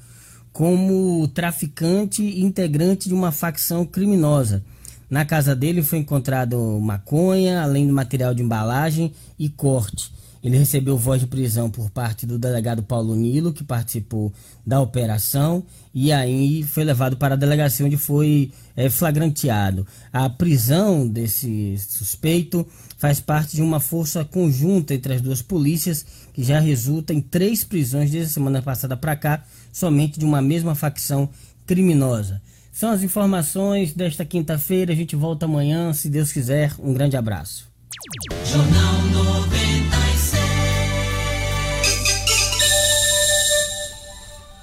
como 0.54 1.28
traficante 1.28 2.22
e 2.22 2.42
integrante 2.42 3.10
de 3.10 3.14
uma 3.14 3.30
facção 3.30 3.84
criminosa. 3.84 4.64
Na 5.10 5.24
casa 5.24 5.56
dele 5.56 5.82
foi 5.82 5.98
encontrado 5.98 6.78
maconha, 6.80 7.62
além 7.62 7.86
do 7.86 7.92
material 7.92 8.34
de 8.34 8.42
embalagem 8.42 9.12
e 9.38 9.48
corte. 9.48 10.12
Ele 10.42 10.56
recebeu 10.56 10.96
voz 10.96 11.20
de 11.20 11.26
prisão 11.26 11.68
por 11.68 11.90
parte 11.90 12.24
do 12.24 12.38
delegado 12.38 12.82
Paulo 12.82 13.16
Nilo, 13.16 13.52
que 13.52 13.64
participou 13.64 14.32
da 14.64 14.80
operação, 14.80 15.64
e 15.92 16.12
aí 16.12 16.62
foi 16.62 16.84
levado 16.84 17.16
para 17.16 17.34
a 17.34 17.36
delegacia 17.36 17.84
onde 17.84 17.96
foi 17.96 18.52
é, 18.76 18.88
flagranteado. 18.88 19.86
A 20.12 20.28
prisão 20.28 21.08
desse 21.08 21.76
suspeito 21.78 22.66
faz 22.96 23.18
parte 23.18 23.56
de 23.56 23.62
uma 23.62 23.80
força 23.80 24.24
conjunta 24.24 24.94
entre 24.94 25.14
as 25.14 25.20
duas 25.20 25.42
polícias, 25.42 26.06
que 26.32 26.44
já 26.44 26.60
resulta 26.60 27.12
em 27.12 27.20
três 27.20 27.64
prisões 27.64 28.10
desde 28.10 28.30
a 28.30 28.34
semana 28.34 28.62
passada 28.62 28.96
para 28.96 29.16
cá, 29.16 29.44
somente 29.72 30.20
de 30.20 30.24
uma 30.24 30.40
mesma 30.40 30.74
facção 30.74 31.28
criminosa. 31.66 32.40
São 32.78 32.92
as 32.92 33.02
informações 33.02 33.92
desta 33.92 34.24
quinta-feira. 34.24 34.92
A 34.92 34.94
gente 34.94 35.16
volta 35.16 35.46
amanhã, 35.46 35.92
se 35.92 36.08
Deus 36.08 36.30
quiser. 36.30 36.72
Um 36.78 36.94
grande 36.94 37.16
abraço. 37.16 37.68
Jornal 38.44 39.02
96. 39.02 40.32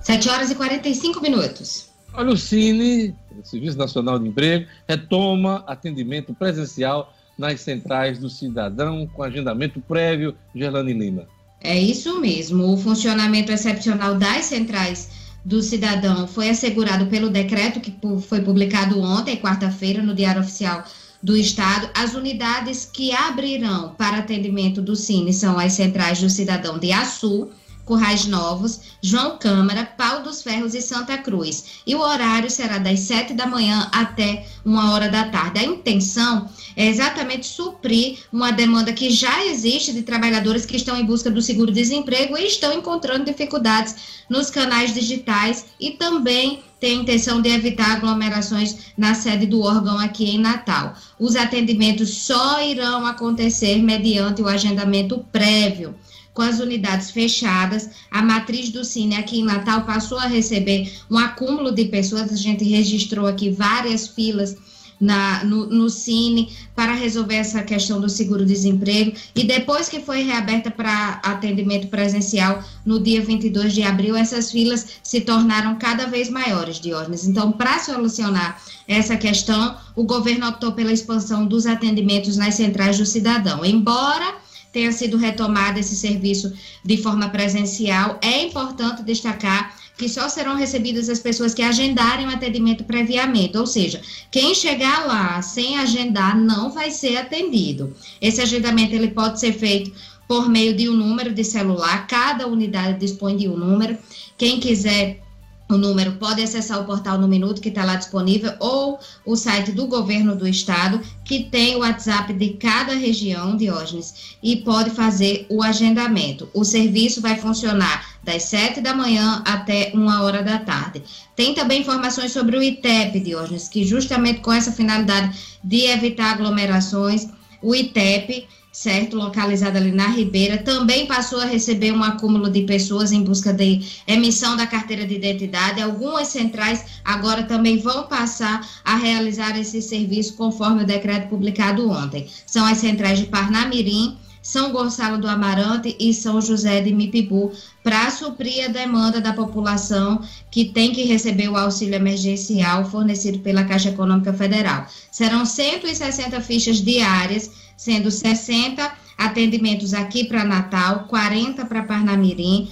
7 0.02 0.30
horas 0.30 0.50
e 0.50 0.56
45 0.56 1.20
minutos. 1.22 1.90
Olha, 2.14 2.32
o 2.32 2.38
Cine, 2.38 3.14
o 3.38 3.46
Serviço 3.46 3.78
Nacional 3.78 4.18
de 4.18 4.30
Emprego, 4.30 4.66
retoma 4.88 5.66
atendimento 5.68 6.34
presencial 6.34 7.14
nas 7.38 7.60
centrais 7.60 8.18
do 8.18 8.30
cidadão 8.30 9.06
com 9.08 9.24
agendamento 9.24 9.82
prévio. 9.82 10.34
Gerlane 10.56 10.94
Lima. 10.94 11.28
É 11.60 11.78
isso 11.78 12.22
mesmo. 12.22 12.64
O 12.72 12.78
funcionamento 12.78 13.52
excepcional 13.52 14.16
das 14.16 14.46
centrais 14.46 15.25
do 15.46 15.62
cidadão 15.62 16.28
foi 16.28 16.50
assegurado 16.50 17.06
pelo 17.06 17.30
decreto 17.30 17.80
que 17.80 17.96
foi 18.28 18.42
publicado 18.42 19.00
ontem, 19.00 19.38
quarta-feira, 19.38 20.02
no 20.02 20.16
Diário 20.16 20.42
Oficial 20.42 20.84
do 21.22 21.38
Estado. 21.38 21.88
As 21.94 22.16
unidades 22.16 22.90
que 22.92 23.14
abrirão 23.14 23.94
para 23.96 24.18
atendimento 24.18 24.82
do 24.82 24.96
Cine 24.96 25.32
são 25.32 25.60
as 25.60 25.74
centrais 25.74 26.20
do 26.20 26.30
cidadão 26.32 26.80
de 26.80 26.92
Açu, 26.92 27.50
Currais 27.86 28.26
Novos, 28.26 28.82
João 29.00 29.38
Câmara, 29.38 29.86
Pau 29.86 30.24
dos 30.24 30.42
Ferros 30.42 30.74
e 30.74 30.82
Santa 30.82 31.16
Cruz. 31.20 31.82
E 31.86 31.94
o 31.94 32.00
horário 32.00 32.50
será 32.50 32.80
das 32.80 33.02
7 33.02 33.36
da 33.36 33.46
manhã 33.46 33.88
até 33.92 34.48
uma 34.66 34.94
hora 34.94 35.08
da 35.08 35.26
tarde. 35.26 35.60
A 35.60 35.64
intenção 35.64 36.50
é 36.76 36.88
exatamente 36.88 37.46
suprir 37.46 38.20
uma 38.32 38.52
demanda 38.52 38.92
que 38.92 39.10
já 39.10 39.46
existe 39.46 39.94
de 39.94 40.02
trabalhadores 40.02 40.66
que 40.66 40.76
estão 40.76 40.98
em 40.98 41.06
busca 41.06 41.32
do 41.32 41.42
seguro-desemprego 41.42 42.38
e 42.38 42.48
estão 42.48 42.74
encontrando 42.74 43.26
dificuldades 43.26 43.96
nos 44.30 44.50
canais 44.50 44.94
digitais 44.94 45.66
e 45.80 45.92
também 45.92 46.64
tem 46.80 47.00
a 47.00 47.02
intenção 47.02 47.42
de 47.42 47.50
evitar 47.50 47.92
aglomerações 47.92 48.94
na 48.98 49.14
sede 49.14 49.46
do 49.46 49.62
órgão 49.62 49.98
aqui 49.98 50.26
em 50.26 50.40
Natal. 50.40 50.94
Os 51.20 51.36
atendimentos 51.36 52.10
só 52.10 52.62
irão 52.62 53.06
acontecer 53.06 53.78
mediante 53.82 54.42
o 54.42 54.48
agendamento 54.48 55.26
prévio 55.32 55.96
com 56.36 56.42
as 56.42 56.60
unidades 56.60 57.12
fechadas, 57.12 57.90
a 58.12 58.22
matriz 58.22 58.70
do 58.70 58.84
Cine 58.84 59.16
aqui 59.16 59.40
em 59.40 59.46
Natal 59.46 59.86
passou 59.86 60.18
a 60.20 60.28
receber 60.28 60.92
um 61.10 61.18
acúmulo 61.18 61.72
de 61.72 61.86
pessoas. 61.86 62.30
A 62.30 62.36
gente 62.36 62.66
registrou 62.66 63.26
aqui 63.26 63.50
várias 63.50 64.10
filas 64.10 64.58
na, 65.00 65.44
no, 65.44 65.68
no 65.68 65.90
Cine 65.90 66.50
para 66.76 66.94
resolver 66.94 67.36
essa 67.36 67.62
questão 67.64 68.00
do 68.00 68.10
seguro-desemprego. 68.10 69.14
E 69.36 69.44
depois 69.44 69.90
que 69.90 70.00
foi 70.00 70.24
reaberta 70.24 70.72
para 70.72 71.20
atendimento 71.24 71.88
presencial 71.88 72.64
no 72.86 73.00
dia 73.00 73.22
22 73.22 73.74
de 73.74 73.84
abril, 73.84 74.16
essas 74.16 74.52
filas 74.52 74.86
se 75.04 75.22
tornaram 75.22 75.76
cada 75.76 76.06
vez 76.06 76.30
maiores, 76.30 76.80
Diógenes. 76.80 77.28
Então, 77.28 77.52
para 77.52 77.80
solucionar 77.80 78.62
essa 78.88 79.18
questão, 79.18 79.76
o 79.96 80.04
governo 80.04 80.48
optou 80.48 80.72
pela 80.74 80.92
expansão 80.92 81.46
dos 81.46 81.66
atendimentos 81.66 82.38
nas 82.38 82.56
centrais 82.56 82.98
do 82.98 83.06
cidadão. 83.06 83.66
Embora 83.66 84.36
tenha 84.72 84.92
sido 84.92 85.16
retomado 85.16 85.80
esse 85.80 85.96
serviço 85.96 86.54
de 86.84 86.98
forma 86.98 87.30
presencial, 87.30 88.20
é 88.22 88.44
importante 88.44 89.04
destacar 89.04 89.74
que 89.98 90.10
só 90.10 90.28
serão 90.28 90.56
recebidas 90.56 91.10
as 91.10 91.20
pessoas 91.20 91.54
que 91.54 91.62
agendarem 91.62 92.28
o 92.28 92.30
atendimento 92.30 92.84
previamente, 92.84 93.58
ou 93.58 93.66
seja, 93.66 94.02
quem 94.30 94.54
chegar 94.54 95.06
lá 95.06 95.42
sem 95.42 95.78
agendar 95.78 96.38
não 96.38 96.72
vai 96.72 96.92
ser 96.92 97.18
atendido. 97.18 97.96
Esse 98.22 98.42
agendamento 98.42 98.94
ele 98.94 99.10
pode 99.10 99.40
ser 99.40 99.54
feito 99.54 99.92
por 100.28 100.50
meio 100.50 100.76
de 100.76 100.90
um 100.90 100.94
número 100.94 101.34
de 101.34 101.44
celular, 101.44 102.08
cada 102.08 102.48
unidade 102.48 103.00
dispõe 103.00 103.38
de 103.38 103.48
um 103.48 103.56
número. 103.56 103.98
Quem 104.38 104.60
quiser 104.60 105.24
o 105.68 105.78
número, 105.78 106.14
pode 106.14 106.44
acessar 106.44 106.80
o 106.80 106.86
portal 106.86 107.18
no 107.18 107.28
Minuto, 107.28 107.60
que 107.60 107.70
está 107.70 107.84
lá 107.84 107.96
disponível, 107.96 108.54
ou 108.60 109.00
o 109.26 109.36
site 109.36 109.72
do 109.72 109.88
governo 109.88 110.36
do 110.36 110.48
estado, 110.48 111.02
que 111.24 111.46
tem 111.46 111.76
o 111.76 111.80
WhatsApp 111.80 112.34
de 112.34 112.50
cada 112.50 112.94
região, 112.94 113.58
Diógenes, 113.58 114.38
e 114.44 114.58
pode 114.58 114.92
fazer 114.92 115.48
o 115.50 115.64
agendamento. 115.64 116.48
O 116.54 116.64
serviço 116.64 117.20
vai 117.20 117.38
funcionar 117.38 118.15
das 118.26 118.44
7 118.44 118.82
da 118.82 118.94
manhã 118.94 119.42
até 119.46 119.92
1 119.94 120.22
hora 120.22 120.44
da 120.44 120.58
tarde. 120.58 121.04
Tem 121.36 121.54
também 121.54 121.82
informações 121.82 122.32
sobre 122.32 122.58
o 122.58 122.64
ITEP, 122.64 123.20
Diógenes, 123.20 123.70
que 123.70 123.86
justamente 123.86 124.42
com 124.42 124.52
essa 124.52 124.72
finalidade 124.72 125.38
de 125.64 125.86
evitar 125.86 126.34
aglomerações, 126.34 127.28
o 127.62 127.74
ITEP 127.74 128.48
certo? 128.76 129.16
Localizada 129.16 129.80
ali 129.80 129.94
na 129.94 130.08
Ribeira, 130.08 130.58
também 130.58 131.08
passou 131.08 131.40
a 131.40 131.46
receber 131.46 131.94
um 131.94 132.04
acúmulo 132.04 132.50
de 132.50 132.64
pessoas 132.64 133.14
em 133.14 133.24
busca 133.24 133.54
de 133.54 133.82
emissão 134.06 134.58
da 134.58 134.68
carteira 134.68 135.08
de 135.08 135.16
identidade. 135.16 135.82
Algumas 135.82 136.28
centrais 136.28 136.84
agora 137.06 137.44
também 137.44 137.78
vão 137.78 138.04
passar 138.04 138.68
a 138.84 138.98
realizar 138.98 139.58
esse 139.58 139.82
serviço 139.82 140.34
conforme 140.34 140.84
o 140.84 140.86
decreto 140.86 141.30
publicado 141.30 141.90
ontem. 141.90 142.28
São 142.46 142.66
as 142.66 142.80
centrais 142.80 143.18
de 143.18 143.28
Parnamirim, 143.28 144.18
são 144.46 144.72
Gonçalo 144.72 145.18
do 145.18 145.28
Amarante 145.28 145.96
e 146.00 146.14
São 146.14 146.40
José 146.40 146.80
de 146.80 146.94
Mipibu, 146.94 147.52
para 147.84 148.12
suprir 148.12 148.66
a 148.66 148.68
demanda 148.68 149.20
da 149.20 149.34
população 149.34 150.22
que 150.52 150.66
tem 150.66 150.92
que 150.92 151.04
receber 151.04 151.50
o 151.50 151.58
auxílio 151.58 151.96
emergencial 151.96 152.86
fornecido 152.86 153.40
pela 153.40 153.64
Caixa 153.64 153.90
Econômica 153.90 154.32
Federal. 154.34 154.86
Serão 155.12 155.48
160 155.48 156.40
fichas 156.42 156.80
diárias 156.80 157.50
sendo 157.76 158.12
60 158.12 158.94
atendimentos 159.18 159.96
aqui 159.96 160.26
para 160.26 160.46
Natal, 160.46 161.06
40 161.08 161.66
para 161.66 161.82
Parnamirim 161.82 162.70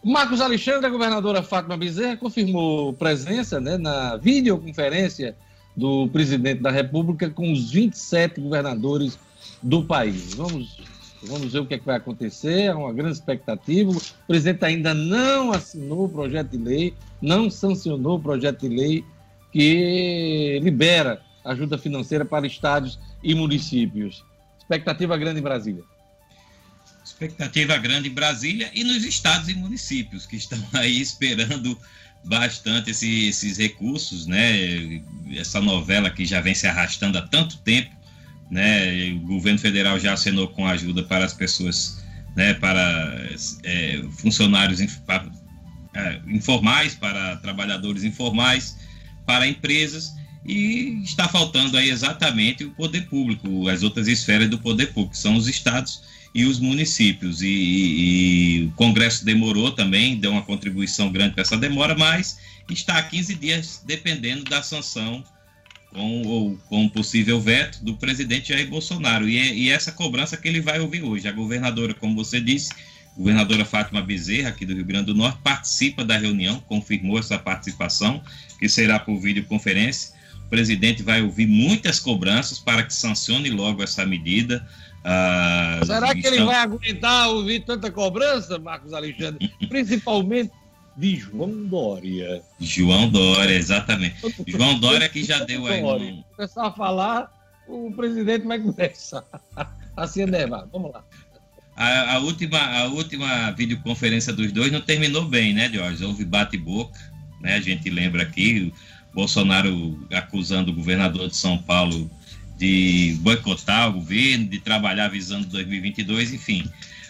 Marcos 0.03 0.41
Alexandre, 0.41 0.87
a 0.87 0.89
governadora 0.89 1.41
Fátima 1.41 1.77
Bezerra, 1.77 2.17
confirmou 2.17 2.91
presença 2.91 3.61
né, 3.61 3.77
na 3.77 4.17
videoconferência 4.17 5.37
do 5.75 6.07
presidente 6.09 6.61
da 6.61 6.71
República 6.71 7.29
com 7.29 7.51
os 7.51 7.71
27 7.71 8.41
governadores 8.41 9.17
do 9.61 9.83
país. 9.83 10.33
Vamos 10.33 10.77
Vamos 11.23 11.53
ver 11.53 11.59
o 11.59 11.65
que, 11.67 11.75
é 11.75 11.77
que 11.77 11.85
vai 11.85 11.97
acontecer, 11.97 12.63
é 12.63 12.73
uma 12.73 12.91
grande 12.91 13.13
expectativa. 13.13 13.91
O 13.91 14.01
presidente 14.27 14.65
ainda 14.65 14.93
não 14.93 15.51
assinou 15.51 16.05
o 16.05 16.09
projeto 16.09 16.49
de 16.49 16.57
lei, 16.57 16.95
não 17.21 17.49
sancionou 17.49 18.17
o 18.17 18.21
projeto 18.21 18.61
de 18.61 18.69
lei 18.69 19.05
que 19.51 20.59
libera 20.63 21.21
ajuda 21.45 21.77
financeira 21.77 22.25
para 22.25 22.47
estados 22.47 22.99
e 23.23 23.35
municípios. 23.35 24.23
Expectativa 24.57 25.15
grande 25.15 25.39
em 25.39 25.43
Brasília. 25.43 25.83
Expectativa 27.05 27.77
grande 27.77 28.09
em 28.09 28.13
Brasília 28.13 28.71
e 28.73 28.83
nos 28.83 29.03
estados 29.03 29.47
e 29.47 29.53
municípios 29.53 30.25
que 30.25 30.37
estão 30.37 30.59
aí 30.73 30.99
esperando 30.99 31.77
bastante 32.23 32.91
esse, 32.91 33.27
esses 33.27 33.57
recursos, 33.57 34.27
né? 34.27 35.01
Essa 35.35 35.61
novela 35.61 36.09
que 36.09 36.25
já 36.25 36.41
vem 36.41 36.53
se 36.53 36.67
arrastando 36.67 37.17
há 37.17 37.21
tanto 37.21 37.57
tempo 37.59 38.01
né? 38.51 39.13
O 39.13 39.19
governo 39.19 39.57
federal 39.57 39.97
já 39.97 40.11
assinou 40.11 40.49
com 40.49 40.67
ajuda 40.67 41.01
para 41.03 41.23
as 41.23 41.33
pessoas, 41.33 42.03
né? 42.35 42.53
Para 42.53 43.17
é, 43.63 44.03
funcionários 44.17 44.81
inf 44.81 44.97
é, 45.95 46.19
informais, 46.27 46.93
para 46.93 47.37
trabalhadores 47.37 48.03
informais, 48.03 48.77
para 49.25 49.47
empresas 49.47 50.13
e 50.45 51.01
está 51.03 51.27
faltando 51.27 51.77
aí 51.77 51.89
exatamente 51.89 52.65
o 52.65 52.71
poder 52.71 53.01
público, 53.07 53.69
as 53.69 53.83
outras 53.83 54.07
esferas 54.07 54.49
do 54.49 54.57
poder 54.57 54.87
público, 54.87 55.15
são 55.15 55.35
os 55.35 55.47
estados 55.47 56.03
e 56.33 56.45
os 56.45 56.59
municípios. 56.59 57.41
E, 57.41 57.47
e, 57.47 58.59
e, 58.59 58.63
o 58.65 58.71
Congresso 58.71 59.25
demorou 59.25 59.71
também, 59.71 60.17
deu 60.17 60.31
uma 60.31 60.41
contribuição 60.41 61.11
grande 61.11 61.33
para 61.33 61.43
essa 61.43 61.57
demora, 61.57 61.95
mas 61.95 62.39
está 62.69 62.97
há 62.97 63.03
15 63.03 63.35
dias 63.35 63.81
dependendo 63.85 64.43
da 64.45 64.63
sanção 64.63 65.23
com, 65.91 66.21
ou, 66.23 66.57
com 66.69 66.87
possível 66.89 67.39
veto 67.39 67.83
do 67.83 67.95
presidente 67.97 68.49
Jair 68.49 68.67
Bolsonaro. 68.69 69.27
E, 69.27 69.37
é, 69.37 69.53
e 69.53 69.69
essa 69.69 69.91
cobrança 69.91 70.37
que 70.37 70.47
ele 70.47 70.61
vai 70.61 70.79
ouvir 70.79 71.03
hoje. 71.03 71.27
A 71.27 71.31
governadora, 71.31 71.93
como 71.93 72.15
você 72.15 72.39
disse, 72.39 72.69
governadora 73.15 73.65
Fátima 73.65 74.01
Bezerra, 74.01 74.49
aqui 74.49 74.65
do 74.65 74.73
Rio 74.73 74.85
Grande 74.85 75.07
do 75.07 75.15
Norte, 75.15 75.39
participa 75.43 76.03
da 76.03 76.17
reunião, 76.17 76.59
confirmou 76.61 77.19
essa 77.19 77.37
participação, 77.37 78.21
que 78.57 78.69
será 78.69 78.99
por 78.99 79.19
videoconferência. 79.19 80.13
O 80.45 80.49
presidente 80.49 81.03
vai 81.03 81.21
ouvir 81.21 81.47
muitas 81.47 81.99
cobranças 81.99 82.59
para 82.59 82.83
que 82.83 82.93
sancione 82.93 83.49
logo 83.49 83.83
essa 83.83 84.05
medida. 84.05 84.65
Ah, 85.03 85.79
Será 85.83 86.13
que 86.13 86.25
ele 86.25 86.43
vai 86.43 86.55
aguentar 86.55 87.29
ouvir 87.29 87.61
tanta 87.61 87.91
cobrança, 87.91 88.59
Marcos 88.59 88.93
Alexandre? 88.93 89.51
Principalmente 89.67 90.51
de 90.95 91.15
João 91.15 91.65
Dória. 91.65 92.41
João 92.59 93.09
Dória, 93.09 93.55
exatamente. 93.55 94.15
João 94.47 94.79
Dória 94.79 95.09
que 95.09 95.23
já 95.23 95.39
deu 95.43 95.65
aí. 95.65 95.83
Um... 95.83 96.23
Começar 96.35 96.67
a 96.67 96.71
falar, 96.71 97.31
o 97.67 97.91
presidente 97.91 98.45
vai 98.45 98.59
começar 98.59 99.23
a 99.97 100.07
se 100.07 100.21
enervar. 100.21 100.67
Vamos 100.71 100.91
lá. 100.91 101.03
A, 101.75 102.15
a, 102.15 102.19
última, 102.19 102.59
a 102.59 102.85
última 102.85 103.51
videoconferência 103.51 104.31
dos 104.33 104.51
dois 104.51 104.71
não 104.71 104.81
terminou 104.81 105.25
bem, 105.25 105.53
né, 105.53 105.69
Jorge? 105.73 106.03
Houve 106.05 106.25
bate-boca, 106.25 106.99
né? 107.39 107.55
A 107.55 107.61
gente 107.61 107.89
lembra 107.89 108.23
aqui, 108.23 108.71
Bolsonaro 109.13 110.07
acusando 110.13 110.71
o 110.71 110.75
governador 110.75 111.29
de 111.29 111.35
São 111.35 111.57
Paulo 111.57 112.09
de 112.61 113.17
boicotar 113.21 113.89
o 113.89 113.93
governo, 113.93 114.45
de 114.45 114.59
trabalhar 114.59 115.07
visando 115.07 115.47
2022, 115.47 116.31
enfim. 116.31 116.69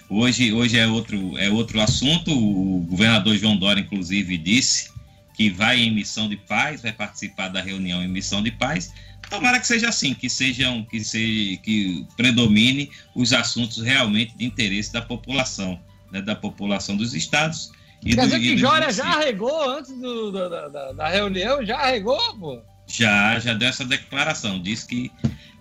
Hoje, 0.10 0.54
hoje 0.54 0.80
é, 0.80 0.88
outro, 0.88 1.38
é 1.38 1.50
outro 1.50 1.82
assunto. 1.82 2.32
O 2.32 2.80
governador 2.90 3.36
João 3.36 3.58
Dória, 3.58 3.82
inclusive, 3.82 4.38
disse 4.38 4.90
que 5.34 5.50
vai 5.50 5.82
em 5.82 5.94
missão 5.94 6.30
de 6.30 6.38
paz, 6.38 6.82
vai 6.82 6.94
participar 6.94 7.50
da 7.50 7.62
reunião 7.62 8.02
em 8.02 8.08
missão 8.08 8.42
de 8.42 8.50
paz. 8.50 8.94
Tomara 9.30 9.60
que 9.60 9.68
seja 9.68 9.90
assim, 9.90 10.14
que 10.14 10.30
sejam, 10.30 10.86
que 10.86 11.04
se, 11.04 11.60
que 11.64 12.08
predomine 12.16 12.90
os 13.14 13.34
assuntos 13.34 13.84
realmente 13.84 14.34
de 14.38 14.46
interesse 14.46 14.94
da 14.94 15.02
população, 15.02 15.78
né, 16.14 16.22
da 16.22 16.36
população 16.36 16.96
dos 16.96 17.14
estados. 17.14 17.74
E 18.06 18.16
Quer 18.16 18.22
do, 18.22 18.28
dizer 18.28 18.40
que 18.40 18.58
Jória 18.58 18.90
já 18.90 19.06
arregou 19.06 19.70
antes 19.70 19.92
do, 20.00 20.32
do, 20.32 20.50
da, 20.50 20.94
da, 20.94 21.10
reunião? 21.10 21.66
Já 21.66 21.78
arregou, 21.78 22.20
pô? 22.38 22.62
Já, 22.88 23.38
já 23.40 23.54
deu 23.54 23.68
essa 23.68 23.86
declaração. 23.86 24.62
Disse 24.62 24.88
que 24.88 25.12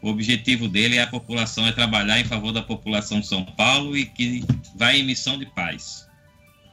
o 0.03 0.09
objetivo 0.09 0.69
dele 0.69 0.97
é 0.97 1.03
a 1.03 1.07
população, 1.07 1.67
é 1.67 1.73
trabalhar 1.73 2.19
em 2.19 2.25
favor 2.25 2.53
da 2.53 2.63
população 2.63 3.21
de 3.21 3.27
São 3.27 3.45
Paulo 3.45 3.97
e 3.97 4.07
que 4.07 4.45
vai 4.75 4.99
em 4.99 5.05
missão 5.05 5.39
de 5.39 5.47
paz. 5.47 6.09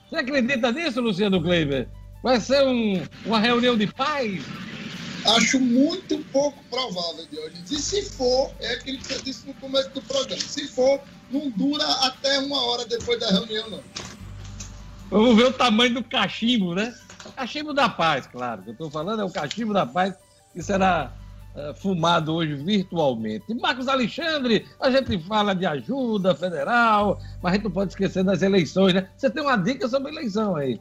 Você 0.10 0.16
acredita 0.18 0.72
nisso, 0.72 1.02
Luciano 1.02 1.42
Kleiber? 1.42 1.88
Vai 2.24 2.40
ser 2.40 2.66
um, 2.66 3.04
uma 3.26 3.40
reunião 3.40 3.78
de 3.78 3.88
paz? 3.88 4.42
Acho 5.36 5.60
muito 5.60 6.20
pouco 6.32 6.64
provável, 6.70 7.26
Diogenes. 7.30 7.70
E 7.70 7.80
se 7.80 8.02
for, 8.12 8.52
é 8.62 8.74
aquilo 8.74 8.98
que 9.00 9.08
você 9.08 9.22
disse 9.22 9.46
no 9.46 9.54
começo 9.56 9.90
do 9.90 10.02
programa, 10.02 10.42
se 10.42 10.68
for, 10.70 11.02
não 11.30 11.50
dura 11.50 11.86
até 12.06 12.40
uma 12.40 12.62
hora 12.66 12.86
depois 12.86 13.20
da 13.20 13.30
reunião, 13.30 13.70
não. 13.70 13.84
Vamos 15.10 15.36
ver 15.36 15.48
o 15.48 15.54
tamanho 15.54 15.96
do 15.96 16.04
cachimbo, 16.04 16.74
né? 16.74 16.96
Cachimbo 17.36 17.74
da 17.74 17.90
paz, 17.90 18.26
claro. 18.28 18.62
O 18.62 18.64
que 18.64 18.70
eu 18.70 18.74
estou 18.74 18.90
falando 18.90 19.22
é 19.22 19.26
o 19.26 19.30
cachimbo 19.30 19.74
da 19.74 19.86
paz, 19.86 20.16
que 20.54 20.62
será 20.64 21.12
fumado 21.76 22.34
hoje 22.34 22.56
virtualmente. 22.56 23.54
Marcos 23.56 23.88
Alexandre, 23.88 24.66
a 24.80 24.92
gente 24.92 25.18
fala 25.20 25.54
de 25.54 25.66
ajuda 25.66 26.36
federal, 26.36 27.20
mas 27.42 27.52
a 27.52 27.56
gente 27.56 27.64
não 27.64 27.72
pode 27.72 27.92
esquecer 27.92 28.24
das 28.24 28.42
eleições, 28.42 28.94
né? 28.94 29.08
Você 29.18 29.30
tem 29.30 29.42
uma 29.42 29.58
dica 29.58 29.88
sobre 29.88 30.12
eleição 30.12 30.56
aí. 30.56 30.80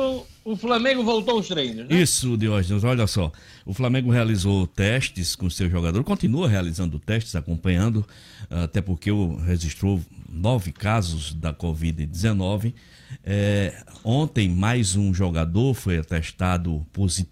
O 0.44 0.56
Flamengo 0.56 1.04
voltou 1.04 1.38
aos 1.38 1.48
treinos, 1.48 1.88
né? 1.88 2.02
Isso, 2.02 2.36
Diógenes, 2.36 2.84
olha 2.84 3.06
só. 3.06 3.32
O 3.64 3.74
Flamengo 3.74 4.10
realizou 4.10 4.66
testes 4.66 5.36
com 5.36 5.50
seu 5.50 5.70
jogador, 5.70 6.04
continua 6.04 6.50
realizando 6.50 6.98
testes, 6.98 7.36
acompanhando, 7.36 8.04
até 8.50 8.82
porque 8.82 9.12
registrou 9.46 10.02
nove 10.28 10.72
casos 10.72 11.34
da 11.34 11.54
Covid-19. 11.54 12.74
É, 13.24 13.84
ontem, 14.04 14.50
mais 14.50 14.96
um 14.96 15.14
jogador 15.14 15.76
foi 15.76 16.02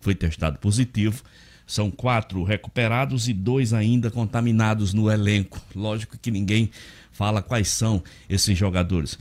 foi 0.01 0.15
testado 0.15 0.59
positivo. 0.59 1.23
São 1.65 1.89
quatro 1.89 2.43
recuperados 2.43 3.27
e 3.27 3.33
dois 3.33 3.73
ainda 3.73 4.11
contaminados 4.11 4.93
no 4.93 5.09
elenco. 5.09 5.59
Lógico 5.75 6.17
que 6.17 6.31
ninguém 6.31 6.69
fala 7.11 7.41
quais 7.41 7.69
são 7.69 8.03
esses 8.29 8.57
jogadores. 8.57 9.17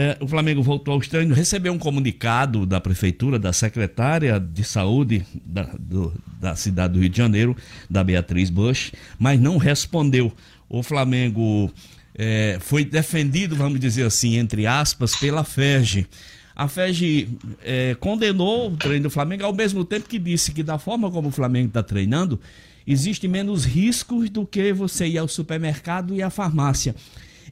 É, 0.00 0.16
o 0.20 0.28
Flamengo 0.28 0.62
voltou 0.62 0.94
ao 0.94 1.00
treinos, 1.00 1.36
recebeu 1.36 1.72
um 1.72 1.78
comunicado 1.78 2.64
da 2.64 2.80
prefeitura, 2.80 3.36
da 3.36 3.52
secretária 3.52 4.38
de 4.38 4.62
saúde 4.62 5.26
da, 5.44 5.64
do, 5.76 6.14
da 6.40 6.54
cidade 6.54 6.92
do 6.92 7.00
Rio 7.00 7.08
de 7.08 7.18
Janeiro, 7.18 7.56
da 7.90 8.04
Beatriz 8.04 8.48
Bush, 8.48 8.92
mas 9.18 9.40
não 9.40 9.56
respondeu. 9.56 10.32
O 10.68 10.84
Flamengo 10.84 11.68
é, 12.14 12.58
foi 12.60 12.84
defendido, 12.84 13.56
vamos 13.56 13.80
dizer 13.80 14.06
assim, 14.06 14.36
entre 14.36 14.68
aspas, 14.68 15.16
pela 15.16 15.42
FERJ. 15.42 16.06
A 16.54 16.68
FERJ 16.68 17.36
é, 17.64 17.96
condenou 17.98 18.70
o 18.70 18.76
treino 18.76 19.02
do 19.02 19.10
Flamengo 19.10 19.46
ao 19.46 19.52
mesmo 19.52 19.84
tempo 19.84 20.08
que 20.08 20.20
disse 20.20 20.52
que 20.52 20.62
da 20.62 20.78
forma 20.78 21.10
como 21.10 21.26
o 21.26 21.32
Flamengo 21.32 21.66
está 21.66 21.82
treinando, 21.82 22.38
existe 22.86 23.26
menos 23.26 23.64
riscos 23.64 24.30
do 24.30 24.46
que 24.46 24.72
você 24.72 25.08
ir 25.08 25.18
ao 25.18 25.26
supermercado 25.26 26.14
e 26.14 26.22
à 26.22 26.30
farmácia. 26.30 26.94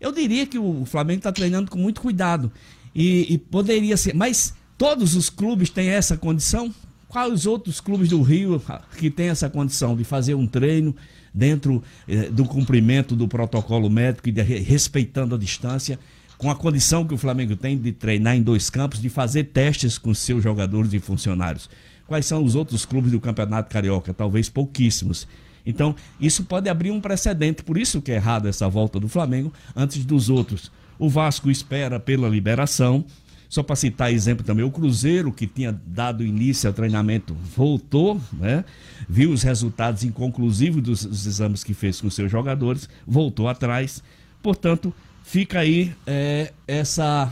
Eu 0.01 0.13
diria 0.13 0.47
que 0.47 0.59
o 0.59 0.85
Flamengo 0.85 1.19
está 1.19 1.33
treinando 1.33 1.71
com 1.71 1.79
muito 1.79 2.01
cuidado. 2.01 2.51
E, 2.95 3.35
e, 3.35 3.39
poderia 3.39 3.97
ser. 3.97 4.15
Mas 4.15 4.55
todos 4.79 5.15
os 5.15 5.29
clubes 5.29 5.69
têm 5.69 5.89
essa 5.89 6.17
condição? 6.17 6.75
Quais 7.09 7.33
os 7.33 7.47
outros 7.47 7.81
clubes 7.81 8.09
do 8.09 8.23
Rio 8.23 8.61
que 8.99 9.11
têm 9.11 9.29
essa 9.29 9.49
condição 9.49 9.97
de 9.97 10.03
fazer 10.03 10.35
um 10.35 10.47
treino 10.47 10.95
dentro 11.33 11.83
eh, 12.09 12.31
do 12.31 12.45
cumprimento 12.45 13.15
do 13.15 13.29
protocolo 13.29 13.89
médico 13.89 14.29
e 14.29 14.33
de, 14.33 14.43
respeitando 14.43 15.35
a 15.35 15.39
distância? 15.39 15.99
Com 16.37 16.51
a 16.51 16.57
condição 16.57 17.07
que 17.07 17.15
o 17.15 17.19
Flamengo 17.19 17.55
tem 17.57 17.79
de 17.79 17.93
treinar 17.93 18.37
em 18.37 18.43
dois 18.43 18.69
campos, 18.69 19.01
de 19.01 19.09
fazer 19.09 19.45
testes 19.45 19.99
com 19.99 20.13
seus 20.13 20.43
jogadores 20.43 20.93
e 20.93 20.99
funcionários. 20.99 21.71
Quais 22.07 22.27
são 22.27 22.45
os 22.45 22.55
outros 22.55 22.85
clubes 22.85 23.13
do 23.13 23.21
Campeonato 23.21 23.71
Carioca? 23.71 24.15
Talvez 24.15 24.49
pouquíssimos. 24.49 25.27
Então, 25.67 25.97
isso 26.21 26.45
pode 26.45 26.69
abrir 26.69 26.93
um 26.93 27.01
precedente, 27.01 27.65
por 27.65 27.77
isso 27.77 28.01
que 28.01 28.13
é 28.13 28.15
errado 28.15 28.47
essa 28.47 28.69
volta 28.69 29.01
do 29.01 29.09
Flamengo 29.09 29.53
antes 29.75 30.05
dos 30.05 30.31
outros. 30.31 30.71
O 30.99 31.09
Vasco 31.09 31.51
espera 31.51 31.99
pela 31.99 32.29
liberação. 32.29 33.05
Só 33.49 33.63
para 33.63 33.77
citar 33.77 34.13
exemplo 34.13 34.45
também, 34.45 34.65
o 34.65 34.71
Cruzeiro, 34.71 35.33
que 35.33 35.47
tinha 35.47 35.73
dado 35.87 36.25
início 36.25 36.69
ao 36.69 36.75
treinamento, 36.75 37.35
voltou, 37.35 38.21
né? 38.33 38.65
viu 39.09 39.31
os 39.31 39.45
resultados 39.45 40.03
inconclusivos 40.03 40.83
dos, 40.83 41.05
dos 41.05 41.27
exames 41.27 41.63
que 41.63 41.73
fez 41.73 42.01
com 42.01 42.11
seus 42.11 42.31
jogadores, 42.31 42.89
voltou 43.07 43.49
atrás. 43.49 44.03
Portanto, 44.43 44.93
fica 45.23 45.61
aí 45.61 45.95
é, 46.05 46.53
essa, 46.67 47.31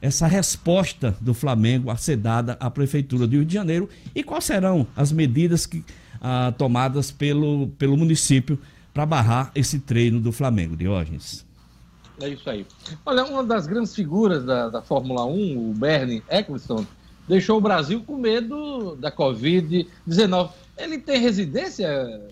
essa 0.00 0.28
resposta 0.28 1.16
do 1.20 1.34
Flamengo 1.34 1.90
a 1.90 1.96
ser 1.96 2.16
dada 2.16 2.56
à 2.60 2.70
Prefeitura 2.70 3.26
do 3.26 3.32
Rio 3.32 3.44
de 3.44 3.54
Janeiro 3.54 3.88
e 4.14 4.22
quais 4.22 4.44
serão 4.44 4.86
as 4.96 5.10
medidas 5.10 5.66
que 5.66 5.84
ah, 6.20 6.52
tomadas 6.56 7.10
pelo, 7.10 7.68
pelo 7.78 7.96
município 7.96 8.58
para 8.92 9.06
barrar 9.06 9.50
esse 9.54 9.78
treino 9.78 10.20
do 10.20 10.32
Flamengo, 10.32 10.76
Diógenes. 10.76 11.46
É 12.20 12.28
isso 12.28 12.48
aí. 12.50 12.66
Olha, 13.06 13.24
uma 13.24 13.42
das 13.42 13.66
grandes 13.66 13.94
figuras 13.94 14.44
da, 14.44 14.68
da 14.68 14.82
Fórmula 14.82 15.24
1, 15.24 15.70
o 15.70 15.72
Bernie 15.72 16.22
Eccleston, 16.28 16.84
deixou 17.26 17.58
o 17.58 17.60
Brasil 17.60 18.02
com 18.06 18.16
medo 18.16 18.96
da 18.96 19.10
Covid-19. 19.10 20.50
Ele 20.76 20.98
tem 20.98 21.20
residência 21.20 21.88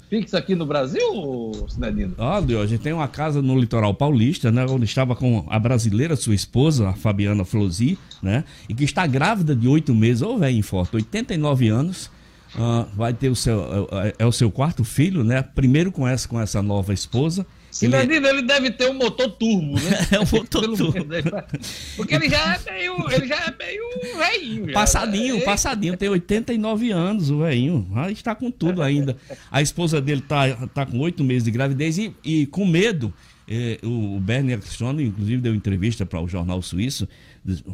fixa 0.09 0.39
aqui 0.39 0.55
no 0.55 0.65
Brasil, 0.67 1.53
Sinedino? 1.69 2.15
Ah, 2.19 2.41
Diógenes, 2.41 2.83
tem 2.83 2.93
uma 2.93 3.09
casa 3.09 3.43
no 3.43 3.59
litoral 3.59 3.95
paulista, 3.95 4.51
né? 4.51 4.65
Onde 4.69 4.85
estava 4.85 5.15
com 5.15 5.47
a 5.49 5.59
brasileira, 5.59 6.17
sua 6.17 6.35
esposa, 6.35 6.89
a 6.89 6.93
Fabiana 6.95 7.45
Flosi, 7.45 7.99
né? 8.23 8.45
E 8.69 8.75
que 8.75 8.85
está 8.85 9.07
grávida 9.07 9.55
de 9.55 9.69
oito 9.69 9.95
meses, 9.95 10.23
ou 10.23 10.39
velho 10.39 10.63
forte, 10.63 10.97
89 10.97 11.69
anos 11.69 12.11
Uh, 12.59 12.89
vai 12.97 13.15
ter 13.15 13.29
o 13.29 13.37
seu 13.37 13.89
é, 13.93 14.15
é, 14.19 14.27
o 14.27 14.33
seu 14.33 14.51
quarto 14.51 14.83
filho, 14.83 15.23
né? 15.23 15.43
Primeiro 15.43 15.93
com 15.93 16.07
essa 16.07 16.27
com 16.27 16.41
essa 16.41 16.61
nova 16.61 16.93
esposa. 16.93 17.47
Ele, 17.81 17.97
ele, 17.97 18.27
ele 18.27 18.43
deve 18.43 18.71
ter 18.73 18.91
um 18.91 18.95
motor 18.95 19.29
turbo, 19.29 19.75
né? 19.75 19.91
é 20.11 20.19
um 20.19 20.27
motor 20.33 20.77
turbo. 20.77 20.93
Porque 21.97 22.15
ele 22.15 22.29
já 22.29 22.55
é 22.57 22.73
meio, 22.73 23.13
ele 23.13 23.27
já 23.29 23.37
é 23.37 23.55
meio 23.57 24.19
velhinho. 24.19 24.73
Passadinho, 24.73 25.37
né? 25.37 25.41
passadinho, 25.43 25.97
tem 25.97 26.09
89 26.09 26.91
anos 26.91 27.31
o 27.31 27.39
velhinho. 27.39 27.89
Ah, 27.95 28.11
está 28.11 28.35
com 28.35 28.51
tudo 28.51 28.83
ainda. 28.83 29.17
A 29.51 29.63
esposa 29.63 30.01
dele 30.01 30.23
tá, 30.23 30.69
tá 30.75 30.85
com 30.85 30.99
oito 30.99 31.23
meses 31.23 31.45
de 31.45 31.53
gravidez 31.53 31.99
e, 31.99 32.13
e 32.25 32.47
com 32.47 32.67
medo. 32.67 33.15
Eh, 33.47 33.79
o 33.83 34.19
Bernie 34.21 34.55
Ecclestone, 34.55 35.05
inclusive, 35.05 35.41
deu 35.41 35.55
entrevista 35.55 36.05
para 36.05 36.21
o 36.21 36.29
jornal 36.29 36.61
suíço 36.61 37.09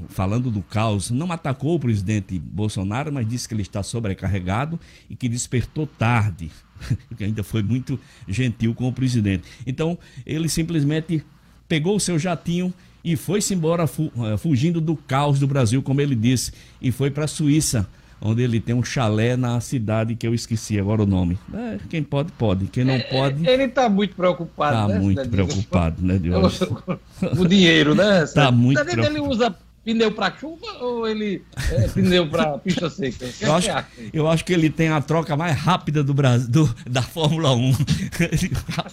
falando 0.09 0.51
do 0.51 0.63
caos, 0.63 1.11
não 1.11 1.31
atacou 1.33 1.75
o 1.75 1.81
presidente 1.81 2.39
Bolsonaro, 2.39 3.13
mas 3.13 3.29
disse 3.29 3.49
que 3.49 3.55
ele 3.55 3.63
está 3.63 3.83
sobrecarregado 3.83 4.79
e 5.09 5.17
que 5.17 5.29
despertou 5.29 5.87
tarde, 5.87 6.51
que 7.17 7.25
ainda 7.25 7.43
foi 7.43 7.63
muito 7.63 7.99
gentil 8.29 8.75
com 8.75 8.89
o 8.89 8.93
presidente. 8.93 9.45
Então, 9.67 9.99
ele 10.25 10.49
simplesmente 10.49 11.25
pegou 11.69 11.97
o 11.97 12.01
seu 12.01 12.19
jatinho 12.19 12.73
e 13.03 13.17
foi-se 13.17 13.53
embora 13.53 13.85
eh, 13.85 14.37
fugindo 14.39 14.81
do 14.81 14.97
caos 14.97 15.39
do 15.39 15.47
Brasil, 15.47 15.83
como 15.83 16.01
ele 16.01 16.15
disse, 16.15 16.53
e 16.81 16.91
foi 16.91 17.11
para 17.11 17.25
a 17.25 17.29
Suíça, 17.29 17.89
onde 18.21 18.43
ele 18.43 18.61
tem 18.61 18.75
um 18.75 18.83
chalé 18.83 19.37
na 19.37 19.61
cidade 19.61 20.15
que 20.15 20.27
eu 20.27 20.35
esqueci 20.35 20.79
agora 20.79 21.03
o 21.03 21.07
nome. 21.07 21.39
É, 21.53 21.79
quem 21.89 22.03
pode, 22.03 22.33
pode. 22.33 22.67
Quem 22.67 22.85
não 22.85 22.95
é, 22.95 23.01
pode. 23.01 23.47
Ele 23.47 23.65
está 23.65 23.89
muito 23.89 24.15
preocupado, 24.15 24.77
tá 24.77 24.89
né? 24.89 24.99
muito 24.99 25.29
preocupado, 25.29 26.03
né? 26.03 26.21
O 27.39 27.47
dinheiro, 27.47 27.95
né? 27.95 28.25
Está 28.25 28.51
muito 28.51 28.83
preocupado. 28.83 29.17
Ele 29.17 29.21
usa 29.21 29.55
pneu 29.85 30.11
para 30.13 30.35
chuva 30.37 30.67
ou 30.81 31.07
ele 31.07 31.43
é 31.71 31.89
pneu 31.89 32.29
para 32.29 32.59
pista 32.59 32.89
seca? 32.89 33.27
Eu 33.41 33.55
acho, 33.55 33.69
eu 34.13 34.29
acho 34.29 34.45
que 34.45 34.53
ele 34.53 34.71
tem 34.71 34.89
a 34.89 35.01
troca 35.01 35.37
mais 35.37 35.57
rápida 35.57 36.03
do 36.03 36.15
Brasil, 36.15 36.49
do, 36.49 36.75
da 36.89 37.03
Fórmula 37.03 37.53
1. 37.55 37.73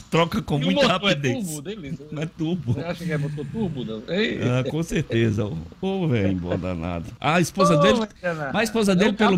troca 0.09 0.41
com 0.41 0.59
e 0.59 0.65
muita 0.65 0.81
é 0.81 0.87
rapidez. 0.87 1.37
É 1.37 1.41
turbo 1.41 1.61
dele? 1.61 1.99
Não 2.11 2.21
é 2.21 2.25
turbo. 2.25 2.73
Você 2.73 2.81
acha 2.81 3.05
que 3.05 3.11
é 3.11 3.17
motor 3.17 3.45
turbo? 3.51 3.85
Ah, 3.85 4.69
com 4.69 4.83
certeza. 4.83 5.45
Ô, 5.45 5.57
oh, 5.81 6.07
velho, 6.07 6.35
bom 6.35 6.57
danado. 6.57 7.05
A 7.19 7.39
esposa 7.39 7.75
oh, 7.75 7.81
dele. 7.81 7.99
A 8.53 8.63
esposa 8.63 8.95
dele, 8.95 9.13
pelo, 9.13 9.37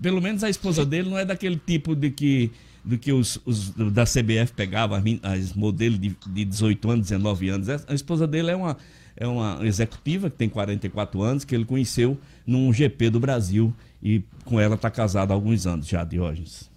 pelo 0.00 0.20
menos 0.22 0.42
a 0.42 0.48
esposa 0.48 0.84
dele 0.86 1.10
não 1.10 1.18
é 1.18 1.24
daquele 1.24 1.60
tipo 1.64 1.94
de 1.94 2.10
que 2.10 2.50
do 2.82 2.96
que 2.96 3.12
os, 3.12 3.38
os 3.44 3.70
da 3.70 4.04
CBF 4.04 4.52
pegavam 4.56 5.02
as 5.22 5.52
modelos 5.52 6.00
de, 6.00 6.16
de 6.26 6.44
18 6.46 6.90
anos, 6.90 7.08
19 7.08 7.48
anos. 7.50 7.68
A 7.68 7.94
esposa 7.94 8.26
dele 8.26 8.50
é 8.50 8.56
uma 8.56 8.76
é 9.20 9.26
uma 9.26 9.58
executiva 9.66 10.30
que 10.30 10.36
tem 10.36 10.48
44 10.48 11.22
anos, 11.22 11.44
que 11.44 11.54
ele 11.54 11.66
conheceu 11.66 12.18
num 12.46 12.72
GP 12.72 13.10
do 13.10 13.20
Brasil 13.20 13.72
e 14.02 14.22
com 14.46 14.58
ela 14.58 14.76
está 14.76 14.90
casado 14.90 15.30
há 15.30 15.34
alguns 15.34 15.66
anos 15.66 15.86
já, 15.86 16.02
Diógenes. 16.02 16.70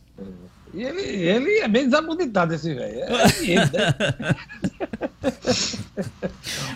E 0.74 0.84
ele, 0.84 1.02
ele 1.02 1.60
é 1.60 1.68
bem 1.70 1.86
desabonitado, 1.86 2.54
esse 2.54 2.74
velho. 2.74 3.00
É 3.00 3.44
ele, 3.44 3.56
né? 3.56 3.96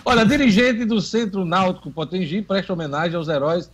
Olha, 0.06 0.24
dirigente 0.24 0.86
do 0.86 1.02
Centro 1.02 1.44
Náutico 1.44 1.90
Potengi 1.90 2.40
presta 2.40 2.72
homenagem 2.72 3.16
aos 3.16 3.28
heróis 3.28 3.70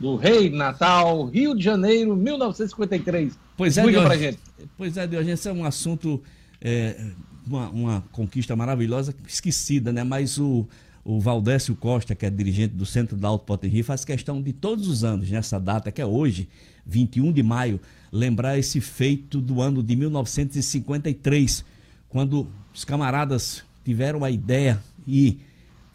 do 0.00 0.16
Rei 0.16 0.48
Natal, 0.48 1.26
Rio 1.26 1.54
de 1.54 1.62
Janeiro, 1.62 2.16
1953. 2.16 3.38
Pois 3.54 3.76
é, 3.76 3.82
pra 3.82 4.16
gente. 4.16 4.38
Pois 4.78 4.96
é, 4.96 5.06
Diógenes, 5.06 5.40
esse 5.40 5.48
é 5.50 5.52
um 5.52 5.64
assunto, 5.64 6.22
é, 6.60 7.04
uma, 7.46 7.68
uma 7.68 8.04
conquista 8.12 8.56
maravilhosa, 8.56 9.14
esquecida, 9.28 9.92
né? 9.92 10.02
Mas 10.04 10.38
o, 10.38 10.66
o 11.04 11.20
Valdécio 11.20 11.76
Costa, 11.76 12.14
que 12.14 12.24
é 12.24 12.30
dirigente 12.30 12.74
do 12.74 12.86
Centro 12.86 13.16
da 13.16 13.28
Alto 13.28 13.44
Potterri, 13.44 13.82
faz 13.82 14.04
questão 14.04 14.40
de 14.40 14.52
todos 14.52 14.88
os 14.88 15.04
anos, 15.04 15.30
nessa 15.30 15.60
data, 15.60 15.92
que 15.92 16.00
é 16.00 16.06
hoje, 16.06 16.48
21 16.86 17.30
de 17.30 17.42
maio, 17.42 17.78
lembrar 18.10 18.58
esse 18.58 18.80
feito 18.80 19.40
do 19.40 19.60
ano 19.60 19.82
de 19.82 19.94
1953, 19.94 21.64
quando 22.08 22.48
os 22.72 22.84
camaradas 22.84 23.62
tiveram 23.84 24.24
a 24.24 24.30
ideia 24.30 24.82
e 25.06 25.38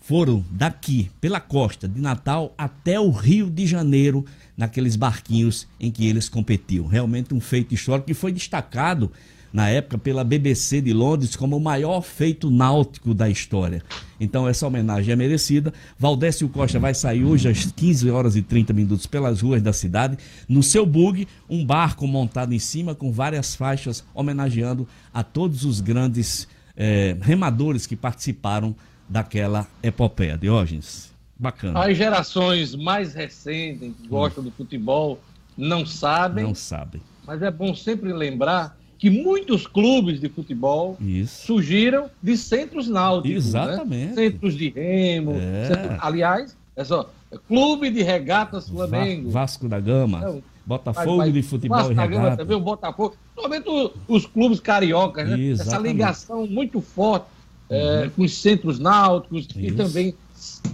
foram 0.02 0.46
daqui, 0.52 1.10
pela 1.20 1.40
costa 1.40 1.88
de 1.88 2.00
Natal 2.00 2.54
até 2.58 3.00
o 3.00 3.10
Rio 3.10 3.50
de 3.50 3.66
Janeiro, 3.66 4.26
naqueles 4.56 4.96
barquinhos 4.96 5.68
em 5.80 5.92
que 5.92 6.08
eles 6.08 6.30
competiam. 6.30 6.88
Realmente 6.88 7.34
um 7.34 7.40
feito 7.40 7.74
histórico 7.74 8.08
que 8.08 8.14
foi 8.14 8.32
destacado 8.32 9.12
na 9.52 9.70
época 9.70 9.98
pela 9.98 10.24
BBC 10.24 10.82
de 10.82 10.94
Londres 10.94 11.36
como 11.36 11.58
o 11.58 11.60
maior 11.60 12.02
feito 12.02 12.50
náutico 12.50 13.14
da 13.14 13.30
história. 13.30 13.84
Então 14.20 14.48
essa 14.48 14.68
homenagem 14.68 15.12
é 15.12 15.16
merecida. 15.16 15.74
Valdécio 15.98 16.48
Costa 16.50 16.80
vai 16.80 16.94
sair 16.94 17.24
hoje 17.24 17.48
às 17.48 17.72
15 17.72 18.10
horas 18.10 18.36
e 18.36 18.42
30 18.42 18.74
minutos 18.74 19.06
pelas 19.06 19.42
ruas 19.42 19.62
da 19.62 19.74
cidade, 19.74 20.18
no 20.48 20.62
seu 20.62 20.86
bug, 20.86 21.28
um 21.50 21.66
barco 21.66 22.06
montado 22.08 22.54
em 22.54 22.60
cima 22.60 22.94
com 22.94 23.12
várias 23.12 23.56
faixas 23.56 24.04
homenageando 24.14 24.88
a 25.14 25.24
todos 25.24 25.64
os 25.66 25.82
grandes 25.82 26.48
eh, 26.76 27.16
remadores 27.22 27.86
que 27.86 27.96
participaram 27.96 28.76
daquela 29.08 29.68
epopeia. 29.82 30.38
Diógenes, 30.38 31.12
bacana. 31.38 31.84
As 31.84 31.98
gerações 31.98 32.76
mais 32.76 33.14
recentes 33.14 33.94
que 34.02 34.08
gostam 34.08 34.44
do 34.44 34.52
futebol 34.52 35.20
não 35.58 35.86
sabem. 35.86 36.44
Não 36.44 36.56
sabem. 36.56 37.02
Mas 37.26 37.42
é 37.42 37.52
bom 37.52 37.76
sempre 37.76 38.14
lembrar 38.14 38.79
que 39.00 39.10
muitos 39.10 39.66
clubes 39.66 40.20
de 40.20 40.28
futebol 40.30 40.98
Isso. 41.00 41.48
surgiram 41.48 42.08
de 42.22 42.36
centros 42.38 42.88
náuticos. 42.88 43.54
né? 43.54 43.62
Exatamente. 43.64 44.14
Centros 44.16 44.56
de 44.58 44.70
remo. 44.70 45.36
É. 45.36 45.66
centro- 45.68 45.98
aliás, 46.02 46.56
é 46.76 46.84
só. 46.84 47.10
é 47.32 47.38
Clube 47.48 47.90
de 47.90 48.04
Regatas 48.04 48.68
Flamengo. 48.70 49.30
Va- 49.32 49.40
Vasco 49.42 49.68
da 49.70 49.80
Gama, 49.80 50.20
Não, 50.20 50.44
Botafogo 50.66 51.18
Vai- 51.18 51.18
vai- 51.18 51.32
de 51.32 51.42
Futebol 51.42 51.78
Vasco 51.78 51.94
e 51.94 51.96
da 51.96 52.06
Gama 52.08 52.24
Regata. 52.24 52.38
também, 52.44 52.58
o 52.58 52.60
Botafogo. 52.60 53.16
O- 53.38 53.92
os 54.16 54.26
clubes 54.26 54.60
cariocas, 54.60 55.28
né? 55.30 55.50
Essa 55.52 55.78
ligação 55.78 56.46
muito 56.46 56.82
forte 56.82 57.26
é, 57.72 58.10
com 58.16 58.24
os 58.24 58.34
centros 58.36 58.80
náuticos 58.80 59.48
e 59.56 59.68
Isso. 59.68 59.76
também 59.78 60.14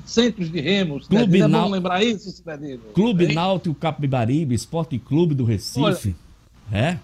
centros 0.05 0.49
de 0.49 0.61
remos. 0.61 1.07
Clube 1.07 1.23
Cidadino, 1.26 1.45
é 1.45 1.47
Nau- 1.47 1.69
lembrar 1.69 2.03
isso, 2.03 2.32
Cidadino? 2.32 2.80
Clube? 2.93 3.34
Náutico 3.34 3.76
Capibaribe, 3.76 4.55
Esporte 4.55 4.97
Clube 4.97 5.36
do 5.36 5.43
Recife. 5.43 6.15
É? 6.71 6.97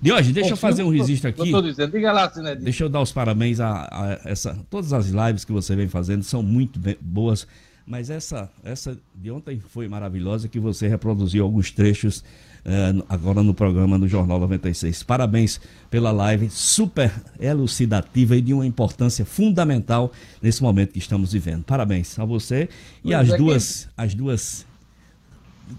Diógenes, 0.00 0.34
deixa 0.34 0.50
eu 0.50 0.56
fazer 0.56 0.82
um 0.82 0.90
registro 0.90 1.30
aqui. 1.30 1.50
Eu 1.50 1.62
dizendo, 1.62 1.92
diga 1.92 2.12
lá, 2.12 2.30
Cidadino. 2.30 2.64
Deixa 2.64 2.84
eu 2.84 2.88
dar 2.88 3.00
os 3.00 3.12
parabéns 3.12 3.60
a, 3.60 3.88
a 3.90 4.20
essa. 4.30 4.56
Todas 4.68 4.92
as 4.92 5.06
lives 5.08 5.44
que 5.44 5.52
você 5.52 5.74
vem 5.74 5.88
fazendo 5.88 6.22
são 6.22 6.42
muito 6.42 6.78
bem- 6.78 6.96
boas. 7.00 7.46
Mas 7.88 8.10
essa, 8.10 8.50
essa 8.64 8.98
de 9.14 9.30
ontem 9.30 9.60
foi 9.60 9.86
maravilhosa, 9.88 10.48
que 10.48 10.58
você 10.58 10.88
reproduziu 10.88 11.44
alguns 11.44 11.70
trechos 11.70 12.24
no- 12.92 13.04
agora 13.08 13.44
no 13.44 13.54
programa 13.54 13.96
do 13.96 14.08
Jornal 14.08 14.40
96. 14.40 15.04
Parabéns 15.04 15.60
pela 15.88 16.10
live 16.10 16.50
super 16.50 17.12
elucidativa 17.38 18.36
e 18.36 18.40
de 18.40 18.52
uma 18.52 18.66
importância 18.66 19.24
fundamental 19.24 20.12
nesse 20.42 20.62
momento 20.64 20.92
que 20.92 20.98
estamos 20.98 21.32
vivendo. 21.32 21.62
Parabéns 21.62 22.18
a 22.18 22.24
você 22.24 22.68
e 23.04 23.14
as 23.14 23.30
é 23.30 23.36
duas, 23.36 23.88
as 23.96 24.14
duas 24.14 24.66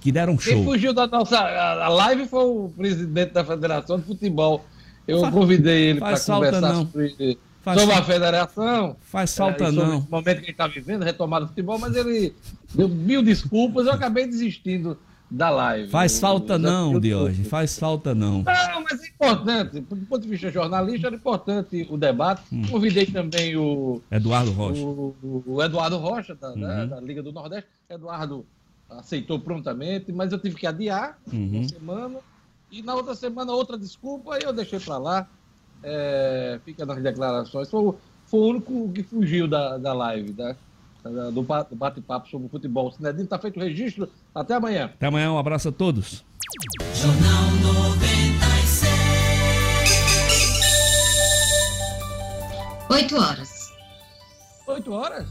que 0.01 0.11
deram 0.11 0.35
Quem 0.37 0.53
show. 0.55 0.63
fugiu 0.63 0.93
da 0.93 1.07
nossa 1.07 1.37
a 1.39 1.87
live 1.89 2.27
foi 2.27 2.43
o 2.43 2.69
presidente 2.75 3.31
da 3.33 3.43
Federação 3.43 3.99
de 3.99 4.05
Futebol. 4.05 4.65
Eu 5.07 5.31
convidei 5.31 5.89
ele 5.91 5.99
para 5.99 6.09
faz 6.09 6.25
conversar 6.25 6.61
não. 6.61 6.85
sobre, 6.85 7.37
Faz 7.61 7.81
sobre 7.81 7.95
a 7.95 8.03
federação. 8.03 8.95
Faz 9.01 9.35
falta 9.35 9.63
é, 9.65 9.67
sobre 9.71 9.83
não. 9.85 9.97
esse 9.99 10.09
momento 10.09 10.35
que 10.35 10.41
gente 10.41 10.51
está 10.51 10.67
vivendo, 10.67 11.03
retomada 11.03 11.45
do 11.45 11.49
futebol, 11.49 11.77
mas 11.79 11.95
ele 11.95 12.33
deu 12.73 12.87
mil 12.87 13.21
desculpas, 13.21 13.85
eu 13.87 13.93
acabei 13.93 14.25
desistindo 14.25 14.97
da 15.29 15.49
live. 15.49 15.89
Faz 15.89 16.17
falta 16.19 16.53
eu 16.53 16.59
não, 16.59 16.99
desculpas. 16.99 17.47
Faz 17.47 17.77
falta 17.77 18.15
não. 18.15 18.43
Não, 18.43 18.83
mas 18.89 19.01
é 19.03 19.07
importante, 19.07 19.79
do 19.81 19.95
ponto 20.05 20.21
de 20.21 20.29
vista 20.29 20.49
jornalista, 20.49 21.07
era 21.07 21.15
importante 21.17 21.85
o 21.89 21.97
debate. 21.97 22.41
Convidei 22.71 23.05
também 23.05 23.57
o, 23.57 24.01
Eduardo 24.09 24.51
Rocha. 24.51 24.81
o, 24.81 25.43
o 25.45 25.61
Eduardo 25.63 25.97
Rocha, 25.97 26.35
da, 26.35 26.49
Uhum. 26.51 26.87
da 26.87 26.99
Liga 27.01 27.21
do 27.21 27.33
Nordeste. 27.33 27.67
Eduardo 27.89 28.45
aceitou 28.89 29.39
prontamente, 29.39 30.11
mas 30.11 30.31
eu 30.31 30.39
tive 30.39 30.55
que 30.55 30.65
adiar 30.67 31.17
Uhum. 31.31 31.59
uma 31.59 31.67
semana. 31.69 32.19
E 32.71 32.81
na 32.81 32.95
outra 32.95 33.15
semana, 33.15 33.51
outra 33.53 33.77
desculpa, 33.77 34.35
aí 34.35 34.41
eu 34.43 34.53
deixei 34.53 34.79
para 34.79 34.97
lá. 34.97 35.27
É, 35.83 36.59
fica 36.65 36.85
nas 36.85 37.01
declarações. 37.01 37.69
Foi, 37.69 37.79
o- 37.81 37.95
foi 38.25 38.39
o 38.39 38.43
único 38.47 38.89
que 38.91 39.03
fugiu 39.03 39.47
da, 39.47 39.77
da 39.77 39.93
live, 39.93 40.33
né? 40.37 40.55
Da- 41.03 41.29
do 41.29 41.41
ba- 41.43 41.63
do 41.63 41.75
bate-papo 41.75 42.27
sobre 42.29 42.47
o 42.47 42.49
futebol. 42.49 42.91
Sinedino, 42.91 43.23
está 43.23 43.37
feito 43.39 43.57
o 43.57 43.63
registro. 43.63 44.09
Até 44.35 44.55
amanhã. 44.55 44.85
Até 44.85 45.05
amanhã, 45.07 45.31
um 45.31 45.37
abraço 45.37 45.69
a 45.69 45.71
todos. 45.71 46.25
Jornal 46.93 47.51
96. 47.61 48.87
8 52.89 53.15
horas. 53.17 53.71
Oito 54.67 54.91
horas? 54.91 55.27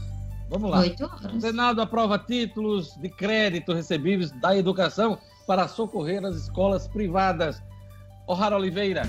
Vamos 0.49 0.71
lá. 0.71 0.79
8 0.79 1.03
horas. 1.03 1.33
O 1.33 1.41
Senado 1.41 1.81
aprova 1.81 2.17
títulos 2.17 2.95
de 2.97 3.09
crédito 3.09 3.73
recebíveis 3.73 4.31
da 4.39 4.55
educação 4.55 5.17
para 5.45 5.67
socorrer 5.67 6.23
as 6.25 6.35
escolas 6.35 6.87
privadas. 6.87 7.61
O'Hara 8.27 8.55
Oliveira. 8.55 9.03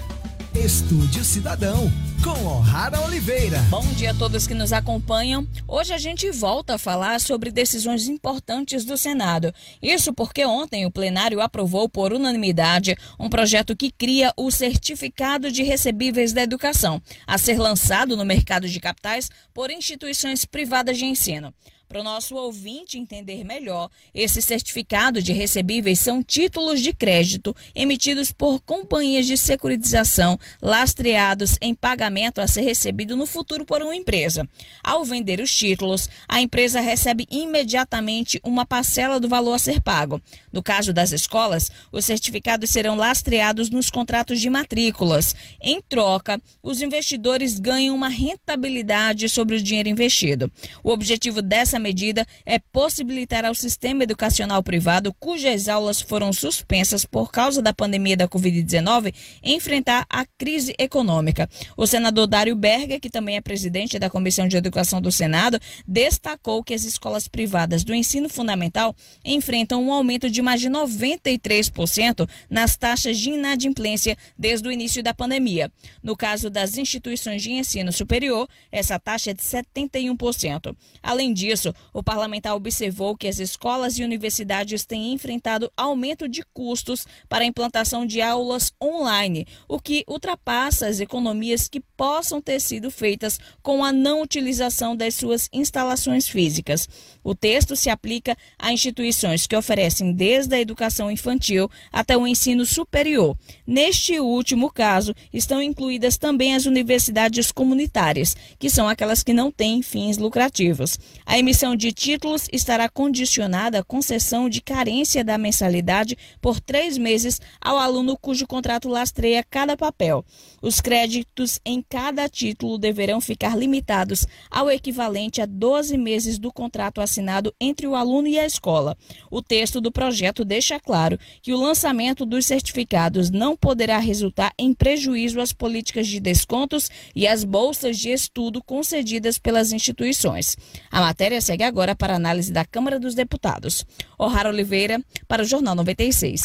Estúdio 0.65 1.23
Cidadão, 1.23 1.89
com 2.23 2.45
O'Hara 2.45 3.01
Oliveira. 3.03 3.59
Bom 3.71 3.87
dia 3.93 4.11
a 4.11 4.15
todos 4.15 4.45
que 4.45 4.55
nos 4.55 4.73
acompanham. 4.73 5.47
Hoje 5.69 5.95
a 5.95 5.99
gente 5.99 6.29
volta 6.33 6.75
a 6.75 6.79
falar 6.79 7.21
sobre 7.21 7.53
decisões 7.53 8.09
importantes 8.09 8.85
do 8.85 8.97
Senado. 8.97 9.55
Isso 9.81 10.13
porque 10.13 10.45
ontem 10.45 10.85
o 10.85 10.91
plenário 10.91 11.41
aprovou 11.41 11.89
por 11.89 12.13
unanimidade 12.13 12.97
um 13.21 13.29
projeto 13.29 13.77
que 13.77 13.93
cria 13.93 14.33
o 14.37 14.51
Certificado 14.51 15.51
de 15.51 15.63
Recebíveis 15.63 16.33
da 16.33 16.43
Educação, 16.43 17.01
a 17.25 17.39
ser 17.39 17.59
lançado 17.59 18.17
no 18.17 18.25
mercado 18.25 18.69
de 18.69 18.81
capitais 18.81 19.31
por 19.55 19.71
instituições 19.71 20.45
privadas 20.45 20.99
de 20.99 21.05
ensino. 21.05 21.55
Para 21.89 22.03
o 22.03 22.05
nosso 22.05 22.37
ouvinte 22.37 22.99
entender 22.99 23.43
melhor, 23.45 23.89
esse 24.15 24.43
certificado 24.43 25.23
de 25.23 25.33
recebíveis 25.33 25.99
são 25.99 26.23
títulos 26.23 26.83
de 26.83 26.93
crédito 26.93 27.57
emitidos 27.75 28.31
por 28.31 28.61
companhias 28.61 29.25
de 29.25 29.39
securitização 29.39 30.39
lastreados 30.61 31.57
em 31.63 31.75
pagamento 31.75 32.43
a 32.43 32.47
ser 32.47 32.61
recebido 32.61 33.17
no 33.17 33.25
futuro 33.25 33.65
por 33.65 33.81
uma 33.81 33.97
empresa. 33.97 34.47
Ao 34.85 35.03
vender 35.03 35.41
os 35.41 35.51
títulos, 35.51 36.11
a 36.29 36.43
empresa 36.43 36.79
recebe 36.79 37.27
imediatamente 37.31 38.39
uma 38.45 38.67
parcela 38.67 39.19
do 39.19 39.27
valor 39.27 39.55
a 39.55 39.59
ser 39.59 39.81
pago. 39.81 40.21
No 40.53 40.63
caso 40.63 40.93
das 40.93 41.13
escolas, 41.13 41.71
os 41.91 42.05
certificados 42.05 42.69
serão 42.69 42.97
lastreados 42.97 43.71
nos 43.71 43.89
contratos 43.89 44.43
de 44.43 44.51
matrículas. 44.51 45.35
Em 45.59 45.81
troca, 45.81 46.39
os 46.63 46.83
investidores 46.83 47.59
ganham 47.59 47.97
uma 47.97 48.11
rentabilidade 48.11 49.27
sobre 49.31 49.57
o 49.57 49.63
dinheiro 49.63 49.89
investido. 49.89 50.53
O 50.85 50.91
objetivo 50.91 51.41
dessa 51.41 51.78
medida 51.79 52.27
é 52.45 52.59
possibilitar 52.59 53.45
ao 53.45 53.55
sistema 53.55 54.03
educacional 54.03 54.63
privado, 54.63 55.15
cujas 55.15 55.69
aulas 55.69 56.01
foram 56.01 56.33
suspensas 56.33 57.05
por 57.05 57.31
causa 57.31 57.61
da 57.61 57.73
pandemia 57.73 58.17
da 58.17 58.29
Covid-19, 58.29 59.15
enfrentar 59.43 60.07
a 60.09 60.25
crise 60.25 60.75
econômica. 60.79 61.49
O 61.77 61.87
senador 61.87 62.27
Dário 62.27 62.57
Berger, 62.57 63.01
que 63.01 63.11
também 63.11 63.37
é 63.37 63.41
presidente 63.41 63.99
da 63.99 64.11
Comissão 64.11 64.49
de 64.49 64.57
Educação 64.57 65.01
do 65.01 65.13
Senado, 65.13 65.59
destacou 65.87 66.63
que 66.63 66.75
as 66.75 66.85
escolas 66.85 67.29
privadas 67.29 67.85
do 67.85 67.95
ensino 67.95 68.29
fundamental 68.29 68.95
enfrentam 69.25 69.83
um 69.83 69.93
aumento 69.93 70.31
de 70.31 70.43
mais 70.43 70.61
de 70.61 70.69
93% 70.69 72.29
nas 72.49 72.77
taxas 72.77 73.19
de 73.19 73.31
inadimplência 73.31 74.17
desde 74.39 74.69
o 74.69 74.73
início 74.73 75.03
da 75.03 75.15
pandemia. 75.15 75.71
No 76.03 76.17
caso 76.17 76.51
das 76.51 76.77
instituições 76.77 77.43
de 77.43 77.53
ensino 77.53 77.93
superior, 77.93 78.49
essa 78.71 78.99
taxa 78.99 79.31
é 79.31 79.35
de 79.35 79.43
71%. 79.43 80.77
Além 81.03 81.33
disso, 81.33 81.68
o 81.93 82.03
parlamentar 82.03 82.55
observou 82.55 83.17
que 83.17 83.29
as 83.29 83.39
escolas 83.39 83.99
e 83.99 84.05
universidades 84.05 84.85
têm 84.85 85.13
enfrentado 85.13 85.71
aumento 85.77 86.29
de 86.29 86.43
custos 86.53 87.07
para 87.29 87.45
a 87.45 87.47
implantação 87.47 88.07
de 88.07 88.21
aulas 88.21 88.73
online, 88.83 89.47
o 89.69 89.81
que 89.81 90.05
ultrapassa 90.07 90.87
as 90.87 91.01
economias 91.01 91.69
que 91.69 91.81
possam 91.81 92.41
ter 92.41 92.61
sido 92.61 92.91
feitas 92.91 93.39
com 93.63 93.85
a 93.85 93.93
não 93.93 94.23
utilização 94.23 94.97
das 94.97 95.15
suas 95.15 95.49
instalações 95.53 96.29
físicas. 96.29 96.89
O 97.25 97.35
texto 97.35 97.75
se 97.75 97.91
aplica 97.91 98.37
a 98.59 98.73
instituições 98.73 99.47
que 99.47 99.57
oferecem 99.57 100.13
desde 100.13 100.55
a 100.55 100.61
educação 100.61 101.11
infantil 101.11 101.71
até 101.93 102.17
o 102.17 102.27
ensino 102.27 102.65
superior. 102.65 103.37
Neste 103.67 104.21
último 104.21 104.71
caso, 104.71 105.15
estão 105.33 105.63
incluídas 105.63 106.17
também 106.17 106.55
as 106.55 106.67
universidades 106.67 107.51
comunitárias, 107.53 108.37
que 108.59 108.71
são 108.71 108.89
aquelas 108.89 109.23
que 109.23 109.33
não 109.33 109.51
têm 109.51 109.83
fins 109.83 110.19
lucrativos. 110.19 110.99
A 111.27 111.39
emissão 111.39 111.58
emissão 111.59 111.75
de 111.75 111.91
títulos 111.91 112.47
estará 112.53 112.89
condicionada 112.89 113.81
à 113.81 113.83
concessão 113.83 114.49
de 114.49 114.61
carência 114.61 115.25
da 115.25 115.37
mensalidade 115.37 116.17
por 116.41 116.61
três 116.61 116.97
meses 116.97 117.41
ao 117.61 117.77
aluno 117.79 118.17
cujo 118.17 118.47
contrato 118.47 118.89
lastreia 118.89 119.43
cada 119.43 119.77
papel. 119.77 120.25
Os 120.63 120.81
créditos 120.81 121.59
em 121.65 121.83
cada 121.83 122.29
título 122.29 122.79
deverão 122.79 123.21
ficar 123.21 123.59
limitados 123.59 124.25
ao 124.49 124.71
equivalente 124.71 125.41
a 125.41 125.47
12 125.47 125.99
meses 125.99 126.39
do 126.39 126.53
contrato 126.53 127.01
assinado 127.01 127.53
entre 127.61 127.89
o 127.89 127.97
aluno 127.97 128.29
e 128.29 128.39
a 128.39 128.47
escola. 128.47 128.97
O 129.29 129.43
texto 129.43 129.81
do 129.81 129.91
projeto 129.91 130.45
deixa 130.45 130.79
claro 130.79 131.19
que 131.43 131.53
o 131.53 131.59
lançamento 131.59 132.25
dos 132.25 132.47
certificados 132.47 133.31
não 133.31 133.57
poderá 133.57 133.99
resultar 133.99 134.53
em 134.57 134.73
prejuízo 134.73 135.41
às 135.41 135.53
políticas 135.53 136.07
de 136.07 136.21
descontos 136.21 136.89
e 137.17 137.27
às 137.27 137.43
bolsas 137.43 137.99
de 137.99 138.11
estudo 138.11 138.63
concedidas 138.63 139.41
pelas 139.41 139.73
instituições. 139.73 140.57
A 140.89 141.01
matéria 141.01 141.48
segue 141.49 141.65
agora 141.65 141.95
para 141.97 142.15
análise 142.15 142.53
da 142.53 142.63
Câmara 142.63 143.01
dos 143.01 143.15
Deputados. 143.15 143.87
O'Hara 144.19 144.51
Oliveira, 144.51 145.03
para 145.27 145.43
o 145.43 145.47
Jornal 145.47 145.75
96. 145.75 146.43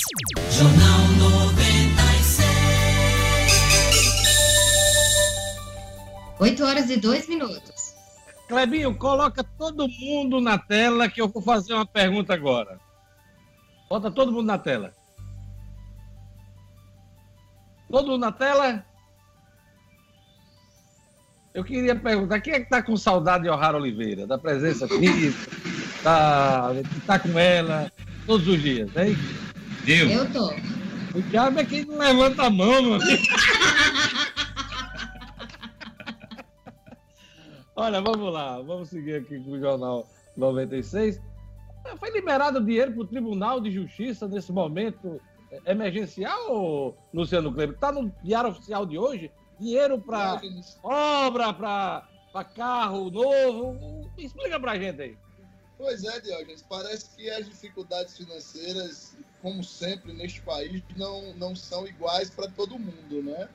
Jornal 0.49 1.08
96. 1.20 2.39
8 6.39 6.64
horas 6.64 6.89
e 6.89 6.95
2 6.95 7.28
minutos. 7.28 7.93
Clebinho, 8.47 8.95
coloca 8.95 9.43
todo 9.43 9.89
mundo 9.89 10.39
na 10.39 10.58
tela 10.58 11.10
que 11.10 11.22
eu 11.22 11.28
vou 11.28 11.41
fazer 11.41 11.74
uma 11.74 11.86
pergunta 11.86 12.34
agora. 12.34 12.80
Bota 13.89 14.10
todo 14.10 14.32
mundo 14.32 14.47
na 14.47 14.58
tela. 14.58 14.93
Todo 17.91 18.12
mundo 18.12 18.22
na 18.22 18.32
tela? 18.32 18.86
Eu 21.54 21.64
queria 21.64 21.95
perguntar, 21.95 22.41
quem 22.41 22.54
é 22.54 22.60
que 22.60 22.70
tá 22.70 22.82
com 22.82 22.97
saudade 22.97 23.43
de 23.43 23.49
O'Hara 23.49 23.78
Oliveira? 23.78 24.26
Da 24.26 24.38
presença 24.38 24.88
física? 24.88 25.51
Tá, 26.04 26.72
tá 27.08 27.18
com 27.18 27.39
ela 27.39 27.89
todos 28.28 28.45
os 28.45 28.62
dias, 28.62 28.93
hein? 28.97 29.16
Eu? 29.88 30.10
Eu 30.10 30.30
tô. 30.34 30.54
O 31.18 31.22
diabo 31.22 31.62
é 31.62 31.64
quem 31.64 31.86
não 31.86 31.97
levanta 31.97 32.43
a 32.43 32.49
mão, 32.49 32.82
meu 32.84 32.95
amigo. 32.95 33.24
Olha, 37.74 38.01
vamos 38.01 38.34
lá, 38.34 38.60
vamos 38.60 38.89
seguir 38.89 39.16
aqui 39.16 39.39
com 39.39 39.51
o 39.51 39.60
Jornal 39.62 40.06
96. 40.36 41.22
Foi 41.97 42.12
liberado 42.12 42.60
dinheiro 42.60 42.91
para 42.91 43.01
o 43.04 43.08
Tribunal 43.08 43.62
de 43.62 43.72
Justiça 43.72 44.28
nesse 44.28 44.51
momento 44.51 45.22
emergencial, 45.66 46.97
Luciano 47.14 47.54
Kleber? 47.54 47.76
Está 47.76 47.93
no 47.93 48.14
Diário 48.22 48.49
Oficial 48.49 48.86
de 48.86 48.97
hoje? 48.97 49.32
Dinheiro 49.60 49.99
para 49.99 50.41
obra, 50.82 51.54
para 51.54 52.43
carro 52.56 53.10
novo? 53.10 54.10
Explica 54.18 54.60
para 54.60 54.74
a 54.74 54.80
gente 54.80 55.01
aí. 55.01 55.18
Pois 55.78 56.04
é, 56.04 56.20
Diogenes, 56.22 56.64
parece 56.68 57.10
que 57.16 57.30
as 57.30 57.45
dificuldades 57.45 58.16
financeiras, 58.16 59.16
como 59.41 59.64
sempre 59.64 60.14
neste 60.14 60.41
país, 60.41 60.82
não, 60.95 61.34
não 61.34 61.56
são 61.56 61.88
iguais 61.88 62.30
para 62.30 62.47
todo 62.49 62.80
mundo, 62.80 63.24
né? 63.24 63.49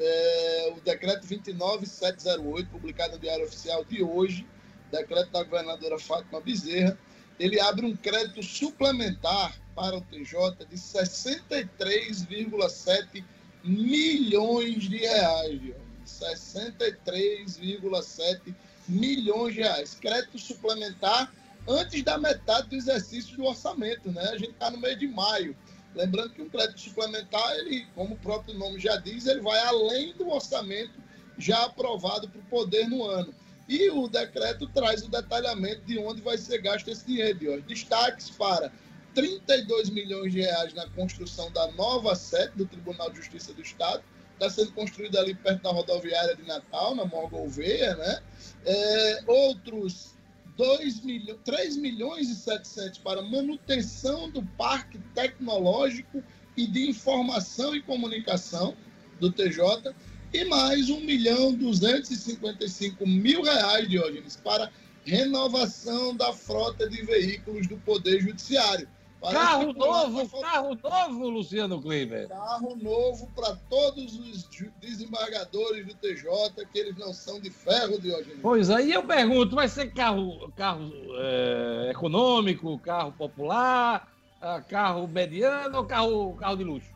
É, 0.00 0.72
o 0.76 0.80
decreto 0.80 1.26
29708, 1.26 2.70
publicado 2.70 3.12
no 3.12 3.18
Diário 3.18 3.44
Oficial 3.44 3.84
de 3.84 4.02
hoje, 4.02 4.46
decreto 4.90 5.30
da 5.30 5.42
governadora 5.42 5.98
Fátima 5.98 6.40
Bezerra, 6.40 6.98
ele 7.38 7.60
abre 7.60 7.84
um 7.86 7.96
crédito 7.96 8.42
suplementar 8.42 9.56
para 9.74 9.96
o 9.96 10.00
TJ 10.00 10.64
de 10.68 10.76
63,7 10.76 13.24
milhões 13.64 14.84
de 14.84 14.98
reais, 14.98 15.60
Diogenes. 15.60 15.88
63,7 16.06 18.54
milhões 18.88 19.54
de 19.54 19.60
reais. 19.60 19.96
Crédito 20.00 20.38
suplementar 20.38 21.32
antes 21.66 22.02
da 22.02 22.18
metade 22.18 22.68
do 22.68 22.76
exercício 22.76 23.36
do 23.36 23.44
orçamento, 23.44 24.10
né? 24.10 24.22
A 24.30 24.38
gente 24.38 24.52
está 24.52 24.70
no 24.70 24.78
meio 24.78 24.96
de 24.96 25.06
maio. 25.06 25.54
Lembrando 25.94 26.30
que 26.30 26.42
um 26.42 26.48
crédito 26.48 26.80
suplementar, 26.80 27.56
ele, 27.56 27.86
como 27.94 28.14
o 28.14 28.18
próprio 28.18 28.54
nome 28.54 28.78
já 28.78 28.96
diz, 28.96 29.26
ele 29.26 29.40
vai 29.40 29.58
além 29.60 30.14
do 30.14 30.30
orçamento 30.30 30.94
já 31.36 31.64
aprovado 31.64 32.28
para 32.28 32.40
o 32.40 32.44
poder 32.44 32.88
no 32.88 33.04
ano. 33.04 33.34
E 33.68 33.90
o 33.90 34.08
decreto 34.08 34.66
traz 34.68 35.02
o 35.02 35.10
detalhamento 35.10 35.82
de 35.82 35.98
onde 35.98 36.22
vai 36.22 36.38
ser 36.38 36.62
gasto 36.62 36.88
esse 36.88 37.04
dinheiro. 37.04 37.60
Destaques 37.62 38.30
para 38.30 38.72
32 39.14 39.90
milhões 39.90 40.32
de 40.32 40.40
reais 40.40 40.74
na 40.74 40.88
construção 40.90 41.50
da 41.52 41.70
nova 41.72 42.14
sede 42.14 42.52
do 42.56 42.66
Tribunal 42.66 43.10
de 43.10 43.16
Justiça 43.16 43.52
do 43.52 43.62
Estado. 43.62 44.02
Está 44.34 44.48
sendo 44.48 44.72
construída 44.72 45.20
ali 45.20 45.34
perto 45.34 45.62
da 45.62 45.70
rodoviária 45.70 46.36
de 46.36 46.42
Natal, 46.44 46.94
na 46.94 47.04
Morgolveia, 47.04 47.96
né? 47.96 48.22
É, 48.64 49.22
outros 49.26 50.14
2 50.56 51.02
milhões, 51.02 51.38
3 51.44 51.76
milhões 51.76 52.28
e 52.28 52.34
700 52.34 52.98
para 52.98 53.22
manutenção 53.22 54.30
do 54.30 54.42
parque 54.56 54.98
tecnológico 55.14 56.22
e 56.56 56.66
de 56.66 56.88
informação 56.88 57.74
e 57.74 57.82
comunicação 57.82 58.76
do 59.20 59.30
TJ 59.30 59.94
e 60.32 60.44
mais 60.44 60.90
1 60.90 61.00
milhão 61.00 61.54
255 61.54 63.06
mil 63.06 63.42
reais, 63.42 63.88
Diógenes, 63.88 64.36
para 64.36 64.70
renovação 65.04 66.14
da 66.14 66.32
frota 66.32 66.88
de 66.88 67.02
veículos 67.02 67.66
do 67.66 67.76
Poder 67.78 68.20
Judiciário. 68.20 68.88
Parece 69.20 69.36
Carro 69.36 69.72
novo, 69.72 70.40
carro 70.40 70.78
novo, 70.80 71.28
Luciano 71.28 71.82
Kleber. 71.82 72.28
Carro 72.28 72.76
novo 72.76 73.28
para 73.34 73.56
todos 73.68 74.14
os 74.14 74.48
desembargadores 74.80 75.86
do 75.86 75.94
TJ, 75.94 76.64
que 76.72 76.78
eles 76.78 76.96
não 76.96 77.12
são 77.12 77.40
de 77.40 77.50
ferro, 77.50 78.00
Diógenes. 78.00 78.38
Pois 78.40 78.70
aí 78.70 78.92
eu 78.92 79.02
pergunto, 79.02 79.56
vai 79.56 79.68
ser 79.68 79.92
carro, 79.92 80.52
carro 80.56 80.92
é, 81.18 81.90
econômico, 81.90 82.78
carro 82.78 83.12
popular, 83.12 84.08
ah, 84.40 84.60
carro 84.60 85.08
mediano 85.08 85.78
ou 85.78 85.84
carro, 85.84 86.34
carro 86.34 86.56
de 86.56 86.64
luxo? 86.64 86.88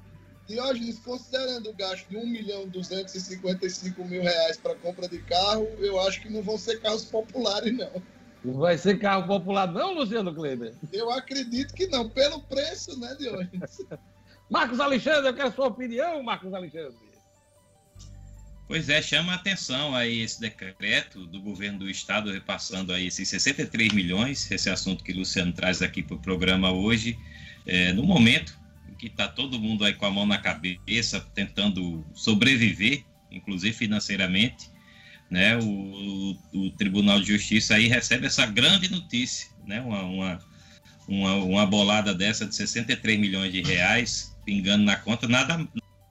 Diógenes, 0.47 1.01
considerando 1.01 1.71
o 1.71 1.75
gasto 1.75 2.09
de 2.09 2.17
1 2.17 2.27
milhão 2.27 2.69
255 2.69 4.05
mil 4.05 4.23
reais 4.23 4.57
para 4.57 4.77
compra 4.77 5.09
de 5.09 5.19
carro, 5.19 5.67
eu 5.79 6.01
acho 6.01 6.21
que 6.21 6.31
não 6.31 6.43
vão 6.43 6.57
ser 6.57 6.81
carros 6.81 7.05
populares, 7.05 7.77
não. 7.77 7.91
Não 8.45 8.55
vai 8.55 8.77
ser 8.77 8.99
carro 8.99 9.27
popular 9.27 9.71
não, 9.71 9.95
Luciano 9.95 10.35
Kleber? 10.35 10.75
Eu 10.93 11.11
acredito 11.11 11.75
que 11.75 11.87
não, 11.87 12.09
pelo 12.09 12.41
preço, 12.43 12.99
né, 12.99 13.15
Diógenes? 13.19 13.79
Marcos 14.51 14.81
Alexandre, 14.81 15.29
eu 15.29 15.35
quero 15.35 15.49
a 15.49 15.53
sua 15.53 15.69
opinião, 15.69 16.23
Marcos 16.23 16.53
Alexandre. 16.53 17.13
Pois 18.67 18.89
é, 18.89 19.03
chama 19.03 19.33
a 19.33 19.35
atenção 19.35 19.95
aí 19.95 20.23
esse 20.23 20.41
decreto 20.41 21.27
do 21.27 21.41
governo 21.41 21.81
do 21.81 21.91
estado 21.91 22.33
repassando 22.33 22.93
aí 22.93 23.07
esses 23.07 23.29
63 23.29 23.93
milhões, 23.93 24.51
esse 24.51 24.71
assunto 24.71 25.05
que 25.05 25.13
o 25.13 25.19
Luciano 25.19 25.53
traz 25.53 25.83
aqui 25.83 26.03
para 26.03 26.17
o 26.17 26.19
programa 26.19 26.73
hoje, 26.73 27.19
é, 27.67 27.93
no 27.93 28.03
momento 28.03 28.59
em 28.89 28.95
que 28.95 29.09
está 29.09 29.29
todo 29.29 29.61
mundo 29.61 29.85
aí 29.85 29.93
com 29.93 30.07
a 30.07 30.11
mão 30.11 30.27
na 30.27 30.39
cabeça, 30.39 31.21
tentando 31.35 32.03
sobreviver, 32.15 33.05
inclusive 33.31 33.75
financeiramente, 33.75 34.72
né? 35.33 35.57
O, 35.57 36.37
o, 36.53 36.71
Tribunal 36.73 37.19
de 37.19 37.29
Justiça 37.29 37.75
aí 37.77 37.89
recebe 37.89 38.27
essa 38.27 38.45
grande 38.45 38.91
notícia, 38.91 39.49
né? 39.67 39.81
Uma, 39.81 40.03
uma, 40.03 40.39
uma, 41.09 41.35
uma 41.37 41.67
bolada 41.67 42.15
dessa 42.15 42.45
de 42.45 42.55
63 42.55 43.19
milhões 43.19 43.51
de 43.51 43.63
reais, 43.63 44.37
pingando 44.45 44.85
na 44.85 44.95
conta, 44.95 45.27
nada, 45.27 45.67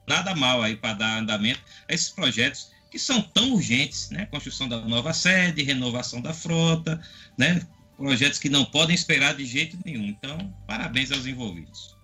nada 0.08 0.34
mal 0.34 0.60
aí 0.60 0.74
para 0.74 0.94
dar 0.94 1.18
andamento 1.20 1.60
a 1.88 1.94
esses 1.94 2.10
projetos 2.10 2.72
que 2.90 2.98
são 2.98 3.22
tão 3.22 3.52
urgentes, 3.52 4.10
né? 4.10 4.26
Construção 4.26 4.68
da 4.68 4.80
nova 4.80 5.12
sede, 5.12 5.62
renovação 5.62 6.20
da 6.20 6.34
frota, 6.34 7.00
né? 7.38 7.64
Projetos 7.96 8.40
que 8.40 8.48
não 8.48 8.64
podem 8.64 8.92
esperar 8.92 9.36
de 9.36 9.46
jeito 9.46 9.78
nenhum. 9.84 10.06
Então, 10.06 10.52
parabéns 10.66 11.12
aos 11.12 11.26
envolvidos. 11.26 11.96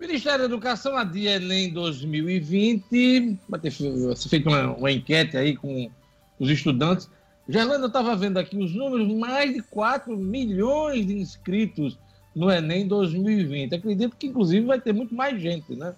Ministério 0.00 0.38
da 0.38 0.44
Educação 0.46 0.96
adia 0.96 1.36
Enem 1.36 1.70
2020, 1.74 3.38
vai 3.48 3.60
ter 3.60 3.70
fe- 3.70 4.28
feito 4.30 4.48
uma, 4.48 4.74
uma 4.74 4.90
enquete 4.90 5.36
aí 5.36 5.54
com 5.54 5.90
os 6.42 6.50
estudantes. 6.50 7.08
Gerlando, 7.48 7.84
eu 7.84 7.88
estava 7.88 8.16
vendo 8.16 8.38
aqui 8.38 8.56
os 8.56 8.74
números, 8.74 9.08
mais 9.14 9.54
de 9.54 9.62
4 9.62 10.16
milhões 10.16 11.06
de 11.06 11.14
inscritos 11.14 11.96
no 12.34 12.50
Enem 12.50 12.86
2020. 12.88 13.74
Acredito 13.74 14.16
que, 14.16 14.26
inclusive, 14.26 14.66
vai 14.66 14.80
ter 14.80 14.92
muito 14.92 15.14
mais 15.14 15.40
gente, 15.40 15.74
né? 15.76 15.94